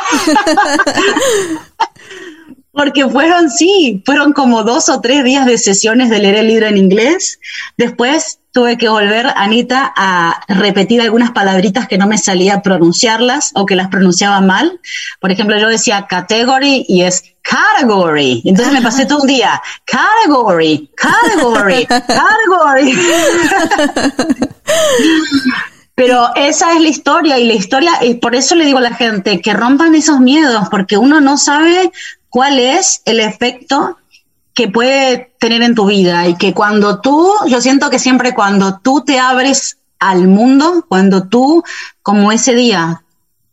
Porque 2.78 3.08
fueron, 3.08 3.50
sí, 3.50 4.04
fueron 4.06 4.32
como 4.32 4.62
dos 4.62 4.88
o 4.88 5.00
tres 5.00 5.24
días 5.24 5.46
de 5.46 5.58
sesiones 5.58 6.10
de 6.10 6.20
leer 6.20 6.36
el 6.36 6.46
libro 6.46 6.66
en 6.66 6.76
inglés. 6.76 7.40
Después 7.76 8.38
tuve 8.52 8.78
que 8.78 8.88
volver, 8.88 9.26
Anita, 9.34 9.92
a 9.96 10.44
repetir 10.46 11.00
algunas 11.00 11.32
palabritas 11.32 11.88
que 11.88 11.98
no 11.98 12.06
me 12.06 12.18
salía 12.18 12.62
pronunciarlas 12.62 13.50
o 13.56 13.66
que 13.66 13.74
las 13.74 13.88
pronunciaba 13.88 14.40
mal. 14.40 14.78
Por 15.20 15.32
ejemplo, 15.32 15.58
yo 15.58 15.66
decía 15.66 16.06
category 16.08 16.84
y 16.86 17.02
es 17.02 17.24
category. 17.42 18.42
Entonces 18.44 18.72
me 18.72 18.80
pasé 18.80 19.06
todo 19.06 19.22
un 19.22 19.26
día, 19.26 19.60
category, 19.84 20.88
category, 20.94 21.84
category. 21.86 22.96
Pero 25.98 26.30
esa 26.36 26.74
es 26.74 26.80
la 26.80 26.88
historia 26.90 27.38
y 27.40 27.44
la 27.48 27.54
historia, 27.54 27.90
y 28.02 28.14
por 28.14 28.36
eso 28.36 28.54
le 28.54 28.64
digo 28.66 28.78
a 28.78 28.82
la 28.82 28.94
gente 28.94 29.40
que 29.40 29.52
rompan 29.52 29.96
esos 29.96 30.20
miedos, 30.20 30.68
porque 30.70 30.96
uno 30.96 31.20
no 31.20 31.36
sabe 31.36 31.90
cuál 32.28 32.58
es 32.58 33.02
el 33.04 33.20
efecto 33.20 33.98
que 34.54 34.68
puede 34.68 35.32
tener 35.38 35.62
en 35.62 35.74
tu 35.74 35.86
vida 35.86 36.26
y 36.26 36.36
que 36.36 36.52
cuando 36.52 37.00
tú, 37.00 37.32
yo 37.46 37.60
siento 37.60 37.90
que 37.90 37.98
siempre 37.98 38.34
cuando 38.34 38.80
tú 38.80 39.04
te 39.04 39.18
abres 39.18 39.78
al 40.00 40.26
mundo, 40.26 40.84
cuando 40.88 41.28
tú, 41.28 41.62
como 42.02 42.32
ese 42.32 42.54
día, 42.54 43.02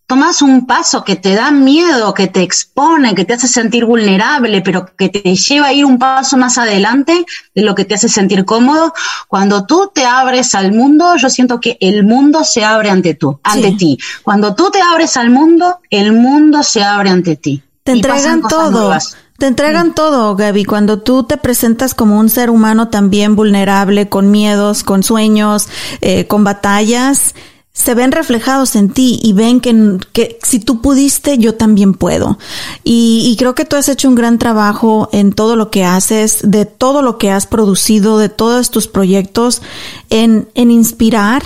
tomas 0.07 0.41
un 0.41 0.65
paso 0.67 1.03
que 1.03 1.15
te 1.15 1.33
da 1.33 1.51
miedo, 1.51 2.13
que 2.13 2.27
te 2.27 2.41
expone, 2.41 3.15
que 3.15 3.25
te 3.25 3.33
hace 3.33 3.47
sentir 3.47 3.85
vulnerable, 3.85 4.61
pero 4.61 4.85
que 4.95 5.09
te 5.09 5.35
lleva 5.35 5.67
a 5.67 5.73
ir 5.73 5.85
un 5.85 5.97
paso 5.97 6.37
más 6.37 6.57
adelante 6.57 7.25
de 7.53 7.61
lo 7.61 7.73
que 7.73 7.85
te 7.85 7.95
hace 7.95 8.09
sentir 8.09 8.45
cómodo, 8.45 8.93
cuando 9.27 9.65
tú 9.65 9.91
te 9.93 10.05
abres 10.05 10.53
al 10.53 10.71
mundo, 10.73 11.15
yo 11.17 11.29
siento 11.29 11.59
que 11.59 11.77
el 11.81 12.03
mundo 12.03 12.43
se 12.43 12.63
abre 12.63 12.89
ante 12.89 13.15
tú, 13.15 13.39
ante 13.43 13.71
ti. 13.73 13.97
Cuando 14.23 14.55
tú 14.55 14.69
te 14.71 14.81
abres 14.81 15.17
al 15.17 15.29
mundo, 15.29 15.79
el 15.89 16.13
mundo 16.13 16.61
se 16.63 16.83
abre 16.83 17.09
ante 17.09 17.35
ti. 17.35 17.63
Te 17.85 17.91
entregan 17.91 18.41
todo. 18.41 18.97
Te 19.37 19.45
entregan 19.45 19.93
todo, 19.93 20.35
Gaby, 20.35 20.65
cuando 20.65 21.03
tú 21.03 21.21
te 21.23 21.37
presentas 21.37 21.93
como 21.93 22.17
un 22.17 22.29
ser 22.29 22.49
humano 22.49 22.87
también 22.87 23.35
vulnerable, 23.35 24.09
con 24.09 24.31
miedos, 24.31 24.83
con 24.83 25.03
sueños, 25.03 25.67
eh, 26.01 26.25
con 26.25 26.43
batallas, 26.43 27.35
se 27.73 27.93
ven 27.93 28.11
reflejados 28.11 28.75
en 28.75 28.89
ti 28.89 29.19
y 29.21 29.33
ven 29.33 29.59
que, 29.59 29.99
que 30.13 30.39
si 30.41 30.59
tú 30.59 30.81
pudiste, 30.81 31.37
yo 31.37 31.53
también 31.53 31.93
puedo. 31.93 32.39
Y, 32.83 33.29
y, 33.29 33.35
creo 33.35 33.53
que 33.53 33.65
tú 33.65 33.75
has 33.75 33.87
hecho 33.87 34.09
un 34.09 34.15
gran 34.15 34.39
trabajo 34.39 35.07
en 35.11 35.31
todo 35.31 35.55
lo 35.55 35.69
que 35.69 35.85
haces, 35.85 36.39
de 36.41 36.65
todo 36.65 37.03
lo 37.03 37.19
que 37.19 37.29
has 37.29 37.45
producido, 37.45 38.17
de 38.17 38.29
todos 38.29 38.71
tus 38.71 38.87
proyectos, 38.87 39.61
en, 40.09 40.49
en 40.55 40.71
inspirar 40.71 41.43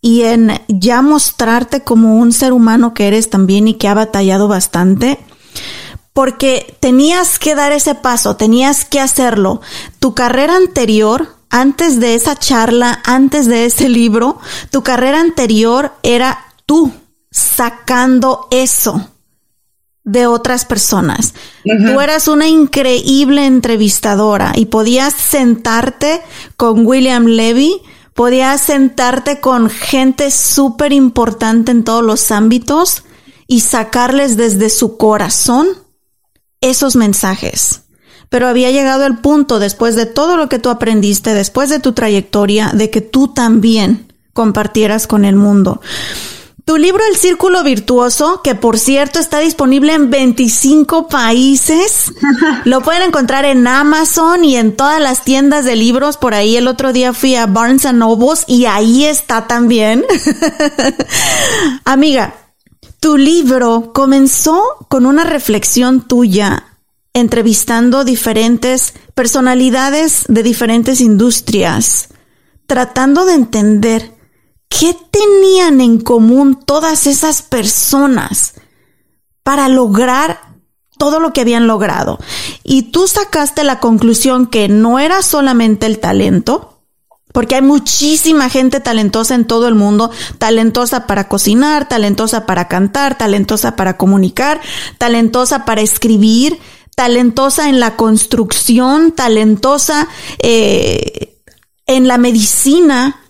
y 0.00 0.22
en 0.22 0.52
ya 0.68 1.02
mostrarte 1.02 1.82
como 1.82 2.14
un 2.14 2.32
ser 2.32 2.52
humano 2.52 2.94
que 2.94 3.08
eres 3.08 3.28
también 3.28 3.66
y 3.66 3.74
que 3.74 3.88
ha 3.88 3.94
batallado 3.94 4.46
bastante 4.46 5.18
porque 6.12 6.76
tenías 6.80 7.38
que 7.38 7.54
dar 7.54 7.72
ese 7.72 7.94
paso, 7.94 8.36
tenías 8.36 8.84
que 8.84 9.00
hacerlo. 9.00 9.60
Tu 9.98 10.14
carrera 10.14 10.56
anterior, 10.56 11.36
antes 11.50 12.00
de 12.00 12.14
esa 12.14 12.36
charla, 12.36 13.00
antes 13.04 13.46
de 13.46 13.66
ese 13.66 13.88
libro, 13.88 14.38
tu 14.70 14.82
carrera 14.82 15.20
anterior 15.20 15.92
era 16.02 16.46
tú 16.66 16.92
sacando 17.30 18.48
eso 18.50 19.08
de 20.04 20.26
otras 20.26 20.64
personas. 20.64 21.34
Tú 21.62 22.00
eras 22.00 22.26
una 22.26 22.48
increíble 22.48 23.46
entrevistadora 23.46 24.52
y 24.56 24.66
podías 24.66 25.14
sentarte 25.14 26.22
con 26.56 26.86
William 26.86 27.26
Levy, 27.26 27.80
podías 28.14 28.60
sentarte 28.60 29.40
con 29.40 29.70
gente 29.70 30.30
súper 30.30 30.92
importante 30.92 31.70
en 31.70 31.84
todos 31.84 32.02
los 32.02 32.32
ámbitos 32.32 33.04
y 33.46 33.60
sacarles 33.60 34.36
desde 34.36 34.70
su 34.70 34.96
corazón 34.96 35.68
esos 36.60 36.96
mensajes. 36.96 37.82
Pero 38.28 38.46
había 38.46 38.70
llegado 38.70 39.06
el 39.06 39.18
punto, 39.18 39.58
después 39.58 39.96
de 39.96 40.06
todo 40.06 40.36
lo 40.36 40.48
que 40.48 40.58
tú 40.58 40.70
aprendiste, 40.70 41.34
después 41.34 41.68
de 41.68 41.80
tu 41.80 41.92
trayectoria, 41.92 42.70
de 42.72 42.90
que 42.90 43.00
tú 43.00 43.28
también 43.28 44.12
compartieras 44.32 45.06
con 45.06 45.24
el 45.24 45.36
mundo. 45.36 45.80
Tu 46.64 46.76
libro 46.76 47.02
El 47.10 47.16
Círculo 47.16 47.64
Virtuoso, 47.64 48.42
que 48.44 48.54
por 48.54 48.78
cierto 48.78 49.18
está 49.18 49.40
disponible 49.40 49.92
en 49.92 50.08
25 50.08 51.08
países, 51.08 52.12
lo 52.64 52.82
pueden 52.82 53.02
encontrar 53.02 53.44
en 53.44 53.66
Amazon 53.66 54.44
y 54.44 54.54
en 54.56 54.76
todas 54.76 55.00
las 55.00 55.24
tiendas 55.24 55.64
de 55.64 55.74
libros. 55.74 56.16
Por 56.16 56.32
ahí 56.32 56.54
el 56.54 56.68
otro 56.68 56.92
día 56.92 57.12
fui 57.12 57.34
a 57.34 57.46
Barnes 57.46 57.92
Noble 57.92 58.38
y 58.46 58.66
ahí 58.66 59.04
está 59.04 59.48
también. 59.48 60.04
Amiga, 61.84 62.34
tu 63.00 63.16
libro 63.16 63.92
comenzó 63.92 64.62
con 64.88 65.06
una 65.06 65.24
reflexión 65.24 66.06
tuya 66.06 66.66
entrevistando 67.12 68.04
diferentes 68.04 68.94
personalidades 69.14 70.24
de 70.28 70.42
diferentes 70.44 71.00
industrias, 71.00 72.08
tratando 72.66 73.24
de 73.24 73.34
entender 73.34 74.20
¿Qué 74.70 74.96
tenían 75.10 75.82
en 75.82 76.00
común 76.00 76.58
todas 76.64 77.06
esas 77.06 77.42
personas 77.42 78.54
para 79.42 79.68
lograr 79.68 80.40
todo 80.96 81.20
lo 81.20 81.34
que 81.34 81.42
habían 81.42 81.66
logrado? 81.66 82.18
Y 82.62 82.84
tú 82.84 83.06
sacaste 83.06 83.64
la 83.64 83.80
conclusión 83.80 84.46
que 84.46 84.68
no 84.68 84.98
era 84.98 85.20
solamente 85.22 85.84
el 85.86 85.98
talento, 85.98 86.79
porque 87.32 87.56
hay 87.56 87.62
muchísima 87.62 88.48
gente 88.48 88.80
talentosa 88.80 89.34
en 89.34 89.44
todo 89.44 89.68
el 89.68 89.74
mundo, 89.74 90.10
talentosa 90.38 91.06
para 91.06 91.28
cocinar, 91.28 91.88
talentosa 91.88 92.46
para 92.46 92.68
cantar, 92.68 93.16
talentosa 93.18 93.76
para 93.76 93.96
comunicar, 93.96 94.60
talentosa 94.98 95.64
para 95.64 95.80
escribir, 95.80 96.58
talentosa 96.94 97.68
en 97.68 97.80
la 97.80 97.96
construcción, 97.96 99.12
talentosa 99.12 100.08
eh, 100.38 101.38
en 101.86 102.08
la 102.08 102.18
medicina, 102.18 103.20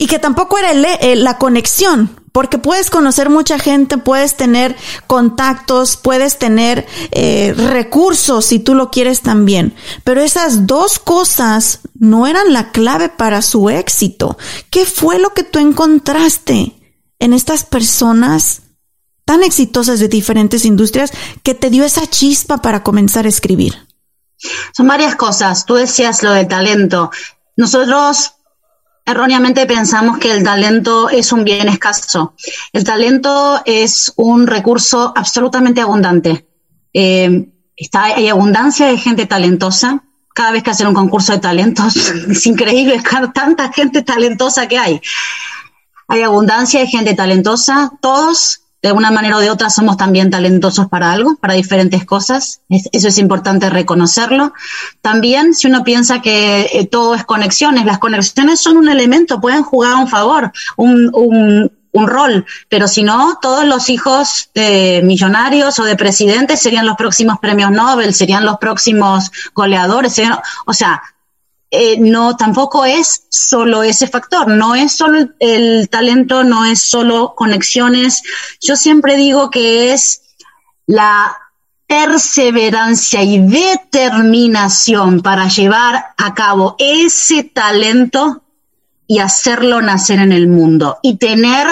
y 0.00 0.06
que 0.06 0.18
tampoco 0.18 0.56
era 0.56 0.72
eh, 0.72 1.14
la 1.16 1.36
conexión, 1.36 2.19
porque 2.32 2.58
puedes 2.58 2.90
conocer 2.90 3.30
mucha 3.30 3.58
gente, 3.58 3.98
puedes 3.98 4.36
tener 4.36 4.76
contactos, 5.06 5.96
puedes 5.96 6.38
tener 6.38 6.86
eh, 7.10 7.54
recursos 7.56 8.44
si 8.44 8.58
tú 8.58 8.74
lo 8.74 8.90
quieres 8.90 9.22
también, 9.22 9.74
pero 10.04 10.20
esas 10.20 10.66
dos 10.66 10.98
cosas 10.98 11.80
no 11.98 12.26
eran 12.26 12.52
la 12.52 12.70
clave 12.70 13.08
para 13.08 13.42
su 13.42 13.70
éxito. 13.70 14.38
¿Qué 14.70 14.86
fue 14.86 15.18
lo 15.18 15.30
que 15.30 15.44
tú 15.44 15.58
encontraste 15.58 16.74
en 17.18 17.32
estas 17.32 17.64
personas 17.64 18.62
tan 19.24 19.42
exitosas 19.42 20.00
de 20.00 20.08
diferentes 20.08 20.64
industrias 20.64 21.12
que 21.42 21.54
te 21.54 21.70
dio 21.70 21.84
esa 21.84 22.06
chispa 22.06 22.58
para 22.58 22.82
comenzar 22.82 23.26
a 23.26 23.28
escribir? 23.28 23.86
Son 24.74 24.86
varias 24.86 25.16
cosas. 25.16 25.66
Tú 25.66 25.74
decías 25.74 26.22
lo 26.22 26.32
del 26.32 26.48
talento. 26.48 27.10
Nosotros 27.56 28.32
Erróneamente 29.10 29.66
pensamos 29.66 30.18
que 30.18 30.30
el 30.30 30.44
talento 30.44 31.10
es 31.10 31.32
un 31.32 31.42
bien 31.42 31.68
escaso. 31.68 32.34
El 32.72 32.84
talento 32.84 33.60
es 33.64 34.12
un 34.14 34.46
recurso 34.46 35.12
absolutamente 35.16 35.80
abundante. 35.80 36.46
Eh, 36.94 37.48
está, 37.76 38.04
hay 38.04 38.28
abundancia 38.28 38.86
de 38.86 38.96
gente 38.98 39.26
talentosa. 39.26 40.04
Cada 40.32 40.52
vez 40.52 40.62
que 40.62 40.70
hacen 40.70 40.86
un 40.86 40.94
concurso 40.94 41.32
de 41.32 41.40
talentos, 41.40 41.96
es 42.30 42.46
increíble 42.46 43.02
tanta 43.34 43.72
gente 43.72 44.02
talentosa 44.02 44.68
que 44.68 44.78
hay. 44.78 45.00
Hay 46.06 46.22
abundancia 46.22 46.78
de 46.78 46.86
gente 46.86 47.14
talentosa. 47.14 47.90
Todos 48.00 48.60
de 48.82 48.92
una 48.92 49.10
manera 49.10 49.36
o 49.36 49.40
de 49.40 49.50
otra 49.50 49.70
somos 49.70 49.96
también 49.96 50.30
talentosos 50.30 50.88
para 50.88 51.12
algo, 51.12 51.36
para 51.36 51.54
diferentes 51.54 52.04
cosas. 52.04 52.62
eso 52.68 53.08
es 53.08 53.18
importante 53.18 53.68
reconocerlo. 53.68 54.54
También, 55.02 55.54
si 55.54 55.68
uno 55.68 55.84
piensa 55.84 56.22
que 56.22 56.70
eh, 56.72 56.86
todo 56.86 57.14
es 57.14 57.24
conexiones, 57.24 57.84
las 57.84 57.98
conexiones 57.98 58.60
son 58.60 58.78
un 58.78 58.88
elemento, 58.88 59.40
pueden 59.40 59.62
jugar 59.62 59.96
un 59.96 60.08
favor, 60.08 60.52
un, 60.76 61.10
un, 61.12 61.70
un 61.92 62.08
rol, 62.08 62.46
pero 62.68 62.88
si 62.88 63.02
no, 63.02 63.38
todos 63.42 63.66
los 63.66 63.90
hijos 63.90 64.50
de 64.54 65.02
millonarios 65.04 65.78
o 65.78 65.84
de 65.84 65.96
presidentes 65.96 66.60
serían 66.60 66.86
los 66.86 66.96
próximos 66.96 67.38
premios 67.38 67.70
Nobel, 67.70 68.14
serían 68.14 68.44
los 68.44 68.58
próximos 68.58 69.30
goleadores, 69.54 70.20
o 70.66 70.72
sea, 70.72 71.02
eh, 71.72 71.98
no 72.00 72.36
tampoco 72.36 72.84
es 72.84 73.26
solo 73.28 73.84
ese 73.84 74.08
factor, 74.08 74.48
no 74.48 74.74
es 74.74 74.92
solo 74.92 75.28
el, 75.38 75.88
talento, 75.88 76.42
no 76.42 76.64
es 76.64 76.82
solo 76.82 77.34
conexiones. 77.36 78.22
Yo 78.60 78.74
siempre 78.74 79.16
digo 79.16 79.50
que 79.50 79.92
es 79.92 80.22
la 80.86 81.36
perseverancia 81.86 83.22
y 83.22 83.38
determinación 83.38 85.22
para 85.22 85.48
llevar 85.48 86.06
a 86.16 86.34
cabo 86.34 86.74
ese 86.78 87.44
talento 87.44 88.42
y 89.06 89.20
hacerlo 89.20 89.80
nacer 89.80 90.18
en 90.18 90.32
el 90.32 90.48
mundo 90.48 90.98
y 91.02 91.18
tener 91.18 91.66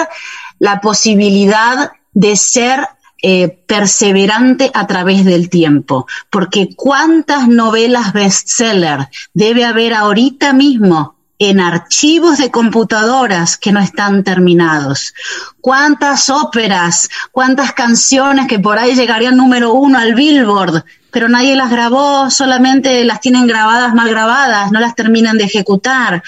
la 0.59 0.79
posibilidad 0.79 1.91
de 2.13 2.35
ser 2.37 2.87
eh, 3.21 3.49
perseverante 3.67 4.71
a 4.73 4.87
través 4.87 5.25
del 5.25 5.49
tiempo, 5.49 6.07
porque 6.29 6.69
cuántas 6.75 7.47
novelas 7.47 8.13
bestseller 8.13 9.09
debe 9.33 9.65
haber 9.65 9.93
ahorita 9.93 10.53
mismo 10.53 11.15
en 11.39 11.61
archivos 11.61 12.37
de 12.37 12.51
computadoras 12.51 13.57
que 13.57 13.71
no 13.71 13.79
están 13.79 14.25
terminados. 14.25 15.13
Cuántas 15.61 16.29
óperas, 16.29 17.07
cuántas 17.31 17.73
canciones 17.73 18.47
que 18.47 18.59
por 18.59 18.77
ahí 18.77 18.93
llegarían 18.93 19.37
número 19.37 19.73
uno 19.73 19.97
al 19.97 20.15
Billboard, 20.15 20.83
pero 21.11 21.29
nadie 21.29 21.55
las 21.55 21.71
grabó, 21.71 22.29
solamente 22.29 23.05
las 23.05 23.21
tienen 23.21 23.47
grabadas 23.47 23.95
mal 23.95 24.09
grabadas, 24.09 24.71
no 24.71 24.81
las 24.81 24.95
terminan 24.95 25.37
de 25.37 25.45
ejecutar. 25.45 26.21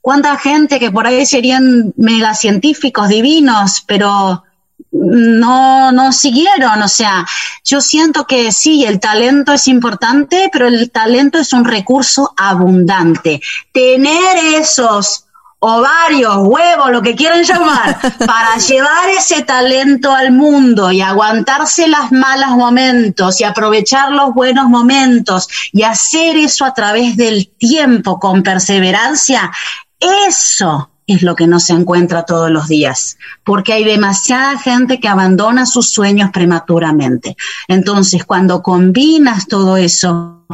Cuánta 0.00 0.36
gente 0.38 0.78
que 0.78 0.90
por 0.90 1.06
ahí 1.06 1.26
serían 1.26 1.92
megacientíficos 1.96 3.08
divinos, 3.08 3.84
pero 3.86 4.42
no, 4.90 5.92
no 5.92 6.12
siguieron. 6.12 6.82
O 6.82 6.88
sea, 6.88 7.26
yo 7.64 7.80
siento 7.80 8.26
que 8.26 8.52
sí, 8.52 8.84
el 8.84 9.00
talento 9.00 9.52
es 9.52 9.68
importante, 9.68 10.48
pero 10.52 10.66
el 10.66 10.90
talento 10.90 11.38
es 11.38 11.52
un 11.52 11.64
recurso 11.64 12.32
abundante. 12.36 13.40
Tener 13.72 14.36
esos 14.54 15.24
ovarios, 15.58 16.36
huevos, 16.42 16.90
lo 16.90 17.02
que 17.02 17.16
quieran 17.16 17.42
llamar, 17.42 17.98
para 18.26 18.56
llevar 18.58 19.08
ese 19.08 19.42
talento 19.42 20.12
al 20.12 20.30
mundo 20.30 20.92
y 20.92 21.00
aguantarse 21.00 21.88
los 21.88 22.12
malos 22.12 22.50
momentos 22.50 23.40
y 23.40 23.44
aprovechar 23.44 24.12
los 24.12 24.34
buenos 24.34 24.68
momentos 24.68 25.48
y 25.72 25.82
hacer 25.82 26.36
eso 26.36 26.64
a 26.64 26.74
través 26.74 27.16
del 27.16 27.48
tiempo 27.48 28.20
con 28.20 28.42
perseverancia, 28.42 29.50
eso 29.98 30.90
es 31.06 31.22
lo 31.22 31.36
que 31.36 31.46
no 31.46 31.60
se 31.60 31.72
encuentra 31.72 32.24
todos 32.24 32.50
los 32.50 32.66
días, 32.68 33.16
porque 33.44 33.72
hay 33.72 33.84
demasiada 33.84 34.58
gente 34.58 34.98
que 34.98 35.08
abandona 35.08 35.64
sus 35.66 35.88
sueños 35.88 36.30
prematuramente. 36.32 37.36
Entonces, 37.68 38.24
cuando 38.24 38.62
combinas 38.62 39.46
todo 39.46 39.76
eso, 39.76 40.44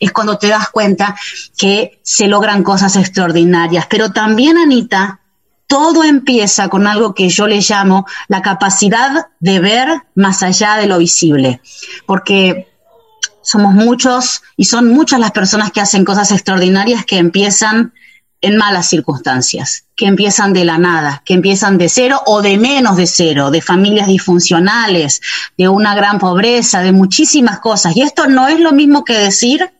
es 0.00 0.12
cuando 0.12 0.38
te 0.38 0.48
das 0.48 0.68
cuenta 0.70 1.16
que 1.56 2.00
se 2.02 2.28
logran 2.28 2.62
cosas 2.62 2.96
extraordinarias. 2.96 3.86
Pero 3.88 4.12
también, 4.12 4.58
Anita, 4.58 5.20
todo 5.66 6.04
empieza 6.04 6.68
con 6.68 6.86
algo 6.86 7.14
que 7.14 7.30
yo 7.30 7.46
le 7.46 7.60
llamo 7.60 8.06
la 8.28 8.42
capacidad 8.42 9.28
de 9.40 9.60
ver 9.60 9.88
más 10.14 10.42
allá 10.42 10.76
de 10.76 10.86
lo 10.86 10.98
visible, 10.98 11.62
porque 12.06 12.68
somos 13.42 13.74
muchos 13.74 14.42
y 14.56 14.64
son 14.64 14.88
muchas 14.88 15.20
las 15.20 15.32
personas 15.32 15.70
que 15.72 15.80
hacen 15.80 16.04
cosas 16.04 16.30
extraordinarias 16.30 17.04
que 17.04 17.18
empiezan 17.18 17.92
en 18.44 18.56
malas 18.56 18.88
circunstancias, 18.88 19.84
que 19.96 20.06
empiezan 20.06 20.52
de 20.52 20.64
la 20.64 20.78
nada, 20.78 21.22
que 21.24 21.34
empiezan 21.34 21.78
de 21.78 21.88
cero 21.88 22.20
o 22.26 22.42
de 22.42 22.58
menos 22.58 22.96
de 22.96 23.06
cero, 23.06 23.50
de 23.50 23.62
familias 23.62 24.06
disfuncionales, 24.06 25.20
de 25.56 25.68
una 25.68 25.94
gran 25.94 26.18
pobreza, 26.18 26.80
de 26.80 26.92
muchísimas 26.92 27.60
cosas. 27.60 27.96
Y 27.96 28.02
esto 28.02 28.26
no 28.26 28.48
es 28.48 28.60
lo 28.60 28.72
mismo 28.72 29.04
que 29.04 29.14
decir 29.14 29.72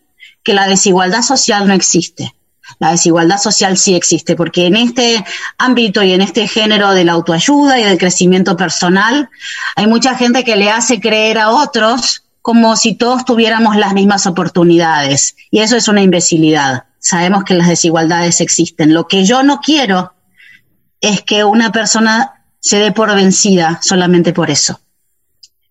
que 0.43 0.55
la 0.55 0.67
desigualdad 0.67 1.23
social 1.23 1.69
no 1.69 1.75
existe. 1.75 2.35
La 2.79 2.91
desigualdad 2.91 3.39
social 3.39 3.77
sí 3.77 3.95
existe, 3.95 4.35
porque 4.35 4.67
en 4.67 4.77
este 4.77 5.25
ámbito 5.59 6.03
y 6.03 6.12
en 6.12 6.23
este 6.23 6.49
género 6.49 6.93
de 6.93 7.05
la 7.05 7.12
autoayuda 7.12 7.79
y 7.79 7.85
del 7.85 7.99
crecimiento 7.99 8.57
personal, 8.57 9.29
hay 9.77 9.87
mucha 9.87 10.17
gente 10.17 10.45
que 10.45 10.57
le 10.57 10.71
hace 10.71 11.01
creer 11.01 11.39
a 11.39 11.51
otros 11.51 12.24
como 12.45 12.77
si 12.77 12.95
todos 12.95 13.25
tuviéramos 13.25 13.75
las 13.77 13.95
mismas 13.95 14.29
oportunidades. 14.29 15.35
Y 15.51 15.61
eso 15.61 15.77
es 15.77 15.89
una 15.89 16.03
imbecilidad 16.03 16.85
sabemos 17.05 17.45
que 17.45 17.55
las 17.55 17.69
desigualdades 17.69 18.41
existen. 18.41 18.95
Lo 18.95 19.07
que 19.07 19.25
yo 19.27 19.43
no 19.43 19.61
quiero 19.61 20.15
es 21.03 21.21
que 21.21 21.45
una 21.45 21.71
persona 21.71 22.47
se 22.61 22.79
dé 22.79 22.93
por 22.93 23.15
vencida 23.15 23.79
solamente 23.83 24.33
por 24.33 24.51
eso. 24.51 24.81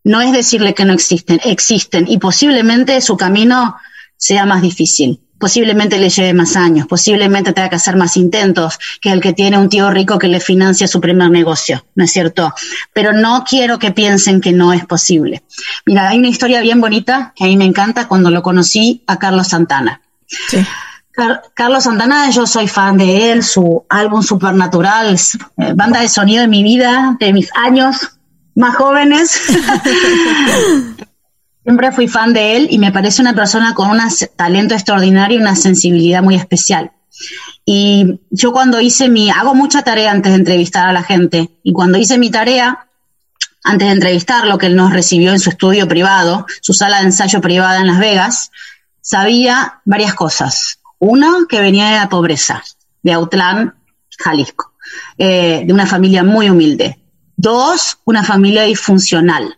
no 0.05 0.19
es 0.19 0.33
decirle 0.33 0.73
que 0.73 0.83
no 0.83 0.91
existen, 0.91 1.39
existen 1.45 2.05
y 2.09 2.17
posiblemente 2.17 2.99
su 2.99 3.15
camino 3.15 3.77
sea 4.17 4.45
más 4.45 4.61
difícil. 4.61 5.21
Posiblemente 5.43 5.99
le 5.99 6.09
lleve 6.09 6.33
más 6.33 6.55
años, 6.55 6.87
posiblemente 6.87 7.51
tenga 7.51 7.67
que 7.67 7.75
hacer 7.75 7.97
más 7.97 8.15
intentos 8.15 8.79
que 9.01 9.11
el 9.11 9.19
que 9.19 9.33
tiene 9.33 9.57
un 9.57 9.67
tío 9.67 9.89
rico 9.89 10.17
que 10.17 10.29
le 10.29 10.39
financia 10.39 10.87
su 10.87 11.01
primer 11.01 11.29
negocio, 11.31 11.85
¿no 11.95 12.05
es 12.05 12.13
cierto? 12.13 12.53
Pero 12.93 13.11
no 13.11 13.43
quiero 13.43 13.77
que 13.77 13.91
piensen 13.91 14.39
que 14.39 14.53
no 14.53 14.71
es 14.71 14.85
posible. 14.85 15.43
Mira, 15.85 16.07
hay 16.07 16.19
una 16.19 16.29
historia 16.29 16.61
bien 16.61 16.79
bonita 16.79 17.33
que 17.35 17.43
a 17.43 17.47
mí 17.47 17.57
me 17.57 17.65
encanta 17.65 18.07
cuando 18.07 18.31
lo 18.31 18.41
conocí 18.41 19.03
a 19.05 19.19
Carlos 19.19 19.49
Santana. 19.49 19.99
Sí. 20.47 20.65
Carlos 21.53 21.83
Santana, 21.83 22.29
yo 22.29 22.47
soy 22.47 22.69
fan 22.69 22.97
de 22.97 23.33
él, 23.33 23.43
su 23.43 23.85
álbum 23.89 24.23
Supernatural, 24.23 25.13
eh, 25.13 25.73
banda 25.75 25.99
de 25.99 26.07
sonido 26.07 26.43
de 26.43 26.47
mi 26.47 26.63
vida, 26.63 27.17
de 27.19 27.33
mis 27.33 27.49
años 27.53 28.17
más 28.55 28.77
jóvenes. 28.77 29.41
Siempre 31.63 31.91
fui 31.91 32.07
fan 32.07 32.33
de 32.33 32.57
él 32.57 32.67
y 32.69 32.77
me 32.77 32.91
parece 32.91 33.21
una 33.21 33.33
persona 33.33 33.73
con 33.73 33.89
un 33.89 33.99
talento 34.35 34.73
extraordinario 34.73 35.37
y 35.37 35.41
una 35.41 35.55
sensibilidad 35.55 36.21
muy 36.21 36.35
especial. 36.35 36.91
Y 37.65 38.19
yo 38.29 38.51
cuando 38.51 38.81
hice 38.81 39.07
mi, 39.07 39.29
hago 39.29 39.55
mucha 39.55 39.81
tarea 39.81 40.11
antes 40.11 40.31
de 40.31 40.39
entrevistar 40.39 40.87
a 40.87 40.93
la 40.93 41.03
gente, 41.03 41.49
y 41.63 41.71
cuando 41.71 41.97
hice 41.97 42.17
mi 42.17 42.29
tarea, 42.29 42.87
antes 43.63 43.87
de 43.87 43.93
entrevistarlo, 43.93 44.57
que 44.57 44.65
él 44.65 44.75
nos 44.75 44.91
recibió 44.91 45.31
en 45.31 45.39
su 45.39 45.49
estudio 45.49 45.87
privado, 45.87 46.45
su 46.61 46.73
sala 46.73 46.99
de 46.99 47.05
ensayo 47.05 47.39
privada 47.39 47.79
en 47.79 47.87
Las 47.87 47.99
Vegas, 47.99 48.51
sabía 48.99 49.81
varias 49.85 50.13
cosas. 50.13 50.79
Uno, 50.99 51.47
que 51.47 51.61
venía 51.61 51.89
de 51.89 51.97
la 51.97 52.09
pobreza, 52.09 52.61
de 53.01 53.13
Autlán, 53.13 53.75
Jalisco, 54.17 54.73
eh, 55.17 55.63
de 55.65 55.73
una 55.73 55.85
familia 55.85 56.23
muy 56.23 56.49
humilde. 56.49 56.99
Dos, 57.37 57.99
una 58.05 58.23
familia 58.23 58.63
disfuncional. 58.63 59.57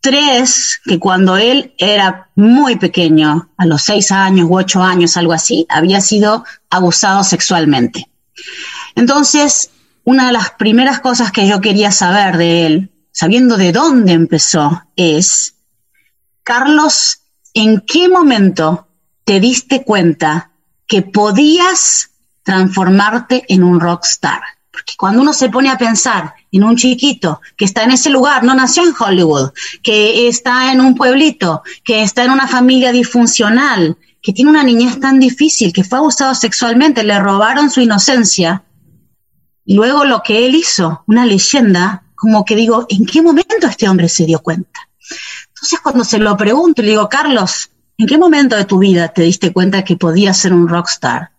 Tres, 0.00 0.80
que 0.84 0.98
cuando 0.98 1.36
él 1.36 1.74
era 1.78 2.30
muy 2.34 2.76
pequeño, 2.76 3.50
a 3.56 3.66
los 3.66 3.82
seis 3.82 4.12
años 4.12 4.48
u 4.48 4.56
ocho 4.56 4.82
años, 4.82 5.16
algo 5.16 5.32
así, 5.32 5.66
había 5.68 6.00
sido 6.00 6.44
abusado 6.70 7.24
sexualmente. 7.24 8.08
Entonces, 8.94 9.70
una 10.04 10.26
de 10.26 10.32
las 10.32 10.50
primeras 10.52 11.00
cosas 11.00 11.32
que 11.32 11.46
yo 11.46 11.60
quería 11.60 11.90
saber 11.90 12.36
de 12.36 12.66
él, 12.66 12.92
sabiendo 13.10 13.56
de 13.56 13.72
dónde 13.72 14.12
empezó, 14.12 14.84
es, 14.96 15.54
Carlos, 16.44 17.22
¿en 17.54 17.80
qué 17.80 18.08
momento 18.08 18.88
te 19.24 19.40
diste 19.40 19.84
cuenta 19.84 20.52
que 20.86 21.02
podías 21.02 22.10
transformarte 22.48 23.44
en 23.48 23.62
un 23.62 23.78
rockstar. 23.78 24.40
Porque 24.78 24.94
cuando 24.96 25.22
uno 25.22 25.32
se 25.32 25.48
pone 25.48 25.70
a 25.70 25.78
pensar 25.78 26.34
en 26.50 26.64
un 26.64 26.76
chiquito 26.76 27.40
que 27.56 27.64
está 27.64 27.84
en 27.84 27.92
ese 27.92 28.10
lugar, 28.10 28.44
no 28.44 28.54
nació 28.54 28.84
en 28.84 28.94
Hollywood, 28.98 29.50
que 29.82 30.28
está 30.28 30.72
en 30.72 30.80
un 30.80 30.94
pueblito, 30.94 31.62
que 31.84 32.02
está 32.02 32.24
en 32.24 32.30
una 32.30 32.48
familia 32.48 32.92
disfuncional, 32.92 33.96
que 34.22 34.32
tiene 34.32 34.50
una 34.50 34.64
niñez 34.64 35.00
tan 35.00 35.18
difícil, 35.18 35.72
que 35.72 35.84
fue 35.84 35.98
abusado 35.98 36.34
sexualmente, 36.34 37.02
le 37.02 37.18
robaron 37.18 37.70
su 37.70 37.80
inocencia, 37.80 38.62
y 39.64 39.74
luego 39.74 40.04
lo 40.04 40.22
que 40.22 40.46
él 40.46 40.54
hizo, 40.54 41.04
una 41.06 41.26
leyenda, 41.26 42.04
como 42.14 42.44
que 42.44 42.56
digo, 42.56 42.86
¿en 42.88 43.04
qué 43.04 43.20
momento 43.20 43.66
este 43.66 43.88
hombre 43.88 44.08
se 44.08 44.24
dio 44.24 44.40
cuenta? 44.40 44.88
Entonces 45.48 45.80
cuando 45.80 46.04
se 46.04 46.18
lo 46.18 46.36
pregunto, 46.36 46.82
le 46.82 46.90
digo, 46.90 47.08
Carlos, 47.08 47.70
¿En 48.00 48.06
qué 48.06 48.16
momento 48.16 48.54
de 48.54 48.64
tu 48.64 48.78
vida 48.78 49.08
te 49.08 49.22
diste 49.22 49.52
cuenta 49.52 49.82
que 49.82 49.96
podías 49.96 50.36
ser 50.36 50.52
un 50.52 50.68
rockstar? 50.68 51.32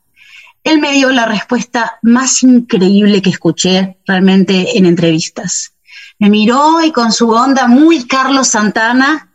Él 0.64 0.80
me 0.80 0.92
dio 0.94 1.10
la 1.12 1.26
respuesta 1.26 2.00
más 2.02 2.44
increíble 2.44 3.22
que 3.22 3.30
escuché 3.30 3.98
realmente 4.06 4.78
en 4.78 4.86
entrevistas. 4.86 5.74
Me 6.20 6.30
miró 6.30 6.84
y 6.84 6.92
con 6.92 7.12
su 7.12 7.30
onda 7.30 7.68
muy 7.68 8.06
Carlos 8.06 8.50
Santana, 8.50 9.32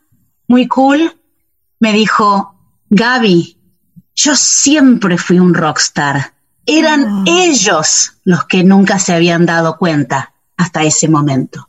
muy 0.49 0.69
cool, 0.69 1.19
me 1.81 1.93
dijo, 1.93 2.55
Gaby, 2.91 3.59
yo 4.15 4.37
siempre 4.37 5.19
fui 5.19 5.39
un 5.39 5.55
rockstar. 5.55 6.35
Eran 6.67 7.05
ah. 7.05 7.25
ellos 7.27 8.13
los 8.25 8.45
que 8.45 8.63
nunca 8.65 8.99
se 8.99 9.15
habían 9.15 9.47
dado 9.47 9.77
cuenta 9.77 10.35
hasta 10.57 10.85
ese 10.85 11.09
momento. 11.09 11.69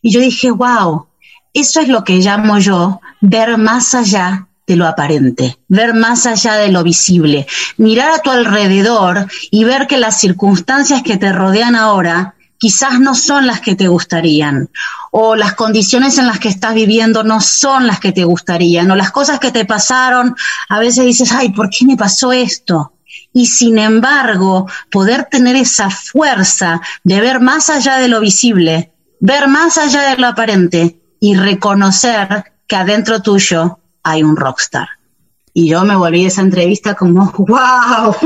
Y 0.00 0.12
yo 0.12 0.20
dije, 0.20 0.50
wow, 0.50 1.06
eso 1.52 1.80
es 1.80 1.88
lo 1.88 2.04
que 2.04 2.18
llamo 2.18 2.58
yo 2.58 3.00
ver 3.20 3.58
más 3.58 3.94
allá 3.94 4.48
de 4.66 4.76
lo 4.76 4.86
aparente, 4.86 5.58
ver 5.68 5.94
más 5.94 6.26
allá 6.26 6.54
de 6.54 6.68
lo 6.68 6.82
visible, 6.82 7.46
mirar 7.76 8.12
a 8.12 8.18
tu 8.18 8.30
alrededor 8.30 9.26
y 9.50 9.64
ver 9.64 9.86
que 9.86 9.98
las 9.98 10.20
circunstancias 10.20 11.02
que 11.02 11.16
te 11.16 11.32
rodean 11.32 11.74
ahora 11.74 12.34
quizás 12.62 13.00
no 13.00 13.16
son 13.16 13.48
las 13.48 13.60
que 13.60 13.74
te 13.74 13.88
gustarían, 13.88 14.70
o 15.10 15.34
las 15.34 15.54
condiciones 15.54 16.16
en 16.18 16.28
las 16.28 16.38
que 16.38 16.48
estás 16.48 16.74
viviendo 16.74 17.24
no 17.24 17.40
son 17.40 17.88
las 17.88 17.98
que 17.98 18.12
te 18.12 18.22
gustarían, 18.22 18.88
o 18.88 18.94
las 18.94 19.10
cosas 19.10 19.40
que 19.40 19.50
te 19.50 19.64
pasaron, 19.64 20.36
a 20.68 20.78
veces 20.78 21.04
dices, 21.04 21.32
ay, 21.32 21.48
¿por 21.48 21.68
qué 21.70 21.84
me 21.84 21.96
pasó 21.96 22.32
esto? 22.32 22.92
Y 23.32 23.46
sin 23.46 23.78
embargo, 23.78 24.68
poder 24.92 25.24
tener 25.24 25.56
esa 25.56 25.90
fuerza 25.90 26.80
de 27.02 27.20
ver 27.20 27.40
más 27.40 27.68
allá 27.68 27.96
de 27.96 28.06
lo 28.06 28.20
visible, 28.20 28.92
ver 29.18 29.48
más 29.48 29.76
allá 29.76 30.02
de 30.02 30.18
lo 30.18 30.28
aparente 30.28 31.00
y 31.18 31.34
reconocer 31.34 32.52
que 32.68 32.76
adentro 32.76 33.22
tuyo 33.22 33.80
hay 34.02 34.22
un 34.22 34.36
rockstar. 34.36 34.88
Y 35.54 35.68
yo 35.68 35.84
me 35.84 35.94
volví 35.96 36.24
esa 36.24 36.40
entrevista 36.40 36.94
como, 36.94 37.30
wow, 37.38 38.16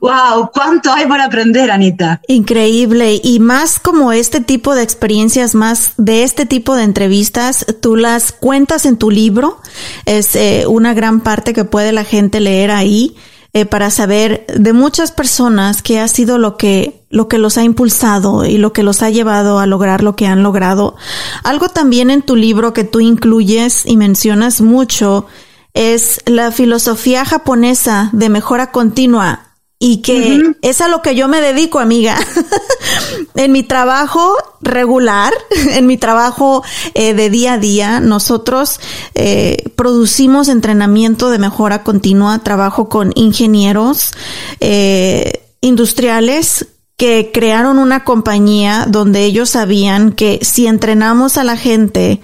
wow, 0.00 0.50
¿cuánto 0.52 0.92
hay 0.92 1.06
para 1.06 1.24
aprender, 1.24 1.70
Anita? 1.70 2.20
Increíble. 2.28 3.20
Y 3.24 3.40
más 3.40 3.78
como 3.78 4.12
este 4.12 4.42
tipo 4.42 4.74
de 4.74 4.82
experiencias, 4.82 5.54
más 5.54 5.94
de 5.96 6.24
este 6.24 6.44
tipo 6.44 6.74
de 6.74 6.82
entrevistas, 6.82 7.64
tú 7.80 7.96
las 7.96 8.32
cuentas 8.32 8.84
en 8.84 8.98
tu 8.98 9.10
libro. 9.10 9.60
Es 10.04 10.36
eh, 10.36 10.66
una 10.66 10.92
gran 10.92 11.20
parte 11.20 11.54
que 11.54 11.64
puede 11.64 11.92
la 11.92 12.04
gente 12.04 12.40
leer 12.40 12.70
ahí. 12.70 13.16
Eh, 13.54 13.66
para 13.66 13.90
saber 13.90 14.46
de 14.48 14.72
muchas 14.72 15.12
personas 15.12 15.82
qué 15.82 16.00
ha 16.00 16.08
sido 16.08 16.38
lo 16.38 16.56
que, 16.56 17.04
lo 17.10 17.28
que 17.28 17.36
los 17.36 17.58
ha 17.58 17.64
impulsado 17.64 18.46
y 18.46 18.56
lo 18.56 18.72
que 18.72 18.82
los 18.82 19.02
ha 19.02 19.10
llevado 19.10 19.58
a 19.58 19.66
lograr 19.66 20.02
lo 20.02 20.16
que 20.16 20.26
han 20.26 20.42
logrado. 20.42 20.96
Algo 21.44 21.68
también 21.68 22.10
en 22.10 22.22
tu 22.22 22.34
libro 22.34 22.72
que 22.72 22.84
tú 22.84 23.00
incluyes 23.00 23.84
y 23.84 23.98
mencionas 23.98 24.62
mucho 24.62 25.26
es 25.74 26.22
la 26.24 26.50
filosofía 26.50 27.26
japonesa 27.26 28.08
de 28.12 28.30
mejora 28.30 28.72
continua 28.72 29.51
y 29.84 29.96
que 29.96 30.54
es 30.62 30.80
a 30.80 30.86
lo 30.86 31.02
que 31.02 31.16
yo 31.16 31.26
me 31.26 31.40
dedico, 31.40 31.80
amiga. 31.80 32.16
en 33.34 33.50
mi 33.50 33.64
trabajo 33.64 34.36
regular, 34.60 35.34
en 35.70 35.88
mi 35.88 35.96
trabajo 35.96 36.62
eh, 36.94 37.14
de 37.14 37.30
día 37.30 37.54
a 37.54 37.58
día, 37.58 37.98
nosotros 37.98 38.78
eh, 39.16 39.72
producimos 39.74 40.46
entrenamiento 40.46 41.30
de 41.30 41.40
mejora 41.40 41.82
continua, 41.82 42.38
trabajo 42.38 42.88
con 42.88 43.10
ingenieros 43.16 44.12
eh, 44.60 45.48
industriales 45.60 46.68
que 46.96 47.32
crearon 47.34 47.80
una 47.80 48.04
compañía 48.04 48.86
donde 48.88 49.24
ellos 49.24 49.50
sabían 49.50 50.12
que 50.12 50.38
si 50.42 50.68
entrenamos 50.68 51.36
a 51.36 51.42
la 51.42 51.56
gente 51.56 52.20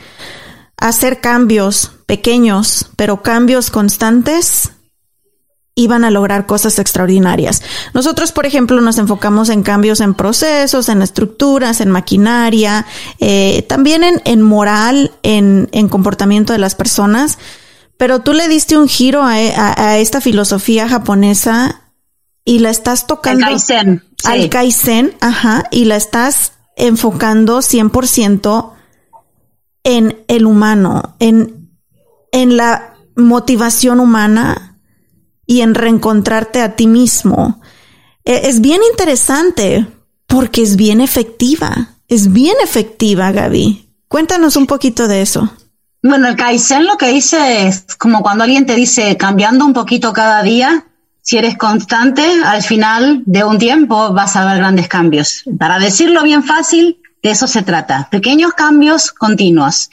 a 0.77 0.91
hacer 0.91 1.21
cambios 1.21 1.91
pequeños, 2.07 2.87
pero 2.95 3.21
cambios 3.21 3.71
constantes, 3.71 4.71
iban 5.79 6.05
a 6.05 6.11
lograr 6.11 6.45
cosas 6.47 6.79
extraordinarias. 6.81 7.63
Nosotros, 7.95 8.33
por 8.33 8.47
ejemplo, 8.47 8.81
nos 8.81 8.99
enfocamos 8.99 9.49
en 9.49 9.63
cambios 9.63 10.01
en 10.01 10.13
procesos, 10.15 10.89
en 10.89 11.03
estructuras, 11.03 11.81
en 11.81 11.91
maquinaria, 11.91 12.85
eh, 13.21 13.63
también 13.69 14.03
en, 14.03 14.43
moral, 14.43 15.13
en, 15.23 15.89
comportamiento 15.89 16.53
de 16.53 16.59
las 16.59 16.75
personas. 16.75 17.39
Pero 17.97 18.21
tú 18.21 18.33
le 18.33 18.49
diste 18.49 18.77
un 18.77 18.89
giro 18.89 19.23
a, 19.23 19.99
esta 19.99 20.21
filosofía 20.21 20.89
japonesa 20.89 21.83
y 22.45 22.59
la 22.59 22.71
estás 22.71 23.07
tocando. 23.07 23.47
Al 23.47 23.53
Kaizen. 23.53 24.05
Al 24.25 24.49
Kaizen, 24.49 25.15
ajá, 25.21 25.65
y 25.71 25.85
la 25.85 25.95
estás 25.95 26.53
enfocando 26.77 27.59
100% 27.59 28.73
en 29.85 30.25
el 30.27 30.45
humano, 30.45 31.15
en, 31.21 31.71
en 32.33 32.57
la 32.57 32.95
motivación 33.15 34.01
humana, 34.01 34.68
y 35.49 35.63
en 35.63 35.75
reencontrarte 35.75 36.61
a 36.63 36.77
ti 36.77 36.87
mismo. 36.87 37.61
E, 38.25 38.49
es 38.49 38.61
bien 38.61 38.81
interesante 38.93 39.89
porque 40.29 40.63
es 40.63 40.77
bien 40.77 41.01
efectiva. 41.01 41.97
Es 42.07 42.33
bien 42.33 42.55
efectiva, 42.63 43.33
Gaby. 43.33 43.89
Cuéntanos 44.07 44.57
un 44.57 44.67
poquito 44.67 45.09
de 45.09 45.23
eso. 45.23 45.51
Bueno, 46.03 46.29
el 46.29 46.37
Kaizen 46.37 46.87
lo 46.87 46.97
que 46.97 47.09
dice 47.09 47.67
es 47.67 47.85
como 47.99 48.23
cuando 48.23 48.45
alguien 48.45 48.67
te 48.67 48.77
dice 48.77 49.17
cambiando 49.17 49.65
un 49.65 49.73
poquito 49.73 50.13
cada 50.13 50.43
día, 50.43 50.85
si 51.23 51.39
eres 51.39 51.57
constante, 51.57 52.23
al 52.45 52.63
final 52.63 53.23
de 53.25 53.43
un 53.43 53.59
tiempo 53.59 54.13
vas 54.13 54.37
a 54.37 54.45
ver 54.45 54.59
grandes 54.59 54.87
cambios. 54.87 55.45
Para 55.59 55.79
decirlo 55.79 56.23
bien 56.23 56.45
fácil, 56.45 57.01
de 57.23 57.31
eso 57.31 57.47
se 57.47 57.63
trata. 57.63 58.09
Pequeños 58.11 58.53
cambios 58.53 59.13
continuos. 59.13 59.91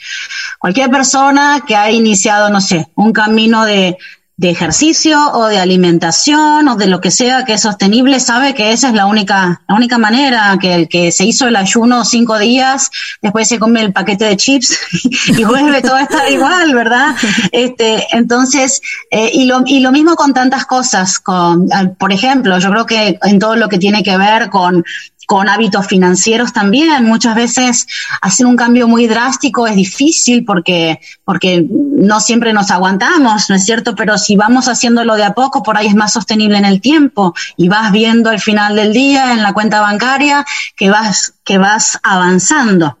Cualquier 0.58 0.90
persona 0.90 1.62
que 1.66 1.76
ha 1.76 1.90
iniciado, 1.90 2.50
no 2.50 2.60
sé, 2.60 2.88
un 2.94 3.12
camino 3.12 3.64
de 3.64 3.96
de 4.38 4.50
ejercicio 4.50 5.32
o 5.32 5.46
de 5.46 5.58
alimentación 5.58 6.68
o 6.68 6.76
de 6.76 6.86
lo 6.86 7.00
que 7.00 7.10
sea 7.10 7.46
que 7.46 7.54
es 7.54 7.62
sostenible 7.62 8.20
sabe 8.20 8.54
que 8.54 8.72
esa 8.72 8.88
es 8.88 8.94
la 8.94 9.06
única, 9.06 9.62
la 9.66 9.74
única 9.74 9.96
manera, 9.96 10.58
que 10.60 10.74
el 10.74 10.88
que 10.88 11.10
se 11.10 11.24
hizo 11.24 11.48
el 11.48 11.56
ayuno 11.56 12.04
cinco 12.04 12.38
días, 12.38 12.90
después 13.22 13.48
se 13.48 13.58
come 13.58 13.80
el 13.80 13.94
paquete 13.94 14.26
de 14.26 14.36
chips 14.36 14.78
y 15.38 15.44
vuelve 15.44 15.80
todo 15.80 15.94
a 15.94 16.02
estar 16.02 16.30
igual, 16.30 16.74
¿verdad? 16.74 17.16
Este, 17.50 18.06
entonces, 18.12 18.82
eh, 19.10 19.30
y, 19.32 19.46
lo, 19.46 19.62
y 19.64 19.80
lo 19.80 19.90
mismo 19.90 20.16
con 20.16 20.34
tantas 20.34 20.66
cosas, 20.66 21.18
con, 21.18 21.68
por 21.98 22.12
ejemplo, 22.12 22.58
yo 22.58 22.70
creo 22.70 22.84
que 22.84 23.18
en 23.22 23.38
todo 23.38 23.56
lo 23.56 23.70
que 23.70 23.78
tiene 23.78 24.02
que 24.02 24.18
ver 24.18 24.50
con 24.50 24.84
con 25.26 25.48
hábitos 25.48 25.86
financieros 25.86 26.52
también. 26.52 27.04
Muchas 27.04 27.34
veces 27.34 27.86
hacer 28.22 28.46
un 28.46 28.56
cambio 28.56 28.88
muy 28.88 29.06
drástico 29.06 29.66
es 29.66 29.76
difícil 29.76 30.44
porque, 30.44 31.00
porque 31.24 31.66
no 31.70 32.20
siempre 32.20 32.52
nos 32.52 32.70
aguantamos, 32.70 33.50
¿no 33.50 33.56
es 33.56 33.64
cierto? 33.64 33.94
Pero 33.94 34.16
si 34.18 34.36
vamos 34.36 34.68
haciéndolo 34.68 35.16
de 35.16 35.24
a 35.24 35.34
poco, 35.34 35.62
por 35.62 35.76
ahí 35.76 35.88
es 35.88 35.94
más 35.94 36.12
sostenible 36.12 36.56
en 36.58 36.64
el 36.64 36.80
tiempo 36.80 37.34
y 37.56 37.68
vas 37.68 37.92
viendo 37.92 38.30
al 38.30 38.40
final 38.40 38.76
del 38.76 38.92
día 38.92 39.32
en 39.32 39.42
la 39.42 39.52
cuenta 39.52 39.80
bancaria 39.80 40.46
que 40.76 40.90
vas, 40.90 41.34
que 41.44 41.58
vas 41.58 41.98
avanzando. 42.02 42.96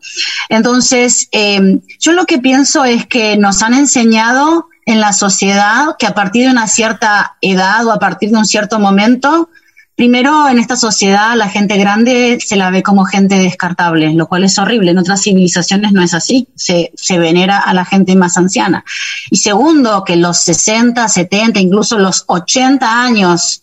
Entonces, 0.48 1.28
eh, 1.32 1.78
yo 2.00 2.12
lo 2.12 2.26
que 2.26 2.38
pienso 2.38 2.84
es 2.84 3.06
que 3.06 3.36
nos 3.36 3.62
han 3.62 3.74
enseñado 3.74 4.68
en 4.86 5.00
la 5.00 5.12
sociedad 5.12 5.96
que 5.98 6.06
a 6.06 6.14
partir 6.14 6.44
de 6.44 6.52
una 6.52 6.68
cierta 6.68 7.36
edad 7.40 7.84
o 7.86 7.92
a 7.92 7.98
partir 7.98 8.30
de 8.30 8.38
un 8.38 8.46
cierto 8.46 8.78
momento, 8.78 9.50
Primero, 9.96 10.46
en 10.46 10.58
esta 10.58 10.76
sociedad 10.76 11.34
la 11.36 11.48
gente 11.48 11.78
grande 11.78 12.38
se 12.44 12.56
la 12.56 12.68
ve 12.70 12.82
como 12.82 13.06
gente 13.06 13.36
descartable, 13.36 14.12
lo 14.12 14.28
cual 14.28 14.44
es 14.44 14.58
horrible. 14.58 14.90
En 14.90 14.98
otras 14.98 15.22
civilizaciones 15.22 15.92
no 15.92 16.02
es 16.02 16.12
así, 16.12 16.48
se, 16.54 16.92
se 16.94 17.18
venera 17.18 17.58
a 17.58 17.72
la 17.72 17.86
gente 17.86 18.14
más 18.14 18.36
anciana. 18.36 18.84
Y 19.30 19.38
segundo, 19.38 20.04
que 20.04 20.16
los 20.16 20.36
60, 20.36 21.08
70, 21.08 21.60
incluso 21.60 21.98
los 21.98 22.24
80 22.26 23.02
años 23.02 23.62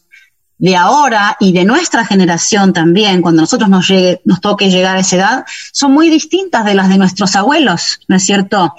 de 0.58 0.76
ahora 0.76 1.36
y 1.40 1.52
de 1.52 1.66
nuestra 1.66 2.06
generación 2.06 2.74
también, 2.74 3.22
cuando 3.22 3.42
nosotros 3.42 3.70
nos, 3.70 3.88
llegue, 3.88 4.22
nos 4.26 4.40
toque 4.40 4.70
llegar 4.70 4.96
a 4.96 5.00
esa 5.00 5.16
edad, 5.16 5.46
son 5.72 5.92
muy 5.92 6.10
distintas 6.10 6.64
de 6.66 6.74
las 6.74 6.90
de 6.90 6.98
nuestros 6.98 7.36
abuelos, 7.36 8.00
¿no 8.08 8.16
es 8.16 8.26
cierto? 8.26 8.74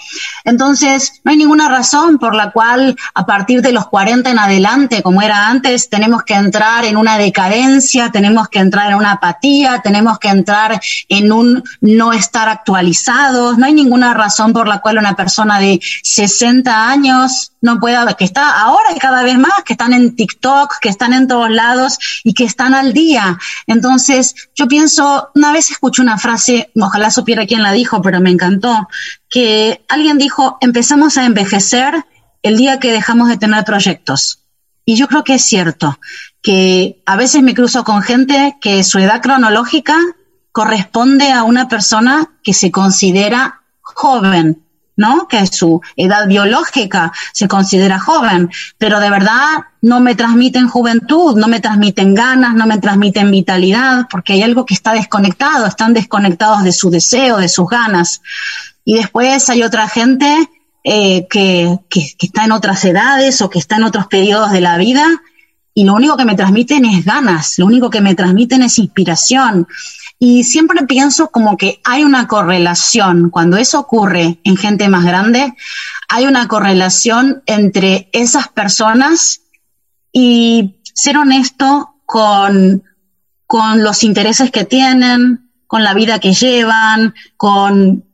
Entonces, 0.44 1.20
no 1.24 1.30
hay 1.30 1.36
ninguna 1.36 1.68
razón 1.68 2.18
por 2.18 2.34
la 2.34 2.52
cual 2.52 2.96
a 3.14 3.26
partir 3.26 3.60
de 3.60 3.72
los 3.72 3.86
40 3.88 4.30
en 4.30 4.38
adelante, 4.38 5.02
como 5.02 5.22
era 5.22 5.48
antes, 5.48 5.88
tenemos 5.90 6.22
que 6.22 6.34
entrar 6.34 6.84
en 6.84 6.96
una 6.96 7.18
decadencia, 7.18 8.10
tenemos 8.10 8.48
que 8.48 8.60
entrar 8.60 8.90
en 8.90 8.96
una 8.96 9.12
apatía, 9.12 9.80
tenemos 9.82 10.18
que 10.18 10.28
entrar 10.28 10.80
en 11.08 11.32
un 11.32 11.62
no 11.80 12.12
estar 12.12 12.48
actualizados. 12.48 13.58
No 13.58 13.66
hay 13.66 13.72
ninguna 13.72 14.14
razón 14.14 14.52
por 14.52 14.68
la 14.68 14.80
cual 14.80 14.98
una 14.98 15.16
persona 15.16 15.58
de 15.58 15.80
60 16.02 16.88
años 16.88 17.52
no 17.64 17.80
pueda, 17.80 18.12
que 18.12 18.24
está 18.24 18.60
ahora 18.60 18.94
y 18.94 18.98
cada 18.98 19.22
vez 19.22 19.38
más, 19.38 19.64
que 19.64 19.72
están 19.72 19.94
en 19.94 20.14
TikTok, 20.14 20.74
que 20.82 20.90
están 20.90 21.14
en 21.14 21.26
todos 21.26 21.50
lados 21.50 21.98
y 22.22 22.34
que 22.34 22.44
están 22.44 22.74
al 22.74 22.92
día. 22.92 23.38
Entonces, 23.66 24.34
yo 24.54 24.68
pienso, 24.68 25.30
una 25.34 25.50
vez 25.50 25.70
escuché 25.70 26.02
una 26.02 26.18
frase, 26.18 26.70
ojalá 26.78 27.10
supiera 27.10 27.46
quién 27.46 27.62
la 27.62 27.72
dijo, 27.72 28.02
pero 28.02 28.20
me 28.20 28.30
encantó, 28.30 28.86
que 29.30 29.82
alguien 29.88 30.18
dijo, 30.18 30.58
empezamos 30.60 31.16
a 31.16 31.24
envejecer 31.24 32.04
el 32.42 32.58
día 32.58 32.78
que 32.78 32.92
dejamos 32.92 33.28
de 33.28 33.38
tener 33.38 33.64
proyectos. 33.64 34.40
Y 34.84 34.96
yo 34.96 35.08
creo 35.08 35.24
que 35.24 35.36
es 35.36 35.44
cierto, 35.46 35.98
que 36.42 37.02
a 37.06 37.16
veces 37.16 37.42
me 37.42 37.54
cruzo 37.54 37.82
con 37.82 38.02
gente 38.02 38.58
que 38.60 38.84
su 38.84 38.98
edad 38.98 39.22
cronológica 39.22 39.96
corresponde 40.52 41.32
a 41.32 41.44
una 41.44 41.66
persona 41.66 42.30
que 42.42 42.52
se 42.52 42.70
considera 42.70 43.62
joven, 43.80 44.63
¿no? 44.96 45.26
Que 45.28 45.46
su 45.46 45.80
edad 45.96 46.26
biológica 46.26 47.12
se 47.32 47.48
considera 47.48 47.98
joven, 47.98 48.50
pero 48.78 49.00
de 49.00 49.10
verdad 49.10 49.64
no 49.82 50.00
me 50.00 50.14
transmiten 50.14 50.68
juventud, 50.68 51.36
no 51.36 51.48
me 51.48 51.60
transmiten 51.60 52.14
ganas, 52.14 52.54
no 52.54 52.66
me 52.66 52.78
transmiten 52.78 53.30
vitalidad, 53.30 54.06
porque 54.10 54.34
hay 54.34 54.42
algo 54.42 54.64
que 54.64 54.74
está 54.74 54.92
desconectado, 54.92 55.66
están 55.66 55.94
desconectados 55.94 56.62
de 56.62 56.72
su 56.72 56.90
deseo, 56.90 57.38
de 57.38 57.48
sus 57.48 57.68
ganas. 57.68 58.22
Y 58.84 58.94
después 58.94 59.48
hay 59.50 59.62
otra 59.62 59.88
gente 59.88 60.48
eh, 60.84 61.26
que, 61.28 61.78
que, 61.88 62.08
que 62.18 62.26
está 62.26 62.44
en 62.44 62.52
otras 62.52 62.84
edades 62.84 63.40
o 63.42 63.50
que 63.50 63.58
está 63.58 63.76
en 63.76 63.84
otros 63.84 64.06
periodos 64.06 64.52
de 64.52 64.60
la 64.60 64.76
vida 64.76 65.06
y 65.74 65.84
lo 65.84 65.94
único 65.94 66.16
que 66.16 66.24
me 66.24 66.36
transmiten 66.36 66.84
es 66.84 67.04
ganas, 67.04 67.58
lo 67.58 67.66
único 67.66 67.90
que 67.90 68.00
me 68.00 68.14
transmiten 68.14 68.62
es 68.62 68.78
inspiración. 68.78 69.66
Y 70.18 70.44
siempre 70.44 70.86
pienso 70.86 71.28
como 71.28 71.56
que 71.56 71.80
hay 71.84 72.04
una 72.04 72.28
correlación, 72.28 73.30
cuando 73.30 73.56
eso 73.56 73.80
ocurre 73.80 74.40
en 74.44 74.56
gente 74.56 74.88
más 74.88 75.04
grande, 75.04 75.54
hay 76.08 76.26
una 76.26 76.48
correlación 76.48 77.42
entre 77.46 78.08
esas 78.12 78.48
personas 78.48 79.40
y 80.12 80.80
ser 80.94 81.18
honesto 81.18 81.96
con, 82.06 82.84
con 83.46 83.82
los 83.82 84.04
intereses 84.04 84.50
que 84.50 84.64
tienen, 84.64 85.50
con 85.66 85.82
la 85.82 85.92
vida 85.94 86.20
que 86.20 86.32
llevan, 86.32 87.14
con 87.36 88.04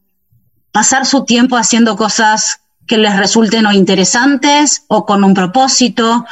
pasar 0.72 1.04
su 1.04 1.24
tiempo 1.24 1.56
haciendo 1.56 1.96
cosas 1.96 2.60
que 2.86 2.96
les 2.96 3.16
resulten 3.16 3.66
o 3.66 3.72
interesantes 3.72 4.84
o 4.88 5.04
con 5.04 5.22
un 5.22 5.34
propósito, 5.34 6.24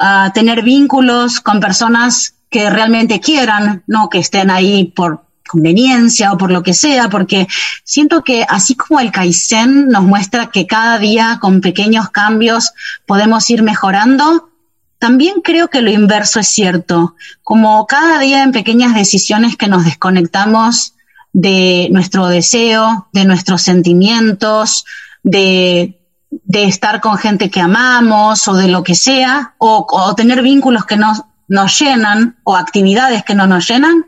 uh, 0.00 0.30
tener 0.32 0.62
vínculos 0.62 1.40
con 1.40 1.60
personas 1.60 2.35
que 2.50 2.70
realmente 2.70 3.20
quieran, 3.20 3.82
no 3.86 4.08
que 4.08 4.18
estén 4.18 4.50
ahí 4.50 4.84
por 4.84 5.26
conveniencia 5.46 6.32
o 6.32 6.38
por 6.38 6.50
lo 6.50 6.62
que 6.62 6.74
sea, 6.74 7.08
porque 7.08 7.46
siento 7.84 8.22
que 8.22 8.44
así 8.48 8.74
como 8.74 9.00
el 9.00 9.12
Kaizen 9.12 9.88
nos 9.88 10.02
muestra 10.02 10.46
que 10.46 10.66
cada 10.66 10.98
día 10.98 11.38
con 11.40 11.60
pequeños 11.60 12.10
cambios 12.10 12.72
podemos 13.06 13.48
ir 13.50 13.62
mejorando, 13.62 14.50
también 14.98 15.40
creo 15.42 15.68
que 15.68 15.82
lo 15.82 15.90
inverso 15.90 16.40
es 16.40 16.48
cierto. 16.48 17.14
Como 17.42 17.86
cada 17.86 18.18
día 18.18 18.42
en 18.42 18.52
pequeñas 18.52 18.94
decisiones 18.94 19.56
que 19.56 19.68
nos 19.68 19.84
desconectamos 19.84 20.94
de 21.32 21.88
nuestro 21.92 22.28
deseo, 22.28 23.08
de 23.12 23.26
nuestros 23.26 23.62
sentimientos, 23.62 24.84
de, 25.22 26.00
de 26.30 26.64
estar 26.64 27.00
con 27.00 27.18
gente 27.18 27.50
que 27.50 27.60
amamos 27.60 28.48
o 28.48 28.54
de 28.54 28.68
lo 28.68 28.82
que 28.82 28.94
sea, 28.94 29.54
o, 29.58 29.86
o 29.88 30.14
tener 30.14 30.42
vínculos 30.42 30.86
que 30.86 30.96
nos, 30.96 31.22
nos 31.48 31.78
llenan 31.78 32.36
o 32.44 32.56
actividades 32.56 33.24
que 33.24 33.34
no 33.34 33.46
nos 33.46 33.68
llenan, 33.68 34.04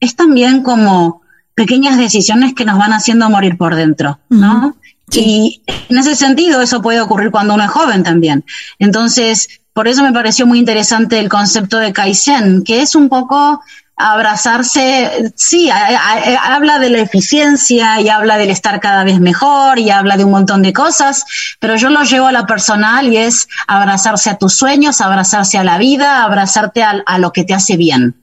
es 0.00 0.16
también 0.16 0.62
como 0.62 1.22
pequeñas 1.54 1.98
decisiones 1.98 2.54
que 2.54 2.64
nos 2.64 2.78
van 2.78 2.92
haciendo 2.92 3.28
morir 3.28 3.56
por 3.56 3.74
dentro, 3.74 4.20
¿no? 4.28 4.76
Y 5.12 5.62
en 5.88 5.98
ese 5.98 6.14
sentido 6.14 6.60
eso 6.60 6.82
puede 6.82 7.00
ocurrir 7.00 7.30
cuando 7.30 7.54
uno 7.54 7.64
es 7.64 7.70
joven 7.70 8.02
también. 8.02 8.44
Entonces, 8.78 9.60
por 9.72 9.88
eso 9.88 10.02
me 10.02 10.12
pareció 10.12 10.46
muy 10.46 10.58
interesante 10.58 11.18
el 11.18 11.28
concepto 11.28 11.78
de 11.78 11.92
Kaizen, 11.92 12.62
que 12.64 12.82
es 12.82 12.94
un 12.94 13.08
poco 13.08 13.62
abrazarse, 13.98 15.32
sí, 15.34 15.70
habla 15.70 16.78
de 16.78 16.90
la 16.90 17.00
eficiencia 17.00 18.00
y 18.00 18.08
habla 18.08 18.38
del 18.38 18.50
estar 18.50 18.80
cada 18.80 19.04
vez 19.04 19.20
mejor 19.20 19.78
y 19.78 19.90
habla 19.90 20.16
de 20.16 20.24
un 20.24 20.30
montón 20.30 20.62
de 20.62 20.72
cosas, 20.72 21.24
pero 21.60 21.76
yo 21.76 21.90
lo 21.90 22.02
llevo 22.04 22.26
a 22.26 22.32
la 22.32 22.46
personal 22.46 23.08
y 23.08 23.16
es 23.16 23.48
abrazarse 23.66 24.30
a 24.30 24.38
tus 24.38 24.54
sueños, 24.54 25.00
abrazarse 25.00 25.58
a 25.58 25.64
la 25.64 25.78
vida, 25.78 26.24
abrazarte 26.24 26.82
a, 26.82 27.02
a 27.04 27.18
lo 27.18 27.32
que 27.32 27.44
te 27.44 27.54
hace 27.54 27.76
bien. 27.76 28.14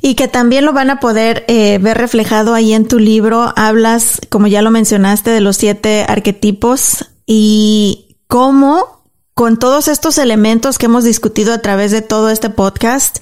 Y 0.00 0.14
que 0.14 0.28
también 0.28 0.64
lo 0.64 0.72
van 0.72 0.90
a 0.90 1.00
poder 1.00 1.44
eh, 1.46 1.78
ver 1.80 1.96
reflejado 1.96 2.54
ahí 2.54 2.72
en 2.72 2.88
tu 2.88 2.98
libro. 2.98 3.52
Hablas, 3.56 4.20
como 4.28 4.48
ya 4.48 4.60
lo 4.60 4.72
mencionaste, 4.72 5.30
de 5.30 5.40
los 5.40 5.56
siete 5.56 6.04
arquetipos 6.08 7.06
y 7.26 8.16
cómo 8.26 9.04
con 9.34 9.58
todos 9.58 9.88
estos 9.88 10.18
elementos 10.18 10.78
que 10.78 10.86
hemos 10.86 11.04
discutido 11.04 11.54
a 11.54 11.58
través 11.58 11.90
de 11.90 12.02
todo 12.02 12.30
este 12.30 12.50
podcast, 12.50 13.18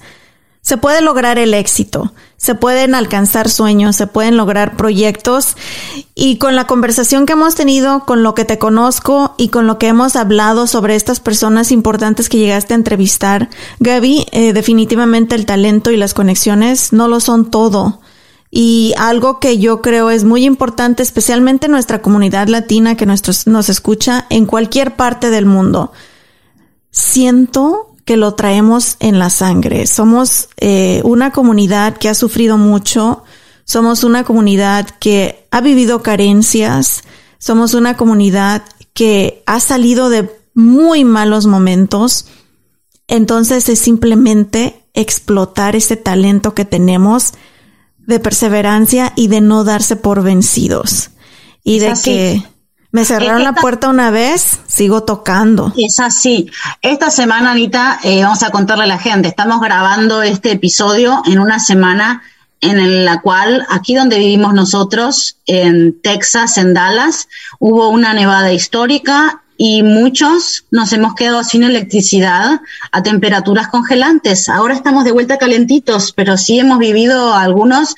se 0.61 0.77
puede 0.77 1.01
lograr 1.01 1.39
el 1.39 1.53
éxito, 1.53 2.13
se 2.37 2.53
pueden 2.53 2.93
alcanzar 2.93 3.49
sueños, 3.49 3.95
se 3.95 4.05
pueden 4.05 4.37
lograr 4.37 4.77
proyectos 4.77 5.57
y 6.13 6.37
con 6.37 6.55
la 6.55 6.67
conversación 6.67 7.25
que 7.25 7.33
hemos 7.33 7.55
tenido, 7.55 8.05
con 8.05 8.21
lo 8.21 8.35
que 8.35 8.45
te 8.45 8.59
conozco 8.59 9.33
y 9.37 9.49
con 9.49 9.65
lo 9.65 9.79
que 9.79 9.87
hemos 9.87 10.15
hablado 10.15 10.67
sobre 10.67 10.95
estas 10.95 11.19
personas 11.19 11.71
importantes 11.71 12.29
que 12.29 12.37
llegaste 12.37 12.73
a 12.73 12.77
entrevistar, 12.77 13.49
Gaby, 13.79 14.27
eh, 14.31 14.53
definitivamente 14.53 15.33
el 15.35 15.47
talento 15.47 15.89
y 15.89 15.97
las 15.97 16.13
conexiones 16.13 16.93
no 16.93 17.07
lo 17.07 17.19
son 17.19 17.49
todo. 17.49 17.99
Y 18.53 18.93
algo 18.97 19.39
que 19.39 19.59
yo 19.59 19.81
creo 19.81 20.09
es 20.09 20.25
muy 20.25 20.43
importante, 20.43 21.01
especialmente 21.01 21.67
en 21.67 21.71
nuestra 21.71 22.01
comunidad 22.01 22.49
latina 22.49 22.95
que 22.97 23.05
nuestros, 23.05 23.47
nos 23.47 23.69
escucha 23.69 24.25
en 24.29 24.45
cualquier 24.45 24.97
parte 24.97 25.29
del 25.29 25.45
mundo. 25.45 25.93
Siento 26.91 27.90
que 28.05 28.17
lo 28.17 28.33
traemos 28.33 28.97
en 28.99 29.19
la 29.19 29.29
sangre. 29.29 29.87
Somos 29.87 30.49
eh, 30.57 31.01
una 31.03 31.31
comunidad 31.31 31.97
que 31.97 32.09
ha 32.09 32.13
sufrido 32.13 32.57
mucho, 32.57 33.23
somos 33.63 34.03
una 34.03 34.23
comunidad 34.23 34.89
que 34.99 35.47
ha 35.51 35.61
vivido 35.61 36.01
carencias, 36.01 37.03
somos 37.37 37.73
una 37.73 37.97
comunidad 37.97 38.63
que 38.93 39.43
ha 39.45 39.59
salido 39.59 40.09
de 40.09 40.29
muy 40.53 41.05
malos 41.05 41.45
momentos. 41.45 42.27
Entonces 43.07 43.69
es 43.69 43.79
simplemente 43.79 44.83
explotar 44.93 45.75
ese 45.75 45.95
talento 45.95 46.53
que 46.53 46.65
tenemos 46.65 47.33
de 47.97 48.19
perseverancia 48.19 49.13
y 49.15 49.27
de 49.27 49.41
no 49.41 49.63
darse 49.63 49.95
por 49.95 50.23
vencidos. 50.23 51.11
Y 51.63 51.79
de 51.79 51.93
que 52.03 52.43
Me 52.91 53.05
cerraron 53.05 53.43
la 53.43 53.53
puerta 53.53 53.87
una 53.87 54.11
vez, 54.11 54.59
sigo 54.67 55.03
tocando. 55.03 55.73
Es 55.77 55.99
así. 55.99 56.51
Esta 56.81 57.09
semana, 57.09 57.51
Anita, 57.51 57.99
eh, 58.03 58.23
vamos 58.23 58.43
a 58.43 58.49
contarle 58.49 58.83
a 58.83 58.87
la 58.87 58.99
gente, 58.99 59.29
estamos 59.29 59.61
grabando 59.61 60.21
este 60.21 60.51
episodio 60.51 61.21
en 61.25 61.39
una 61.39 61.59
semana 61.59 62.21
en 62.59 63.05
la 63.05 63.21
cual 63.21 63.65
aquí 63.69 63.95
donde 63.95 64.19
vivimos 64.19 64.53
nosotros, 64.53 65.37
en 65.47 65.99
Texas, 66.01 66.57
en 66.57 66.73
Dallas, 66.73 67.27
hubo 67.59 67.89
una 67.89 68.13
nevada 68.13 68.53
histórica 68.53 69.41
y 69.57 69.83
muchos 69.83 70.65
nos 70.69 70.93
hemos 70.93 71.15
quedado 71.15 71.43
sin 71.43 71.63
electricidad 71.63 72.61
a 72.91 73.03
temperaturas 73.03 73.67
congelantes. 73.67 74.47
Ahora 74.49 74.73
estamos 74.73 75.03
de 75.05 75.11
vuelta 75.11 75.37
calentitos, 75.37 76.13
pero 76.13 76.37
sí 76.37 76.59
hemos 76.59 76.77
vivido 76.77 77.33
algunos 77.33 77.95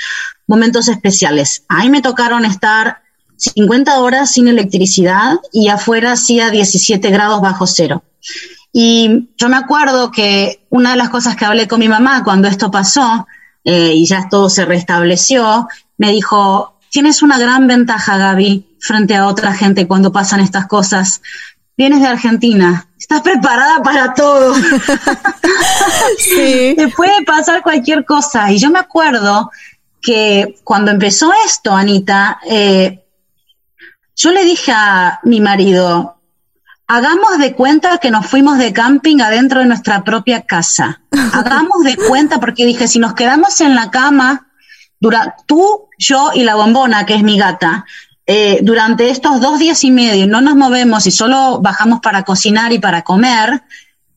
momentos 0.47 0.87
especiales. 0.87 1.63
Ahí 1.67 1.89
me 1.89 2.01
tocaron 2.01 2.45
estar 2.45 3.02
50 3.53 3.99
horas 3.99 4.31
sin 4.31 4.47
electricidad 4.47 5.39
y 5.51 5.67
afuera 5.67 6.13
hacía 6.13 6.49
17 6.49 7.09
grados 7.09 7.41
bajo 7.41 7.67
cero. 7.67 8.03
Y 8.71 9.29
yo 9.37 9.49
me 9.49 9.57
acuerdo 9.57 10.11
que 10.11 10.65
una 10.69 10.91
de 10.91 10.97
las 10.97 11.09
cosas 11.09 11.35
que 11.35 11.45
hablé 11.45 11.67
con 11.67 11.79
mi 11.79 11.89
mamá 11.89 12.23
cuando 12.23 12.47
esto 12.47 12.71
pasó 12.71 13.27
eh, 13.63 13.93
y 13.93 14.05
ya 14.05 14.27
todo 14.29 14.49
se 14.49 14.65
restableció, 14.65 15.67
me 15.97 16.11
dijo, 16.11 16.79
tienes 16.89 17.21
una 17.21 17.37
gran 17.37 17.67
ventaja, 17.67 18.17
Gaby, 18.17 18.77
frente 18.79 19.15
a 19.15 19.27
otra 19.27 19.53
gente 19.53 19.87
cuando 19.87 20.11
pasan 20.11 20.39
estas 20.39 20.67
cosas. 20.67 21.21
Vienes 21.77 22.01
de 22.01 22.07
Argentina, 22.07 22.87
estás 22.97 23.21
preparada 23.21 23.81
para 23.83 24.13
todo. 24.13 24.55
sí. 26.17 26.73
Te 26.77 26.87
puede 26.95 27.23
pasar 27.25 27.61
cualquier 27.61 28.05
cosa. 28.05 28.51
Y 28.51 28.57
yo 28.57 28.69
me 28.69 28.79
acuerdo 28.79 29.51
que 30.01 30.55
cuando 30.63 30.91
empezó 30.91 31.31
esto, 31.45 31.75
Anita, 31.75 32.39
eh, 32.47 33.02
yo 34.15 34.31
le 34.31 34.43
dije 34.45 34.71
a 34.71 35.19
mi 35.23 35.41
marido, 35.41 36.17
hagamos 36.87 37.37
de 37.39 37.53
cuenta 37.53 37.97
que 37.97 38.11
nos 38.11 38.25
fuimos 38.27 38.57
de 38.57 38.73
camping 38.73 39.21
adentro 39.21 39.59
de 39.59 39.65
nuestra 39.65 40.03
propia 40.03 40.41
casa. 40.41 41.01
Hagamos 41.33 41.83
de 41.83 41.97
cuenta, 41.97 42.39
porque 42.39 42.65
dije, 42.65 42.87
si 42.87 42.99
nos 42.99 43.13
quedamos 43.13 43.59
en 43.61 43.75
la 43.75 43.89
cama, 43.89 44.47
dura, 44.99 45.35
tú, 45.45 45.89
yo 45.97 46.31
y 46.33 46.43
la 46.43 46.55
bombona, 46.55 47.05
que 47.05 47.15
es 47.15 47.23
mi 47.23 47.37
gata, 47.37 47.85
eh, 48.25 48.59
durante 48.61 49.09
estos 49.09 49.41
dos 49.41 49.59
días 49.59 49.83
y 49.83 49.91
medio 49.91 50.25
no 50.27 50.39
nos 50.39 50.55
movemos 50.55 51.05
y 51.07 51.11
solo 51.11 51.59
bajamos 51.59 51.99
para 51.99 52.23
cocinar 52.23 52.71
y 52.71 52.79
para 52.79 53.01
comer, 53.01 53.63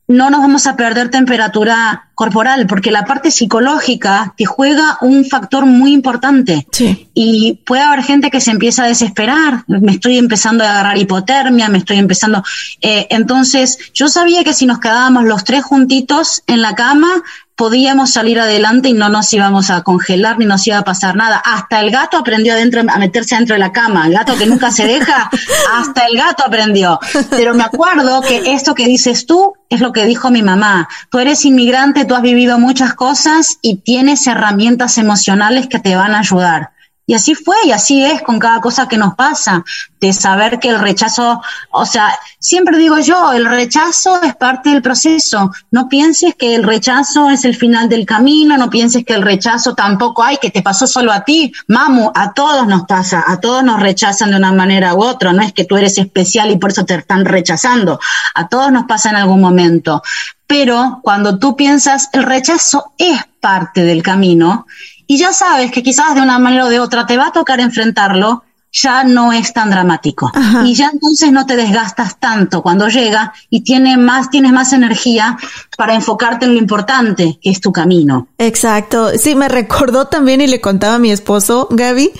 no 0.08 0.30
nos 0.30 0.40
vamos 0.40 0.66
a 0.66 0.76
perder 0.76 1.10
temperatura 1.10 2.08
corporal, 2.14 2.66
porque 2.66 2.90
la 2.90 3.04
parte 3.04 3.30
psicológica 3.30 4.34
te 4.36 4.46
juega 4.46 4.98
un 5.00 5.24
factor 5.24 5.66
muy 5.66 5.92
importante. 5.92 6.66
Y 7.12 7.60
puede 7.66 7.82
haber 7.82 8.04
gente 8.04 8.30
que 8.30 8.40
se 8.40 8.52
empieza 8.52 8.84
a 8.84 8.88
desesperar, 8.88 9.64
me 9.66 9.92
estoy 9.92 10.16
empezando 10.16 10.64
a 10.64 10.70
agarrar 10.70 10.98
hipotermia, 10.98 11.68
me 11.68 11.78
estoy 11.78 11.98
empezando... 11.98 12.42
Eh, 12.80 13.06
entonces, 13.10 13.78
yo 13.92 14.08
sabía 14.08 14.44
que 14.44 14.54
si 14.54 14.64
nos 14.64 14.78
quedábamos 14.78 15.24
los 15.24 15.44
tres 15.44 15.64
juntitos 15.64 16.42
en 16.46 16.62
la 16.62 16.74
cama, 16.74 17.22
podíamos 17.56 18.12
salir 18.12 18.38
adelante 18.38 18.90
y 18.90 18.92
no 18.92 19.08
nos 19.08 19.32
íbamos 19.32 19.70
a 19.70 19.82
congelar 19.82 20.38
ni 20.38 20.44
nos 20.44 20.66
iba 20.66 20.78
a 20.78 20.84
pasar 20.84 21.16
nada. 21.16 21.42
Hasta 21.44 21.80
el 21.80 21.90
gato 21.90 22.18
aprendió 22.18 22.52
adentro, 22.52 22.82
a 22.86 22.98
meterse 22.98 23.34
dentro 23.34 23.54
de 23.54 23.60
la 23.60 23.72
cama. 23.72 24.06
El 24.06 24.12
gato 24.12 24.36
que 24.36 24.46
nunca 24.46 24.70
se 24.70 24.86
deja, 24.86 25.30
hasta 25.72 26.06
el 26.06 26.16
gato 26.16 26.44
aprendió. 26.46 27.00
Pero 27.30 27.54
me 27.54 27.64
acuerdo 27.64 28.20
que 28.20 28.52
esto 28.52 28.74
que 28.74 28.86
dices 28.86 29.26
tú 29.26 29.54
es 29.70 29.80
lo 29.80 29.92
que 29.92 30.04
dijo 30.04 30.30
mi 30.30 30.42
mamá. 30.42 30.88
Tú 31.10 31.18
eres 31.18 31.44
inmigrante, 31.44 32.04
tú 32.04 32.14
has 32.14 32.22
vivido 32.22 32.58
muchas 32.58 32.94
cosas 32.94 33.58
y 33.62 33.76
tienes 33.76 34.26
herramientas 34.26 34.98
emocionales 34.98 35.66
que 35.66 35.78
te 35.78 35.96
van 35.96 36.14
a 36.14 36.20
ayudar. 36.20 36.75
Y 37.08 37.14
así 37.14 37.36
fue 37.36 37.54
y 37.64 37.70
así 37.70 38.04
es 38.04 38.20
con 38.22 38.40
cada 38.40 38.60
cosa 38.60 38.88
que 38.88 38.96
nos 38.96 39.14
pasa, 39.14 39.64
de 40.00 40.12
saber 40.12 40.58
que 40.58 40.70
el 40.70 40.80
rechazo, 40.80 41.40
o 41.70 41.86
sea, 41.86 42.18
siempre 42.40 42.78
digo 42.78 42.98
yo, 42.98 43.32
el 43.32 43.46
rechazo 43.46 44.20
es 44.22 44.34
parte 44.34 44.70
del 44.70 44.82
proceso. 44.82 45.52
No 45.70 45.88
pienses 45.88 46.34
que 46.34 46.56
el 46.56 46.64
rechazo 46.64 47.30
es 47.30 47.44
el 47.44 47.54
final 47.54 47.88
del 47.88 48.06
camino, 48.06 48.56
no 48.56 48.68
pienses 48.70 49.04
que 49.04 49.14
el 49.14 49.22
rechazo 49.22 49.74
tampoco 49.74 50.24
hay, 50.24 50.38
que 50.38 50.50
te 50.50 50.62
pasó 50.62 50.88
solo 50.88 51.12
a 51.12 51.20
ti. 51.24 51.52
Mamu, 51.68 52.10
a 52.12 52.32
todos 52.32 52.66
nos 52.66 52.86
pasa, 52.86 53.22
a 53.24 53.38
todos 53.38 53.62
nos 53.62 53.80
rechazan 53.80 54.32
de 54.32 54.38
una 54.38 54.50
manera 54.50 54.94
u 54.94 55.04
otra, 55.04 55.32
no 55.32 55.42
es 55.42 55.52
que 55.52 55.64
tú 55.64 55.76
eres 55.76 55.98
especial 55.98 56.50
y 56.50 56.58
por 56.58 56.70
eso 56.70 56.84
te 56.84 56.96
están 56.96 57.24
rechazando, 57.24 58.00
a 58.34 58.48
todos 58.48 58.72
nos 58.72 58.84
pasa 58.86 59.10
en 59.10 59.16
algún 59.16 59.40
momento. 59.40 60.02
Pero 60.48 61.00
cuando 61.02 61.38
tú 61.38 61.54
piensas, 61.54 62.08
el 62.12 62.24
rechazo 62.24 62.92
es 62.98 63.20
parte 63.40 63.84
del 63.84 64.02
camino 64.02 64.66
y 65.06 65.18
ya 65.18 65.32
sabes 65.32 65.70
que 65.70 65.82
quizás 65.82 66.14
de 66.14 66.20
una 66.20 66.38
manera 66.38 66.66
o 66.66 66.68
de 66.68 66.80
otra 66.80 67.06
te 67.06 67.16
va 67.16 67.28
a 67.28 67.32
tocar 67.32 67.60
enfrentarlo, 67.60 68.44
ya 68.72 69.04
no 69.04 69.32
es 69.32 69.52
tan 69.52 69.70
dramático. 69.70 70.30
Y 70.64 70.74
ya 70.74 70.90
entonces 70.92 71.32
no 71.32 71.46
te 71.46 71.56
desgastas 71.56 72.18
tanto 72.18 72.62
cuando 72.62 72.88
llega 72.88 73.32
y 73.48 73.62
tiene 73.62 73.96
más, 73.96 74.28
tienes 74.30 74.52
más 74.52 74.72
energía 74.72 75.38
para 75.76 75.94
enfocarte 75.94 76.44
en 76.44 76.54
lo 76.54 76.58
importante, 76.58 77.38
que 77.42 77.50
es 77.50 77.60
tu 77.60 77.72
camino. 77.72 78.28
Exacto. 78.38 79.10
Sí, 79.18 79.34
me 79.34 79.48
recordó 79.48 80.08
también 80.08 80.40
y 80.40 80.46
le 80.46 80.60
contaba 80.60 80.96
a 80.96 80.98
mi 80.98 81.10
esposo, 81.10 81.68
Gaby, 81.70 82.12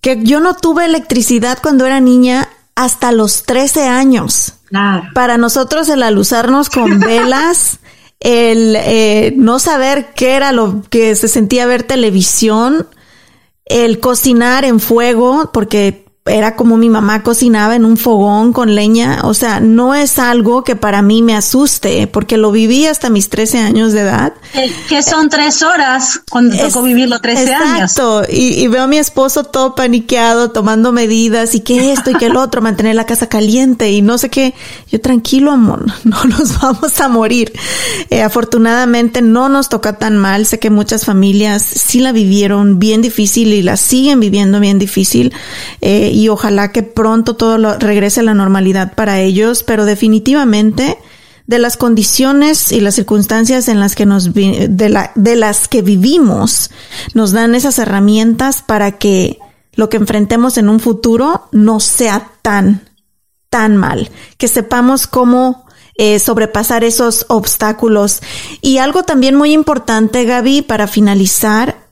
que 0.00 0.20
yo 0.22 0.40
no 0.40 0.54
tuve 0.54 0.86
electricidad 0.86 1.58
cuando 1.62 1.84
era 1.84 2.00
niña 2.00 2.48
hasta 2.74 3.12
los 3.12 3.42
13 3.42 3.88
años. 3.88 4.54
Para 5.12 5.36
nosotros 5.36 5.88
el 5.90 6.02
alusarnos 6.02 6.70
con 6.70 6.98
velas 7.00 7.78
el 8.22 8.76
eh, 8.76 9.34
no 9.36 9.58
saber 9.58 10.12
qué 10.14 10.32
era 10.32 10.52
lo 10.52 10.82
que 10.88 11.14
se 11.16 11.28
sentía 11.28 11.66
ver 11.66 11.82
televisión, 11.82 12.86
el 13.64 14.00
cocinar 14.00 14.64
en 14.64 14.80
fuego, 14.80 15.50
porque 15.52 16.04
era 16.24 16.54
como 16.54 16.76
mi 16.76 16.88
mamá 16.88 17.24
cocinaba 17.24 17.74
en 17.74 17.84
un 17.84 17.96
fogón 17.96 18.52
con 18.52 18.76
leña, 18.76 19.22
o 19.24 19.34
sea, 19.34 19.58
no 19.58 19.92
es 19.96 20.20
algo 20.20 20.62
que 20.62 20.76
para 20.76 21.02
mí 21.02 21.20
me 21.20 21.34
asuste, 21.34 22.06
porque 22.06 22.36
lo 22.36 22.52
viví 22.52 22.86
hasta 22.86 23.10
mis 23.10 23.28
13 23.28 23.58
años 23.58 23.92
de 23.92 24.02
edad. 24.02 24.32
Que 24.88 25.02
son 25.02 25.28
tres 25.28 25.62
horas 25.62 26.20
cuando 26.30 26.56
tocó 26.56 26.82
vivirlo 26.82 27.18
13 27.18 27.54
años. 27.54 27.90
Exacto, 27.90 28.22
y, 28.30 28.68
veo 28.68 28.84
a 28.84 28.86
mi 28.86 28.98
esposo 28.98 29.42
todo 29.42 29.74
paniqueado, 29.74 30.52
tomando 30.52 30.92
medidas, 30.92 31.56
y 31.56 31.60
que 31.60 31.92
esto 31.92 32.12
y 32.12 32.14
que 32.14 32.26
el 32.26 32.36
otro, 32.36 32.62
mantener 32.62 32.94
la 32.94 33.04
casa 33.04 33.28
caliente 33.28 33.90
y 33.90 34.00
no 34.00 34.16
sé 34.16 34.30
qué. 34.30 34.54
Yo 34.92 35.00
tranquilo, 35.00 35.50
amor, 35.50 35.86
no 36.04 36.22
nos 36.24 36.60
vamos 36.60 37.00
a 37.00 37.08
morir. 37.08 37.52
Eh, 38.10 38.22
afortunadamente 38.22 39.22
no 39.22 39.48
nos 39.48 39.68
toca 39.68 39.98
tan 39.98 40.18
mal, 40.18 40.46
sé 40.46 40.60
que 40.60 40.70
muchas 40.70 41.04
familias 41.04 41.64
sí 41.64 41.98
la 41.98 42.12
vivieron 42.12 42.78
bien 42.78 43.02
difícil 43.02 43.52
y 43.52 43.62
la 43.62 43.76
siguen 43.76 44.20
viviendo 44.20 44.60
bien 44.60 44.78
difícil. 44.78 45.32
Eh, 45.80 46.11
y 46.12 46.28
ojalá 46.28 46.72
que 46.72 46.82
pronto 46.82 47.34
todo 47.34 47.58
lo, 47.58 47.78
regrese 47.78 48.20
a 48.20 48.24
la 48.24 48.34
normalidad 48.34 48.94
para 48.94 49.20
ellos, 49.20 49.62
pero 49.62 49.84
definitivamente 49.84 50.98
de 51.46 51.58
las 51.58 51.76
condiciones 51.76 52.70
y 52.70 52.80
las 52.80 52.94
circunstancias 52.94 53.68
en 53.68 53.80
las 53.80 53.94
que 53.94 54.06
nos 54.06 54.32
de, 54.32 54.88
la, 54.88 55.10
de 55.16 55.36
las 55.36 55.66
que 55.66 55.82
vivimos 55.82 56.70
nos 57.14 57.32
dan 57.32 57.54
esas 57.54 57.78
herramientas 57.78 58.62
para 58.62 58.92
que 58.92 59.38
lo 59.74 59.88
que 59.88 59.96
enfrentemos 59.96 60.58
en 60.58 60.68
un 60.68 60.78
futuro 60.78 61.48
no 61.50 61.80
sea 61.80 62.30
tan 62.42 62.82
tan 63.50 63.76
mal, 63.76 64.10
que 64.38 64.48
sepamos 64.48 65.06
cómo 65.06 65.66
eh, 65.96 66.18
sobrepasar 66.18 66.84
esos 66.84 67.26
obstáculos. 67.28 68.22
Y 68.62 68.78
algo 68.78 69.02
también 69.02 69.34
muy 69.34 69.52
importante, 69.52 70.24
Gaby, 70.24 70.62
para 70.62 70.86
finalizar, 70.86 71.86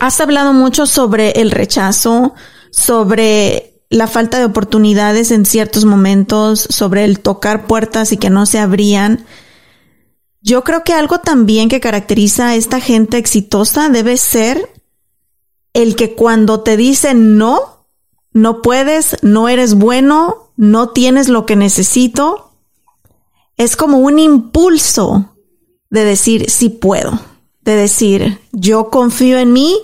has 0.00 0.20
hablado 0.20 0.52
mucho 0.52 0.86
sobre 0.86 1.30
el 1.40 1.52
rechazo, 1.52 2.34
sobre 2.76 3.80
la 3.88 4.06
falta 4.06 4.38
de 4.38 4.44
oportunidades 4.44 5.30
en 5.30 5.46
ciertos 5.46 5.84
momentos, 5.84 6.66
sobre 6.68 7.04
el 7.04 7.20
tocar 7.20 7.66
puertas 7.66 8.12
y 8.12 8.16
que 8.16 8.30
no 8.30 8.46
se 8.46 8.58
abrían. 8.58 9.24
Yo 10.40 10.64
creo 10.64 10.82
que 10.82 10.92
algo 10.92 11.20
también 11.20 11.68
que 11.68 11.80
caracteriza 11.80 12.48
a 12.48 12.54
esta 12.56 12.80
gente 12.80 13.18
exitosa 13.18 13.88
debe 13.88 14.16
ser 14.16 14.68
el 15.72 15.96
que 15.96 16.14
cuando 16.14 16.60
te 16.60 16.76
dicen 16.76 17.38
no, 17.38 17.86
no 18.32 18.62
puedes, 18.62 19.16
no 19.22 19.48
eres 19.48 19.74
bueno, 19.74 20.50
no 20.56 20.90
tienes 20.90 21.28
lo 21.28 21.46
que 21.46 21.56
necesito, 21.56 22.50
es 23.56 23.76
como 23.76 23.98
un 23.98 24.18
impulso 24.18 25.36
de 25.90 26.04
decir 26.04 26.50
sí 26.50 26.68
puedo, 26.68 27.20
de 27.60 27.76
decir 27.76 28.40
yo 28.52 28.90
confío 28.90 29.38
en 29.38 29.52
mí, 29.52 29.78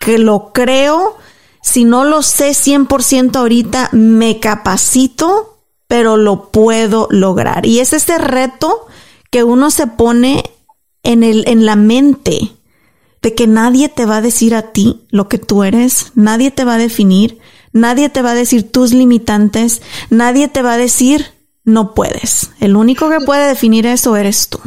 que 0.00 0.18
lo 0.18 0.52
creo, 0.52 1.16
si 1.62 1.84
no 1.84 2.04
lo 2.04 2.22
sé 2.22 2.50
100% 2.50 3.36
ahorita, 3.36 3.88
me 3.92 4.40
capacito, 4.40 5.58
pero 5.86 6.16
lo 6.16 6.50
puedo 6.50 7.06
lograr. 7.10 7.66
Y 7.66 7.78
es 7.78 7.92
ese 7.92 8.18
reto 8.18 8.86
que 9.30 9.44
uno 9.44 9.70
se 9.70 9.86
pone 9.86 10.42
en, 11.04 11.22
el, 11.22 11.44
en 11.46 11.64
la 11.64 11.76
mente 11.76 12.52
de 13.22 13.34
que 13.34 13.46
nadie 13.46 13.88
te 13.88 14.04
va 14.04 14.16
a 14.16 14.22
decir 14.22 14.54
a 14.54 14.72
ti 14.72 15.02
lo 15.10 15.28
que 15.28 15.38
tú 15.38 15.62
eres, 15.62 16.10
nadie 16.14 16.50
te 16.50 16.64
va 16.64 16.74
a 16.74 16.78
definir, 16.78 17.38
nadie 17.72 18.08
te 18.08 18.20
va 18.20 18.32
a 18.32 18.34
decir 18.34 18.70
tus 18.70 18.92
limitantes, 18.92 19.80
nadie 20.10 20.48
te 20.48 20.62
va 20.62 20.74
a 20.74 20.78
decir 20.78 21.26
no 21.64 21.94
puedes. 21.94 22.50
El 22.58 22.74
único 22.74 23.08
que 23.08 23.20
puede 23.20 23.46
definir 23.46 23.86
eso 23.86 24.16
eres 24.16 24.48
tú. 24.48 24.58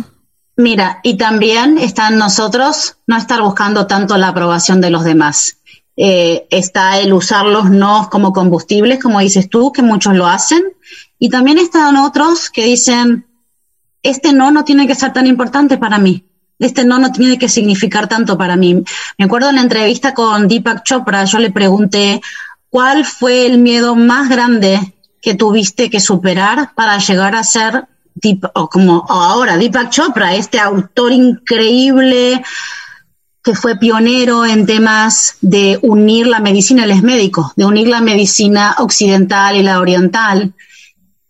Mira, 0.56 1.02
y 1.04 1.18
también 1.18 1.78
está 1.78 2.08
en 2.08 2.18
nosotros 2.18 2.96
no 3.08 3.18
estar 3.18 3.42
buscando 3.42 3.88
tanto 3.88 4.18
la 4.18 4.30
aprobación 4.30 4.80
de 4.80 4.90
los 4.90 5.04
demás 5.04 5.58
eh, 5.98 6.46
está 6.50 7.00
el 7.00 7.14
usar 7.14 7.46
los 7.46 7.70
no 7.70 8.10
como 8.12 8.34
combustibles, 8.34 9.02
como 9.02 9.20
dices 9.20 9.50
tú, 9.50 9.72
que 9.72 9.82
muchos 9.82 10.16
lo 10.16 10.28
hacen. 10.28 10.64
Y 11.20 11.30
también 11.30 11.58
están 11.58 11.96
otros 11.96 12.50
que 12.50 12.66
dicen, 12.66 13.26
este 14.04 14.34
no 14.34 14.52
no 14.52 14.64
tiene 14.64 14.88
que 14.88 14.96
ser 14.96 15.14
tan 15.14 15.28
importante 15.28 15.78
para 15.78 15.98
mí. 15.98 16.26
Este 16.60 16.86
no 16.86 17.00
no 17.00 17.12
tiene 17.12 17.38
que 17.38 17.50
significar 17.50 18.08
tanto 18.08 18.38
para 18.38 18.56
mí. 18.56 18.84
Me 19.18 19.26
acuerdo 19.26 19.50
en 19.50 19.56
la 19.56 19.62
entrevista 19.62 20.14
con 20.14 20.48
Deepak 20.48 20.84
Chopra, 20.84 21.26
yo 21.26 21.40
le 21.40 21.52
pregunté, 21.52 22.22
¿cuál 22.70 23.06
fue 23.06 23.46
el 23.46 23.58
miedo 23.58 23.96
más 23.96 24.30
grande 24.30 24.80
que 25.22 25.34
tuviste 25.34 25.90
que 25.90 26.00
superar 26.00 26.74
para 26.76 26.98
llegar 27.00 27.36
a 27.36 27.44
ser, 27.44 27.88
o 28.54 28.70
como 28.70 29.06
ahora, 29.10 29.58
Deepak 29.58 29.90
Chopra, 29.90 30.36
este 30.36 30.60
autor 30.60 31.12
increíble, 31.12 32.42
que 33.46 33.54
fue 33.54 33.78
pionero 33.78 34.44
en 34.44 34.66
temas 34.66 35.36
de 35.40 35.78
unir 35.84 36.26
la 36.26 36.40
medicina, 36.40 36.84
él 36.84 36.92
es 36.92 37.04
médico, 37.04 37.54
de 37.56 37.66
unir 37.66 37.88
la 37.88 38.02
medicina 38.02 38.76
occidental 38.80 39.56
y 39.56 39.62
la 39.62 39.80
oriental. 39.80 40.56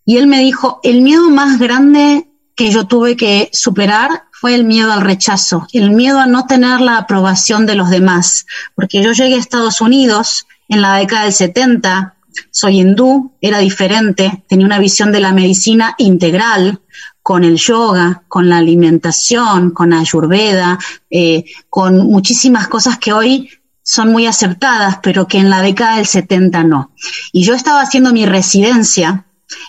Y 0.06 0.16
él 0.16 0.26
me 0.26 0.40
dijo, 0.40 0.80
el 0.82 1.02
miedo 1.02 1.28
más 1.28 1.58
grande 1.58 2.26
que 2.54 2.70
yo 2.70 2.84
tuve 2.84 3.16
que 3.16 3.50
superar 3.52 4.24
fue 4.32 4.54
el 4.54 4.64
miedo 4.64 4.92
al 4.92 5.02
rechazo, 5.02 5.66
el 5.74 5.90
miedo 5.90 6.18
a 6.18 6.26
no 6.26 6.46
tener 6.46 6.80
la 6.80 6.96
aprobación 6.96 7.66
de 7.66 7.74
los 7.74 7.90
demás, 7.90 8.46
porque 8.74 9.02
yo 9.02 9.12
llegué 9.12 9.34
a 9.34 9.38
Estados 9.38 9.82
Unidos 9.82 10.46
en 10.70 10.80
la 10.80 10.96
década 10.96 11.24
del 11.24 11.34
70, 11.34 12.14
soy 12.50 12.80
hindú, 12.80 13.34
era 13.42 13.58
diferente, 13.58 14.42
tenía 14.48 14.64
una 14.64 14.78
visión 14.78 15.12
de 15.12 15.20
la 15.20 15.32
medicina 15.32 15.94
integral, 15.98 16.80
con 17.26 17.42
el 17.42 17.56
yoga, 17.56 18.22
con 18.28 18.48
la 18.48 18.58
alimentación, 18.58 19.72
con 19.72 19.92
Ayurveda, 19.92 20.78
eh, 21.10 21.44
con 21.68 21.96
muchísimas 22.06 22.68
cosas 22.68 22.98
que 22.98 23.12
hoy 23.12 23.50
son 23.82 24.12
muy 24.12 24.26
aceptadas, 24.26 25.00
pero 25.02 25.26
que 25.26 25.38
en 25.38 25.50
la 25.50 25.60
década 25.60 25.96
del 25.96 26.06
70 26.06 26.62
no. 26.62 26.92
Y 27.32 27.42
yo 27.42 27.54
estaba 27.54 27.80
haciendo 27.80 28.12
mi 28.12 28.26
residencia 28.26 29.24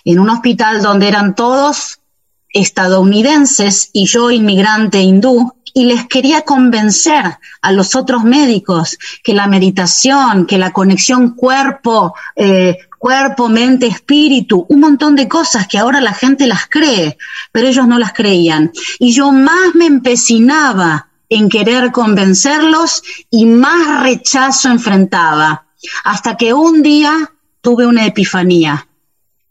en 0.06 0.20
un 0.20 0.30
hospital 0.30 0.84
donde 0.84 1.08
eran 1.08 1.34
todos 1.34 2.00
estadounidenses 2.50 3.90
y 3.92 4.06
yo 4.06 4.30
inmigrante 4.30 5.02
hindú, 5.02 5.52
y 5.74 5.86
les 5.86 6.08
quería 6.08 6.42
convencer 6.42 7.38
a 7.62 7.72
los 7.72 7.96
otros 7.96 8.24
médicos 8.24 8.98
que 9.24 9.34
la 9.34 9.48
meditación, 9.48 10.46
que 10.46 10.58
la 10.60 10.72
conexión 10.72 11.36
cuerpo, 11.36 12.16
eh, 12.36 12.78
cuerpo, 12.98 13.50
mente, 13.50 13.88
espíritu, 13.88 14.66
un 14.70 14.80
montón 14.80 15.16
de 15.16 15.28
cosas 15.28 15.68
que 15.68 15.78
ahora 15.78 16.02
la 16.02 16.14
gente 16.14 16.48
las 16.48 16.68
cree, 16.68 17.18
pero 17.52 17.68
ellos 17.68 17.88
no 17.88 18.00
las 18.00 18.14
creían. 18.14 18.72
Y 19.00 19.14
yo 19.14 19.32
más 19.32 19.76
me 19.76 19.86
empecinaba 19.86 21.10
en 21.30 21.50
querer 21.50 21.92
convencerlos 21.92 23.04
y 23.30 23.46
más 23.46 24.02
rechazo 24.04 24.70
enfrentaba, 24.70 25.68
hasta 26.04 26.38
que 26.38 26.54
un 26.54 26.82
día 26.82 27.32
tuve 27.62 27.86
una 27.86 28.06
epifanía 28.06 28.88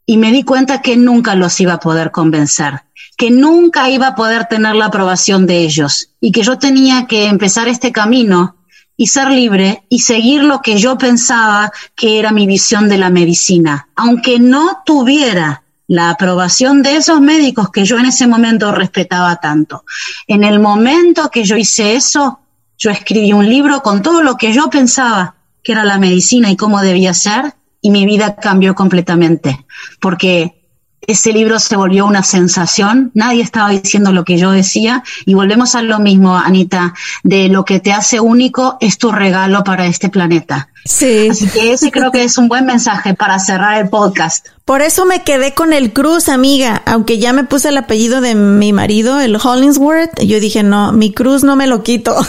y 0.06 0.16
me 0.16 0.32
di 0.32 0.44
cuenta 0.44 0.80
que 0.80 0.96
nunca 0.96 1.34
los 1.34 1.60
iba 1.60 1.74
a 1.74 1.80
poder 1.80 2.12
convencer, 2.12 2.84
que 3.16 3.30
nunca 3.30 3.90
iba 3.90 4.08
a 4.08 4.14
poder 4.14 4.46
tener 4.46 4.76
la 4.76 4.86
aprobación 4.86 5.46
de 5.46 5.58
ellos 5.58 6.10
y 6.20 6.32
que 6.32 6.42
yo 6.42 6.58
tenía 6.58 7.06
que 7.06 7.26
empezar 7.26 7.68
este 7.68 7.92
camino 7.92 8.55
y 8.96 9.08
ser 9.08 9.30
libre 9.30 9.84
y 9.88 10.00
seguir 10.00 10.42
lo 10.42 10.62
que 10.62 10.78
yo 10.78 10.96
pensaba 10.96 11.70
que 11.94 12.18
era 12.18 12.32
mi 12.32 12.46
visión 12.46 12.88
de 12.88 12.98
la 12.98 13.10
medicina, 13.10 13.88
aunque 13.94 14.38
no 14.38 14.82
tuviera 14.84 15.62
la 15.88 16.10
aprobación 16.10 16.82
de 16.82 16.96
esos 16.96 17.20
médicos 17.20 17.70
que 17.70 17.84
yo 17.84 17.98
en 17.98 18.06
ese 18.06 18.26
momento 18.26 18.72
respetaba 18.72 19.36
tanto. 19.36 19.84
En 20.26 20.42
el 20.42 20.58
momento 20.58 21.30
que 21.30 21.44
yo 21.44 21.56
hice 21.56 21.94
eso, 21.94 22.40
yo 22.78 22.90
escribí 22.90 23.32
un 23.32 23.48
libro 23.48 23.82
con 23.82 24.02
todo 24.02 24.22
lo 24.22 24.36
que 24.36 24.52
yo 24.52 24.68
pensaba 24.68 25.36
que 25.62 25.72
era 25.72 25.84
la 25.84 25.98
medicina 25.98 26.50
y 26.50 26.56
cómo 26.56 26.80
debía 26.80 27.12
ser, 27.12 27.54
y 27.80 27.90
mi 27.90 28.06
vida 28.06 28.36
cambió 28.36 28.74
completamente, 28.74 29.64
porque 30.00 30.65
ese 31.00 31.32
libro 31.32 31.58
se 31.58 31.76
volvió 31.76 32.06
una 32.06 32.22
sensación, 32.22 33.10
nadie 33.14 33.42
estaba 33.42 33.70
diciendo 33.70 34.12
lo 34.12 34.24
que 34.24 34.38
yo 34.38 34.50
decía 34.50 35.04
y 35.24 35.34
volvemos 35.34 35.74
a 35.74 35.82
lo 35.82 35.98
mismo, 35.98 36.36
Anita, 36.36 36.94
de 37.22 37.48
lo 37.48 37.64
que 37.64 37.80
te 37.80 37.92
hace 37.92 38.20
único 38.20 38.76
es 38.80 38.98
tu 38.98 39.12
regalo 39.12 39.62
para 39.62 39.86
este 39.86 40.08
planeta. 40.08 40.68
Sí. 40.86 41.28
Así 41.30 41.48
que 41.48 41.72
ese 41.72 41.90
creo 41.90 42.10
que 42.10 42.24
es 42.24 42.38
un 42.38 42.48
buen 42.48 42.64
mensaje 42.64 43.14
para 43.14 43.38
cerrar 43.38 43.80
el 43.80 43.88
podcast. 43.88 44.46
Por 44.66 44.82
eso 44.82 45.04
me 45.04 45.22
quedé 45.22 45.54
con 45.54 45.72
el 45.72 45.92
Cruz, 45.92 46.28
amiga. 46.28 46.82
Aunque 46.86 47.18
ya 47.18 47.32
me 47.32 47.44
puse 47.44 47.68
el 47.68 47.76
apellido 47.76 48.20
de 48.20 48.34
mi 48.34 48.72
marido, 48.72 49.20
el 49.20 49.36
Hollingsworth, 49.36 50.20
yo 50.20 50.40
dije, 50.40 50.64
no, 50.64 50.90
mi 50.90 51.12
Cruz 51.12 51.44
no 51.44 51.54
me 51.54 51.68
lo 51.68 51.82
quito. 51.82 52.16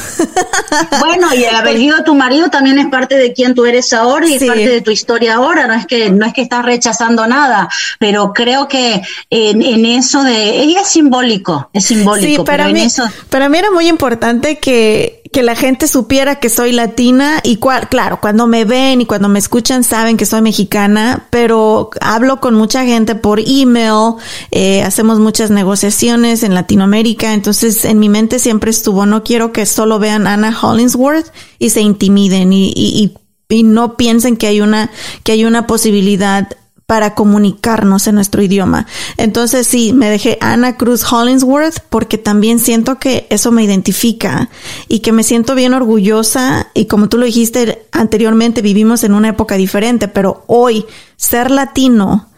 Bueno, 0.99 1.34
y 1.34 1.43
el 1.43 1.55
apellido 1.55 1.97
de 1.97 2.03
tu 2.03 2.14
marido 2.14 2.49
también 2.49 2.78
es 2.78 2.88
parte 2.88 3.16
de 3.16 3.34
quien 3.34 3.55
tú 3.55 3.66
eres 3.66 3.93
ahora 3.93 4.28
y 4.28 4.34
es 4.34 4.43
parte 4.43 4.68
de 4.70 4.82
tu 4.82 4.91
historia 4.91 5.36
ahora. 5.36 5.66
No 5.66 5.74
es 5.74 5.88
que, 5.88 6.12
no 6.12 6.26
es 6.26 6.34
que 6.34 6.41
estás 6.41 6.66
rechazando 6.66 7.26
nada, 7.26 7.70
pero 7.99 8.34
creo 8.34 8.68
que 8.68 9.01
en, 9.30 9.86
eso 9.86 10.24
de, 10.24 10.62
ella 10.62 10.82
es 10.82 10.89
simbólico, 10.89 11.70
es 11.74 11.86
simbólico. 11.86 12.41
Sí, 12.41 12.45
para 12.45 12.66
pero 12.66 12.74
mí, 12.74 12.82
en 12.82 12.88
eso... 12.88 13.10
para 13.30 13.49
mí 13.49 13.58
era 13.58 13.72
muy 13.72 13.88
importante 13.88 14.60
que, 14.60 15.24
que 15.38 15.43
la 15.43 15.55
gente 15.55 15.88
supiera 15.88 16.39
que 16.39 16.49
soy 16.49 16.71
latina 16.71 17.41
y 17.43 17.57
cual, 17.57 17.89
claro, 17.89 18.19
cuando 18.19 18.47
me 18.47 18.65
ven 18.65 19.01
y 19.01 19.05
cuando 19.05 19.29
me 19.29 19.38
escuchan 19.38 19.83
saben 19.83 20.17
que 20.17 20.25
soy 20.25 20.41
mexicana, 20.41 21.27
pero 21.29 21.91
hablo 22.01 22.39
con 22.39 22.55
mucha 22.55 22.85
gente 22.85 23.13
por 23.13 23.39
email, 23.39 24.15
eh, 24.49 24.81
hacemos 24.81 25.19
muchas 25.19 25.51
negociaciones 25.51 26.41
en 26.41 26.55
Latinoamérica, 26.55 27.35
entonces 27.35 27.85
en 27.85 27.99
mi 27.99 28.09
mente 28.09 28.39
siempre 28.39 28.71
estuvo, 28.71 29.05
no 29.05 29.23
quiero 29.23 29.51
que 29.51 29.67
solo 29.67 29.99
vean 29.99 30.25
Anna 30.25 30.57
Hollingsworth 30.59 31.31
y 31.59 31.69
se 31.69 31.81
intimiden 31.81 32.51
y, 32.51 32.73
y, 32.75 33.13
y, 33.47 33.57
y 33.59 33.61
no 33.61 33.95
piensen 33.95 34.38
que 34.38 34.47
hay 34.47 34.61
una, 34.61 34.89
que 35.21 35.33
hay 35.33 35.45
una 35.45 35.67
posibilidad 35.67 36.47
para 36.88 37.13
comunicarnos 37.15 38.07
en 38.07 38.15
nuestro 38.15 38.41
idioma. 38.41 38.88
Entonces 39.17 39.67
sí, 39.67 39.91
me 39.91 40.09
dejé 40.09 40.38
Ana 40.39 40.77
Cruz 40.77 41.03
Hollingsworth 41.11 41.81
porque 41.89 42.17
también 42.17 42.59
siento 42.59 42.97
que 42.97 43.27
eso 43.29 43.51
me 43.51 43.63
identifica 43.63 44.49
y 44.88 44.99
que 44.99 45.11
me 45.11 45.23
siento 45.23 45.53
bien 45.53 45.73
orgullosa 45.73 46.67
y 46.73 46.85
como 46.85 47.09
tú 47.09 47.17
lo 47.17 47.25
dijiste 47.25 47.85
anteriormente, 47.91 48.61
vivimos 48.61 49.03
en 49.03 49.13
una 49.13 49.27
época 49.27 49.55
diferente, 49.55 50.07
pero 50.07 50.45
hoy 50.47 50.85
ser 51.17 51.51
latino, 51.51 52.29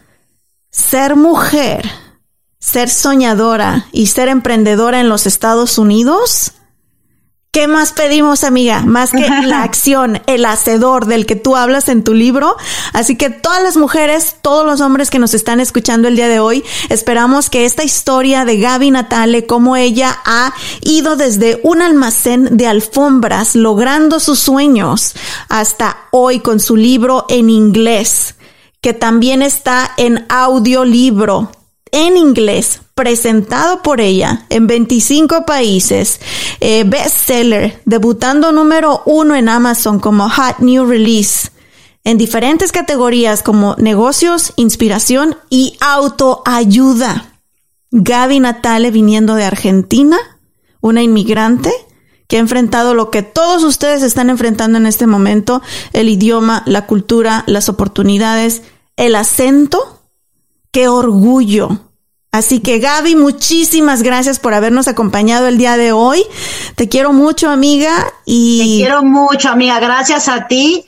ser 0.68 1.14
mujer, 1.14 1.88
ser 2.58 2.90
soñadora 2.90 3.86
y 3.92 4.08
ser 4.08 4.26
emprendedora 4.26 5.00
en 5.00 5.08
los 5.08 5.26
Estados 5.26 5.78
Unidos, 5.78 6.54
¿Qué 7.52 7.66
más 7.66 7.92
pedimos, 7.92 8.44
amiga? 8.44 8.82
Más 8.82 9.10
que 9.10 9.28
la 9.28 9.62
acción, 9.64 10.22
el 10.26 10.44
hacedor 10.44 11.06
del 11.06 11.26
que 11.26 11.34
tú 11.34 11.56
hablas 11.56 11.88
en 11.88 12.04
tu 12.04 12.14
libro. 12.14 12.56
Así 12.92 13.16
que 13.16 13.28
todas 13.28 13.60
las 13.60 13.76
mujeres, 13.76 14.36
todos 14.40 14.64
los 14.64 14.80
hombres 14.80 15.10
que 15.10 15.18
nos 15.18 15.34
están 15.34 15.58
escuchando 15.58 16.06
el 16.06 16.14
día 16.14 16.28
de 16.28 16.38
hoy, 16.38 16.62
esperamos 16.90 17.50
que 17.50 17.64
esta 17.64 17.82
historia 17.82 18.44
de 18.44 18.58
Gaby 18.58 18.92
Natale, 18.92 19.46
cómo 19.46 19.74
ella 19.74 20.20
ha 20.24 20.54
ido 20.82 21.16
desde 21.16 21.58
un 21.64 21.82
almacén 21.82 22.56
de 22.56 22.68
alfombras 22.68 23.56
logrando 23.56 24.20
sus 24.20 24.38
sueños 24.38 25.16
hasta 25.48 26.04
hoy 26.12 26.38
con 26.38 26.60
su 26.60 26.76
libro 26.76 27.26
en 27.28 27.50
inglés, 27.50 28.36
que 28.80 28.92
también 28.92 29.42
está 29.42 29.90
en 29.96 30.24
audiolibro 30.28 31.50
en 31.90 32.16
inglés 32.16 32.80
presentado 33.00 33.80
por 33.80 33.98
ella 33.98 34.44
en 34.50 34.66
25 34.66 35.46
países, 35.46 36.20
eh, 36.60 36.84
bestseller, 36.84 37.80
debutando 37.86 38.52
número 38.52 39.00
uno 39.06 39.34
en 39.36 39.48
Amazon 39.48 40.00
como 40.00 40.28
Hot 40.28 40.58
New 40.58 40.84
Release, 40.84 41.48
en 42.04 42.18
diferentes 42.18 42.72
categorías 42.72 43.42
como 43.42 43.74
negocios, 43.76 44.52
inspiración 44.56 45.34
y 45.48 45.78
autoayuda. 45.80 47.38
Gaby 47.90 48.40
Natale 48.40 48.90
viniendo 48.90 49.34
de 49.34 49.44
Argentina, 49.44 50.18
una 50.82 51.02
inmigrante 51.02 51.72
que 52.28 52.36
ha 52.36 52.40
enfrentado 52.40 52.92
lo 52.92 53.10
que 53.10 53.22
todos 53.22 53.64
ustedes 53.64 54.02
están 54.02 54.28
enfrentando 54.28 54.76
en 54.76 54.84
este 54.84 55.06
momento, 55.06 55.62
el 55.94 56.10
idioma, 56.10 56.64
la 56.66 56.86
cultura, 56.86 57.44
las 57.46 57.70
oportunidades, 57.70 58.60
el 58.96 59.14
acento. 59.14 60.02
¡Qué 60.70 60.86
orgullo! 60.86 61.89
Así 62.32 62.60
que 62.60 62.78
Gaby, 62.78 63.16
muchísimas 63.16 64.02
gracias 64.04 64.38
por 64.38 64.54
habernos 64.54 64.86
acompañado 64.86 65.48
el 65.48 65.58
día 65.58 65.76
de 65.76 65.90
hoy. 65.90 66.22
Te 66.76 66.88
quiero 66.88 67.12
mucho, 67.12 67.50
amiga. 67.50 67.92
Y... 68.24 68.58
Te 68.58 68.84
quiero 68.84 69.02
mucho, 69.02 69.48
amiga. 69.48 69.80
Gracias 69.80 70.28
a 70.28 70.46
ti. 70.46 70.84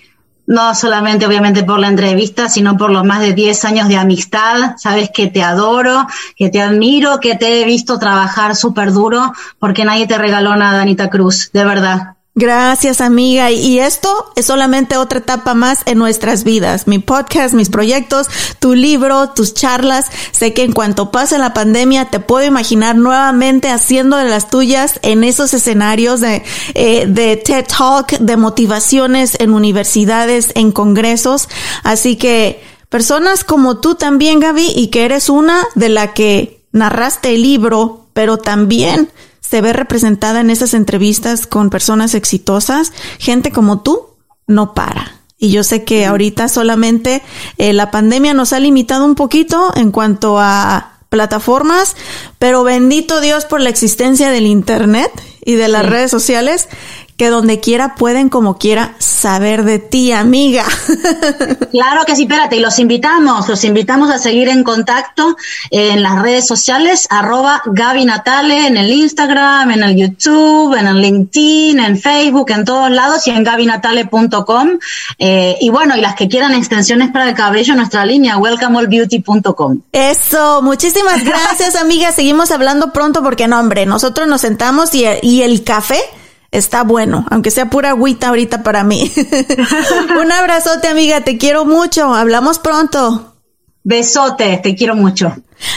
No 0.46 0.74
solamente 0.74 1.26
obviamente 1.26 1.64
por 1.64 1.80
la 1.80 1.88
entrevista, 1.88 2.48
sino 2.48 2.76
por 2.76 2.90
los 2.90 3.04
más 3.04 3.20
de 3.20 3.32
10 3.32 3.64
años 3.64 3.88
de 3.88 3.96
amistad. 3.96 4.76
Sabes 4.76 5.10
que 5.12 5.26
te 5.26 5.42
adoro, 5.42 6.06
que 6.36 6.48
te 6.48 6.60
admiro, 6.60 7.18
que 7.18 7.36
te 7.36 7.60
he 7.60 7.64
visto 7.64 7.98
trabajar 7.98 8.54
súper 8.54 8.92
duro, 8.92 9.32
porque 9.58 9.84
nadie 9.84 10.06
te 10.06 10.18
regaló 10.18 10.54
nada, 10.54 10.82
Anita 10.82 11.10
Cruz, 11.10 11.50
de 11.52 11.64
verdad. 11.64 12.16
Gracias 12.34 13.02
amiga. 13.02 13.50
Y 13.50 13.78
esto 13.78 14.32
es 14.36 14.46
solamente 14.46 14.96
otra 14.96 15.18
etapa 15.18 15.52
más 15.52 15.80
en 15.84 15.98
nuestras 15.98 16.44
vidas. 16.44 16.86
Mi 16.86 16.98
podcast, 16.98 17.52
mis 17.52 17.68
proyectos, 17.68 18.28
tu 18.58 18.74
libro, 18.74 19.30
tus 19.30 19.52
charlas. 19.52 20.06
Sé 20.32 20.54
que 20.54 20.64
en 20.64 20.72
cuanto 20.72 21.10
pase 21.10 21.36
la 21.36 21.52
pandemia 21.52 22.06
te 22.06 22.20
puedo 22.20 22.46
imaginar 22.46 22.96
nuevamente 22.96 23.68
haciendo 23.68 24.16
de 24.16 24.30
las 24.30 24.48
tuyas 24.48 24.98
en 25.02 25.24
esos 25.24 25.52
escenarios 25.52 26.22
de, 26.22 26.42
eh, 26.72 27.04
de 27.06 27.36
TED 27.36 27.66
Talk, 27.66 28.12
de 28.12 28.36
motivaciones 28.38 29.36
en 29.38 29.52
universidades, 29.52 30.52
en 30.54 30.72
congresos. 30.72 31.50
Así 31.82 32.16
que 32.16 32.64
personas 32.88 33.44
como 33.44 33.78
tú 33.80 33.94
también, 33.94 34.40
Gaby, 34.40 34.72
y 34.74 34.86
que 34.88 35.04
eres 35.04 35.28
una 35.28 35.66
de 35.74 35.90
la 35.90 36.14
que 36.14 36.64
narraste 36.72 37.34
el 37.34 37.42
libro, 37.42 38.06
pero 38.14 38.38
también 38.38 39.10
se 39.52 39.60
ve 39.60 39.74
representada 39.74 40.40
en 40.40 40.48
esas 40.48 40.72
entrevistas 40.72 41.46
con 41.46 41.68
personas 41.68 42.14
exitosas, 42.14 42.90
gente 43.18 43.50
como 43.52 43.82
tú 43.82 44.06
no 44.46 44.72
para. 44.72 45.20
Y 45.36 45.50
yo 45.50 45.62
sé 45.62 45.84
que 45.84 46.06
ahorita 46.06 46.48
solamente 46.48 47.20
eh, 47.58 47.74
la 47.74 47.90
pandemia 47.90 48.32
nos 48.32 48.54
ha 48.54 48.60
limitado 48.60 49.04
un 49.04 49.14
poquito 49.14 49.70
en 49.76 49.90
cuanto 49.90 50.38
a 50.38 50.92
plataformas, 51.10 51.96
pero 52.38 52.64
bendito 52.64 53.20
Dios 53.20 53.44
por 53.44 53.60
la 53.60 53.68
existencia 53.68 54.30
del 54.30 54.46
Internet 54.46 55.12
y 55.44 55.56
de 55.56 55.68
las 55.68 55.84
redes 55.84 56.10
sociales 56.10 56.70
que 57.16 57.28
donde 57.28 57.60
quiera 57.60 57.94
pueden 57.94 58.28
como 58.28 58.58
quiera 58.58 58.94
saber 58.98 59.64
de 59.64 59.78
ti, 59.78 60.12
amiga. 60.12 60.64
Claro 61.72 62.04
que 62.04 62.14
sí, 62.14 62.24
espérate, 62.24 62.56
y 62.56 62.60
los 62.60 62.78
invitamos, 62.78 63.48
los 63.48 63.64
invitamos 63.64 64.10
a 64.10 64.18
seguir 64.18 64.48
en 64.48 64.62
contacto 64.62 65.36
en 65.70 66.02
las 66.02 66.20
redes 66.20 66.46
sociales, 66.46 67.06
arroba 67.08 67.62
Gaby 67.64 68.04
Natale, 68.04 68.66
en 68.66 68.76
el 68.76 68.92
Instagram, 68.92 69.70
en 69.70 69.82
el 69.82 69.96
YouTube, 69.96 70.74
en 70.74 70.86
el 70.86 71.00
LinkedIn, 71.00 71.80
en 71.80 71.98
Facebook, 71.98 72.50
en 72.50 72.66
todos 72.66 72.90
lados 72.90 73.26
y 73.26 73.30
en 73.30 73.42
gabinatale.com. 73.42 74.78
Eh, 75.18 75.56
y 75.60 75.70
bueno, 75.70 75.96
y 75.96 76.02
las 76.02 76.14
que 76.14 76.28
quieran 76.28 76.52
extensiones 76.52 77.10
para 77.10 77.30
el 77.30 77.34
cabello, 77.34 77.74
nuestra 77.74 78.04
línea, 78.04 78.36
welcomeallbeauty.com. 78.36 79.80
Eso, 79.92 80.60
muchísimas 80.62 81.24
gracias, 81.24 81.74
amiga. 81.80 82.12
Seguimos 82.12 82.50
hablando 82.50 82.92
pronto 82.92 83.22
porque 83.22 83.48
no, 83.48 83.58
hombre, 83.58 83.86
nosotros 83.86 84.28
nos 84.28 84.42
sentamos 84.42 84.94
y, 84.94 85.06
y 85.22 85.42
el 85.42 85.64
café 85.64 86.00
está 86.52 86.84
bueno, 86.84 87.26
aunque 87.30 87.50
sea 87.50 87.68
pura 87.68 87.90
agüita 87.90 88.28
ahorita 88.28 88.62
para 88.62 88.84
mí. 88.84 89.10
Un 90.20 90.30
abrazote, 90.30 90.86
amiga, 90.86 91.22
te 91.22 91.38
quiero 91.38 91.64
mucho. 91.64 92.14
Hablamos 92.14 92.60
pronto. 92.60 93.34
Besote, 93.84 94.60
te 94.62 94.76
quiero 94.76 94.94
mucho. 94.94 95.34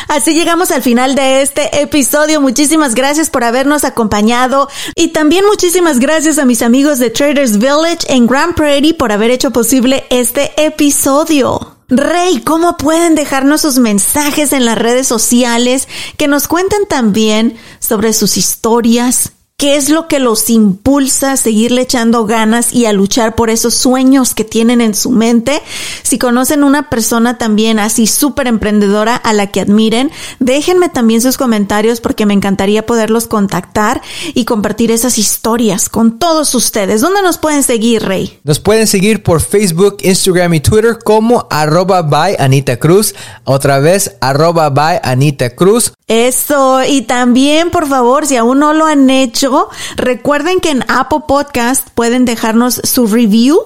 Así 0.08 0.34
llegamos 0.36 0.70
al 0.72 0.84
final 0.84 1.16
de 1.16 1.42
este 1.42 1.82
episodio. 1.82 2.40
Muchísimas 2.40 2.94
gracias 2.94 3.30
por 3.30 3.44
habernos 3.44 3.84
acompañado 3.84 4.70
y 4.96 5.08
también 5.10 5.46
muchísimas 5.46 6.00
gracias 6.00 6.38
a 6.38 6.46
mis 6.46 6.62
amigos 6.62 7.00
de 7.00 7.10
Traders 7.10 7.58
Village 7.58 8.06
en 8.08 8.28
Grand 8.28 8.54
Prairie 8.54 8.94
por 8.94 9.12
haber 9.12 9.32
hecho 9.32 9.52
posible 9.52 10.06
este 10.10 10.52
episodio. 10.64 11.78
Rey, 11.88 12.42
¿cómo 12.42 12.78
pueden 12.78 13.14
dejarnos 13.14 13.62
sus 13.62 13.78
mensajes 13.78 14.54
en 14.54 14.66
las 14.66 14.78
redes 14.78 15.08
sociales 15.08 15.88
que 16.18 16.28
nos 16.28 16.48
cuenten 16.48 16.88
también 16.88 17.58
sobre 17.80 18.14
sus 18.14 18.38
historias, 18.38 19.34
¿Qué 19.58 19.78
es 19.78 19.88
lo 19.88 20.10
que 20.10 20.20
los 20.20 20.50
impulsa 20.50 21.32
a 21.32 21.38
seguirle 21.38 21.84
echando 21.84 22.26
ganas 22.26 22.74
y 22.74 22.88
a 22.88 22.92
luchar 22.92 23.36
por 23.36 23.50
esos 23.50 23.74
sueños 23.74 24.36
que 24.36 24.44
tienen 24.44 24.82
en 24.82 24.94
su 24.94 25.12
mente? 25.12 25.62
Si 26.04 26.20
conocen 26.20 26.62
una 26.62 26.90
persona 26.90 27.38
también 27.38 27.80
así 27.80 28.06
súper 28.06 28.48
emprendedora 28.48 29.16
a 29.16 29.32
la 29.32 29.48
que 29.48 29.62
admiren, 29.62 30.12
déjenme 30.42 30.90
también 30.90 31.22
sus 31.22 31.38
comentarios 31.38 32.02
porque 32.02 32.26
me 32.26 32.34
encantaría 32.34 32.86
poderlos 32.86 33.28
contactar 33.28 34.02
y 34.34 34.44
compartir 34.44 34.92
esas 34.92 35.18
historias 35.18 35.88
con 35.88 36.20
todos 36.20 36.54
ustedes. 36.54 37.00
¿Dónde 37.00 37.22
nos 37.22 37.38
pueden 37.38 37.64
seguir, 37.64 38.04
Rey? 38.04 38.38
Nos 38.44 38.60
pueden 38.60 38.88
seguir 38.88 39.24
por 39.24 39.40
Facebook, 39.40 40.00
Instagram 40.02 40.54
y 40.56 40.60
Twitter 40.60 41.00
como 41.02 41.48
arroba 41.50 42.02
by 42.02 42.36
Anita 42.40 42.78
Cruz. 42.78 43.16
Otra 43.46 43.80
vez, 43.80 44.18
arroba 44.20 44.70
by 44.70 45.00
Anita 45.02 45.56
Cruz. 45.56 45.95
Eso. 46.08 46.84
Y 46.84 47.02
también, 47.02 47.72
por 47.72 47.88
favor, 47.88 48.28
si 48.28 48.38
aún 48.38 48.60
no 48.60 48.74
lo 48.74 48.86
han 48.86 49.10
hecho, 49.10 49.70
recuerden 49.96 50.60
que 50.60 50.70
en 50.70 50.84
Apple 50.88 51.22
Podcast 51.28 51.90
pueden 51.96 52.26
dejarnos 52.26 52.82
su 52.84 53.08
review 53.08 53.60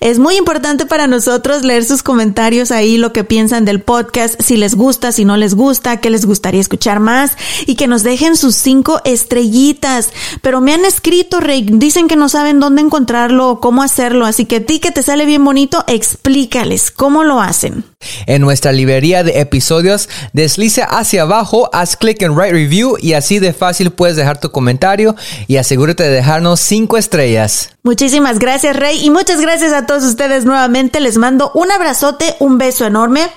es 0.00 0.18
muy 0.18 0.36
importante 0.36 0.86
para 0.86 1.06
nosotros 1.06 1.62
leer 1.62 1.84
sus 1.84 2.02
comentarios 2.02 2.70
ahí, 2.70 2.96
lo 2.96 3.12
que 3.12 3.24
piensan 3.24 3.64
del 3.64 3.80
podcast, 3.80 4.40
si 4.40 4.56
les 4.56 4.74
gusta, 4.74 5.12
si 5.12 5.24
no 5.24 5.36
les 5.36 5.54
gusta, 5.54 5.98
qué 5.98 6.10
les 6.10 6.26
gustaría 6.26 6.60
escuchar 6.60 7.00
más 7.00 7.32
y 7.66 7.74
que 7.74 7.86
nos 7.86 8.02
dejen 8.02 8.36
sus 8.36 8.54
cinco 8.54 9.00
estrellitas. 9.04 10.10
Pero 10.42 10.60
me 10.60 10.72
han 10.72 10.84
escrito, 10.84 11.40
Rey, 11.40 11.66
dicen 11.70 12.08
que 12.08 12.16
no 12.16 12.28
saben 12.28 12.60
dónde 12.60 12.82
encontrarlo 12.82 13.50
o 13.50 13.60
cómo 13.60 13.82
hacerlo, 13.82 14.26
así 14.26 14.44
que 14.44 14.56
a 14.56 14.64
ti 14.64 14.80
que 14.80 14.90
te 14.90 15.02
sale 15.02 15.26
bien 15.26 15.44
bonito, 15.44 15.84
explícales 15.86 16.90
cómo 16.90 17.24
lo 17.24 17.40
hacen. 17.40 17.84
En 18.26 18.40
nuestra 18.40 18.72
librería 18.72 19.22
de 19.22 19.40
episodios, 19.40 20.08
desliza 20.32 20.84
hacia 20.84 21.22
abajo, 21.22 21.68
haz 21.72 21.96
clic 21.96 22.22
en 22.22 22.32
Write 22.32 22.52
Review 22.52 22.96
y 22.98 23.12
así 23.12 23.38
de 23.38 23.52
fácil 23.52 23.90
puedes 23.90 24.16
dejar 24.16 24.40
tu 24.40 24.50
comentario 24.50 25.14
y 25.46 25.56
asegúrate 25.56 26.04
de 26.04 26.10
dejarnos 26.10 26.60
cinco 26.60 26.96
estrellas. 26.96 27.70
Muchísimas 27.82 28.38
gracias, 28.38 28.76
Rey, 28.76 29.04
y 29.04 29.10
muchas 29.10 29.40
gracias 29.40 29.72
a 29.72 29.79
todos 29.86 30.04
ustedes 30.04 30.44
nuevamente. 30.44 31.00
Les 31.00 31.16
mando 31.18 31.50
un 31.54 31.70
abrazote, 31.70 32.36
un 32.38 32.58
beso 32.58 32.84
enorme. 32.86 33.28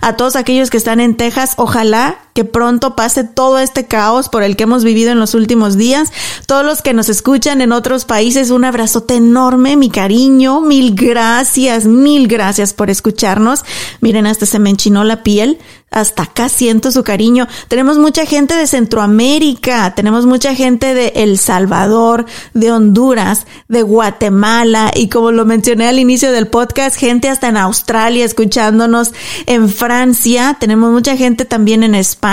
A 0.00 0.16
todos 0.16 0.36
aquellos 0.36 0.70
que 0.70 0.76
están 0.76 1.00
en 1.00 1.16
Texas, 1.16 1.54
ojalá 1.56 2.18
que 2.38 2.44
pronto 2.44 2.94
pase 2.94 3.24
todo 3.24 3.58
este 3.58 3.86
caos 3.86 4.28
por 4.28 4.44
el 4.44 4.54
que 4.54 4.62
hemos 4.62 4.84
vivido 4.84 5.10
en 5.10 5.18
los 5.18 5.34
últimos 5.34 5.76
días. 5.76 6.12
Todos 6.46 6.64
los 6.64 6.82
que 6.82 6.94
nos 6.94 7.08
escuchan 7.08 7.60
en 7.62 7.72
otros 7.72 8.04
países, 8.04 8.50
un 8.50 8.64
abrazote 8.64 9.16
enorme, 9.16 9.76
mi 9.76 9.90
cariño, 9.90 10.60
mil 10.60 10.94
gracias, 10.94 11.86
mil 11.86 12.28
gracias 12.28 12.74
por 12.74 12.90
escucharnos. 12.90 13.64
Miren, 14.00 14.28
hasta 14.28 14.46
se 14.46 14.60
me 14.60 14.70
enchinó 14.70 15.02
la 15.02 15.24
piel 15.24 15.58
hasta 15.90 16.24
acá 16.24 16.48
siento 16.48 16.92
su 16.92 17.02
cariño. 17.02 17.48
Tenemos 17.68 17.98
mucha 17.98 18.26
gente 18.26 18.54
de 18.54 18.66
Centroamérica, 18.66 19.94
tenemos 19.94 20.26
mucha 20.26 20.54
gente 20.54 20.94
de 20.94 21.12
El 21.16 21.38
Salvador, 21.38 22.26
de 22.52 22.70
Honduras, 22.70 23.46
de 23.68 23.82
Guatemala 23.82 24.90
y 24.94 25.08
como 25.08 25.32
lo 25.32 25.46
mencioné 25.46 25.88
al 25.88 25.98
inicio 25.98 26.30
del 26.30 26.48
podcast, 26.48 26.96
gente 26.96 27.28
hasta 27.28 27.48
en 27.48 27.56
Australia 27.56 28.24
escuchándonos, 28.24 29.12
en 29.46 29.68
Francia, 29.70 30.56
tenemos 30.60 30.92
mucha 30.92 31.16
gente 31.16 31.44
también 31.46 31.82
en 31.82 31.94
España, 31.94 32.27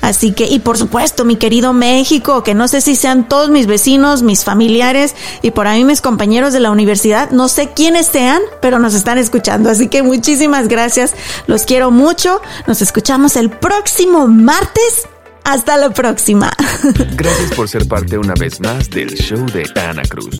así 0.00 0.32
que 0.32 0.46
y 0.46 0.58
por 0.58 0.78
supuesto 0.78 1.24
mi 1.24 1.36
querido 1.36 1.72
México, 1.72 2.42
que 2.42 2.54
no 2.54 2.68
sé 2.68 2.80
si 2.80 2.96
sean 2.96 3.28
todos 3.28 3.50
mis 3.50 3.66
vecinos, 3.66 4.22
mis 4.22 4.44
familiares 4.44 5.14
y 5.42 5.50
por 5.50 5.66
ahí 5.66 5.84
mis 5.84 6.00
compañeros 6.00 6.52
de 6.52 6.60
la 6.60 6.70
universidad, 6.70 7.30
no 7.30 7.48
sé 7.48 7.70
quiénes 7.74 8.06
sean, 8.06 8.40
pero 8.60 8.78
nos 8.78 8.94
están 8.94 9.18
escuchando, 9.18 9.70
así 9.70 9.88
que 9.88 10.02
muchísimas 10.02 10.68
gracias, 10.68 11.14
los 11.46 11.64
quiero 11.64 11.90
mucho. 11.90 12.40
Nos 12.66 12.82
escuchamos 12.82 13.36
el 13.36 13.50
próximo 13.50 14.26
martes. 14.26 15.06
Hasta 15.42 15.76
la 15.76 15.90
próxima. 15.90 16.52
Gracias 17.16 17.52
por 17.54 17.68
ser 17.68 17.88
parte 17.88 18.18
una 18.18 18.34
vez 18.34 18.60
más 18.60 18.90
del 18.90 19.14
show 19.14 19.46
de 19.46 19.64
Ana 19.74 20.02
Cruz. 20.02 20.39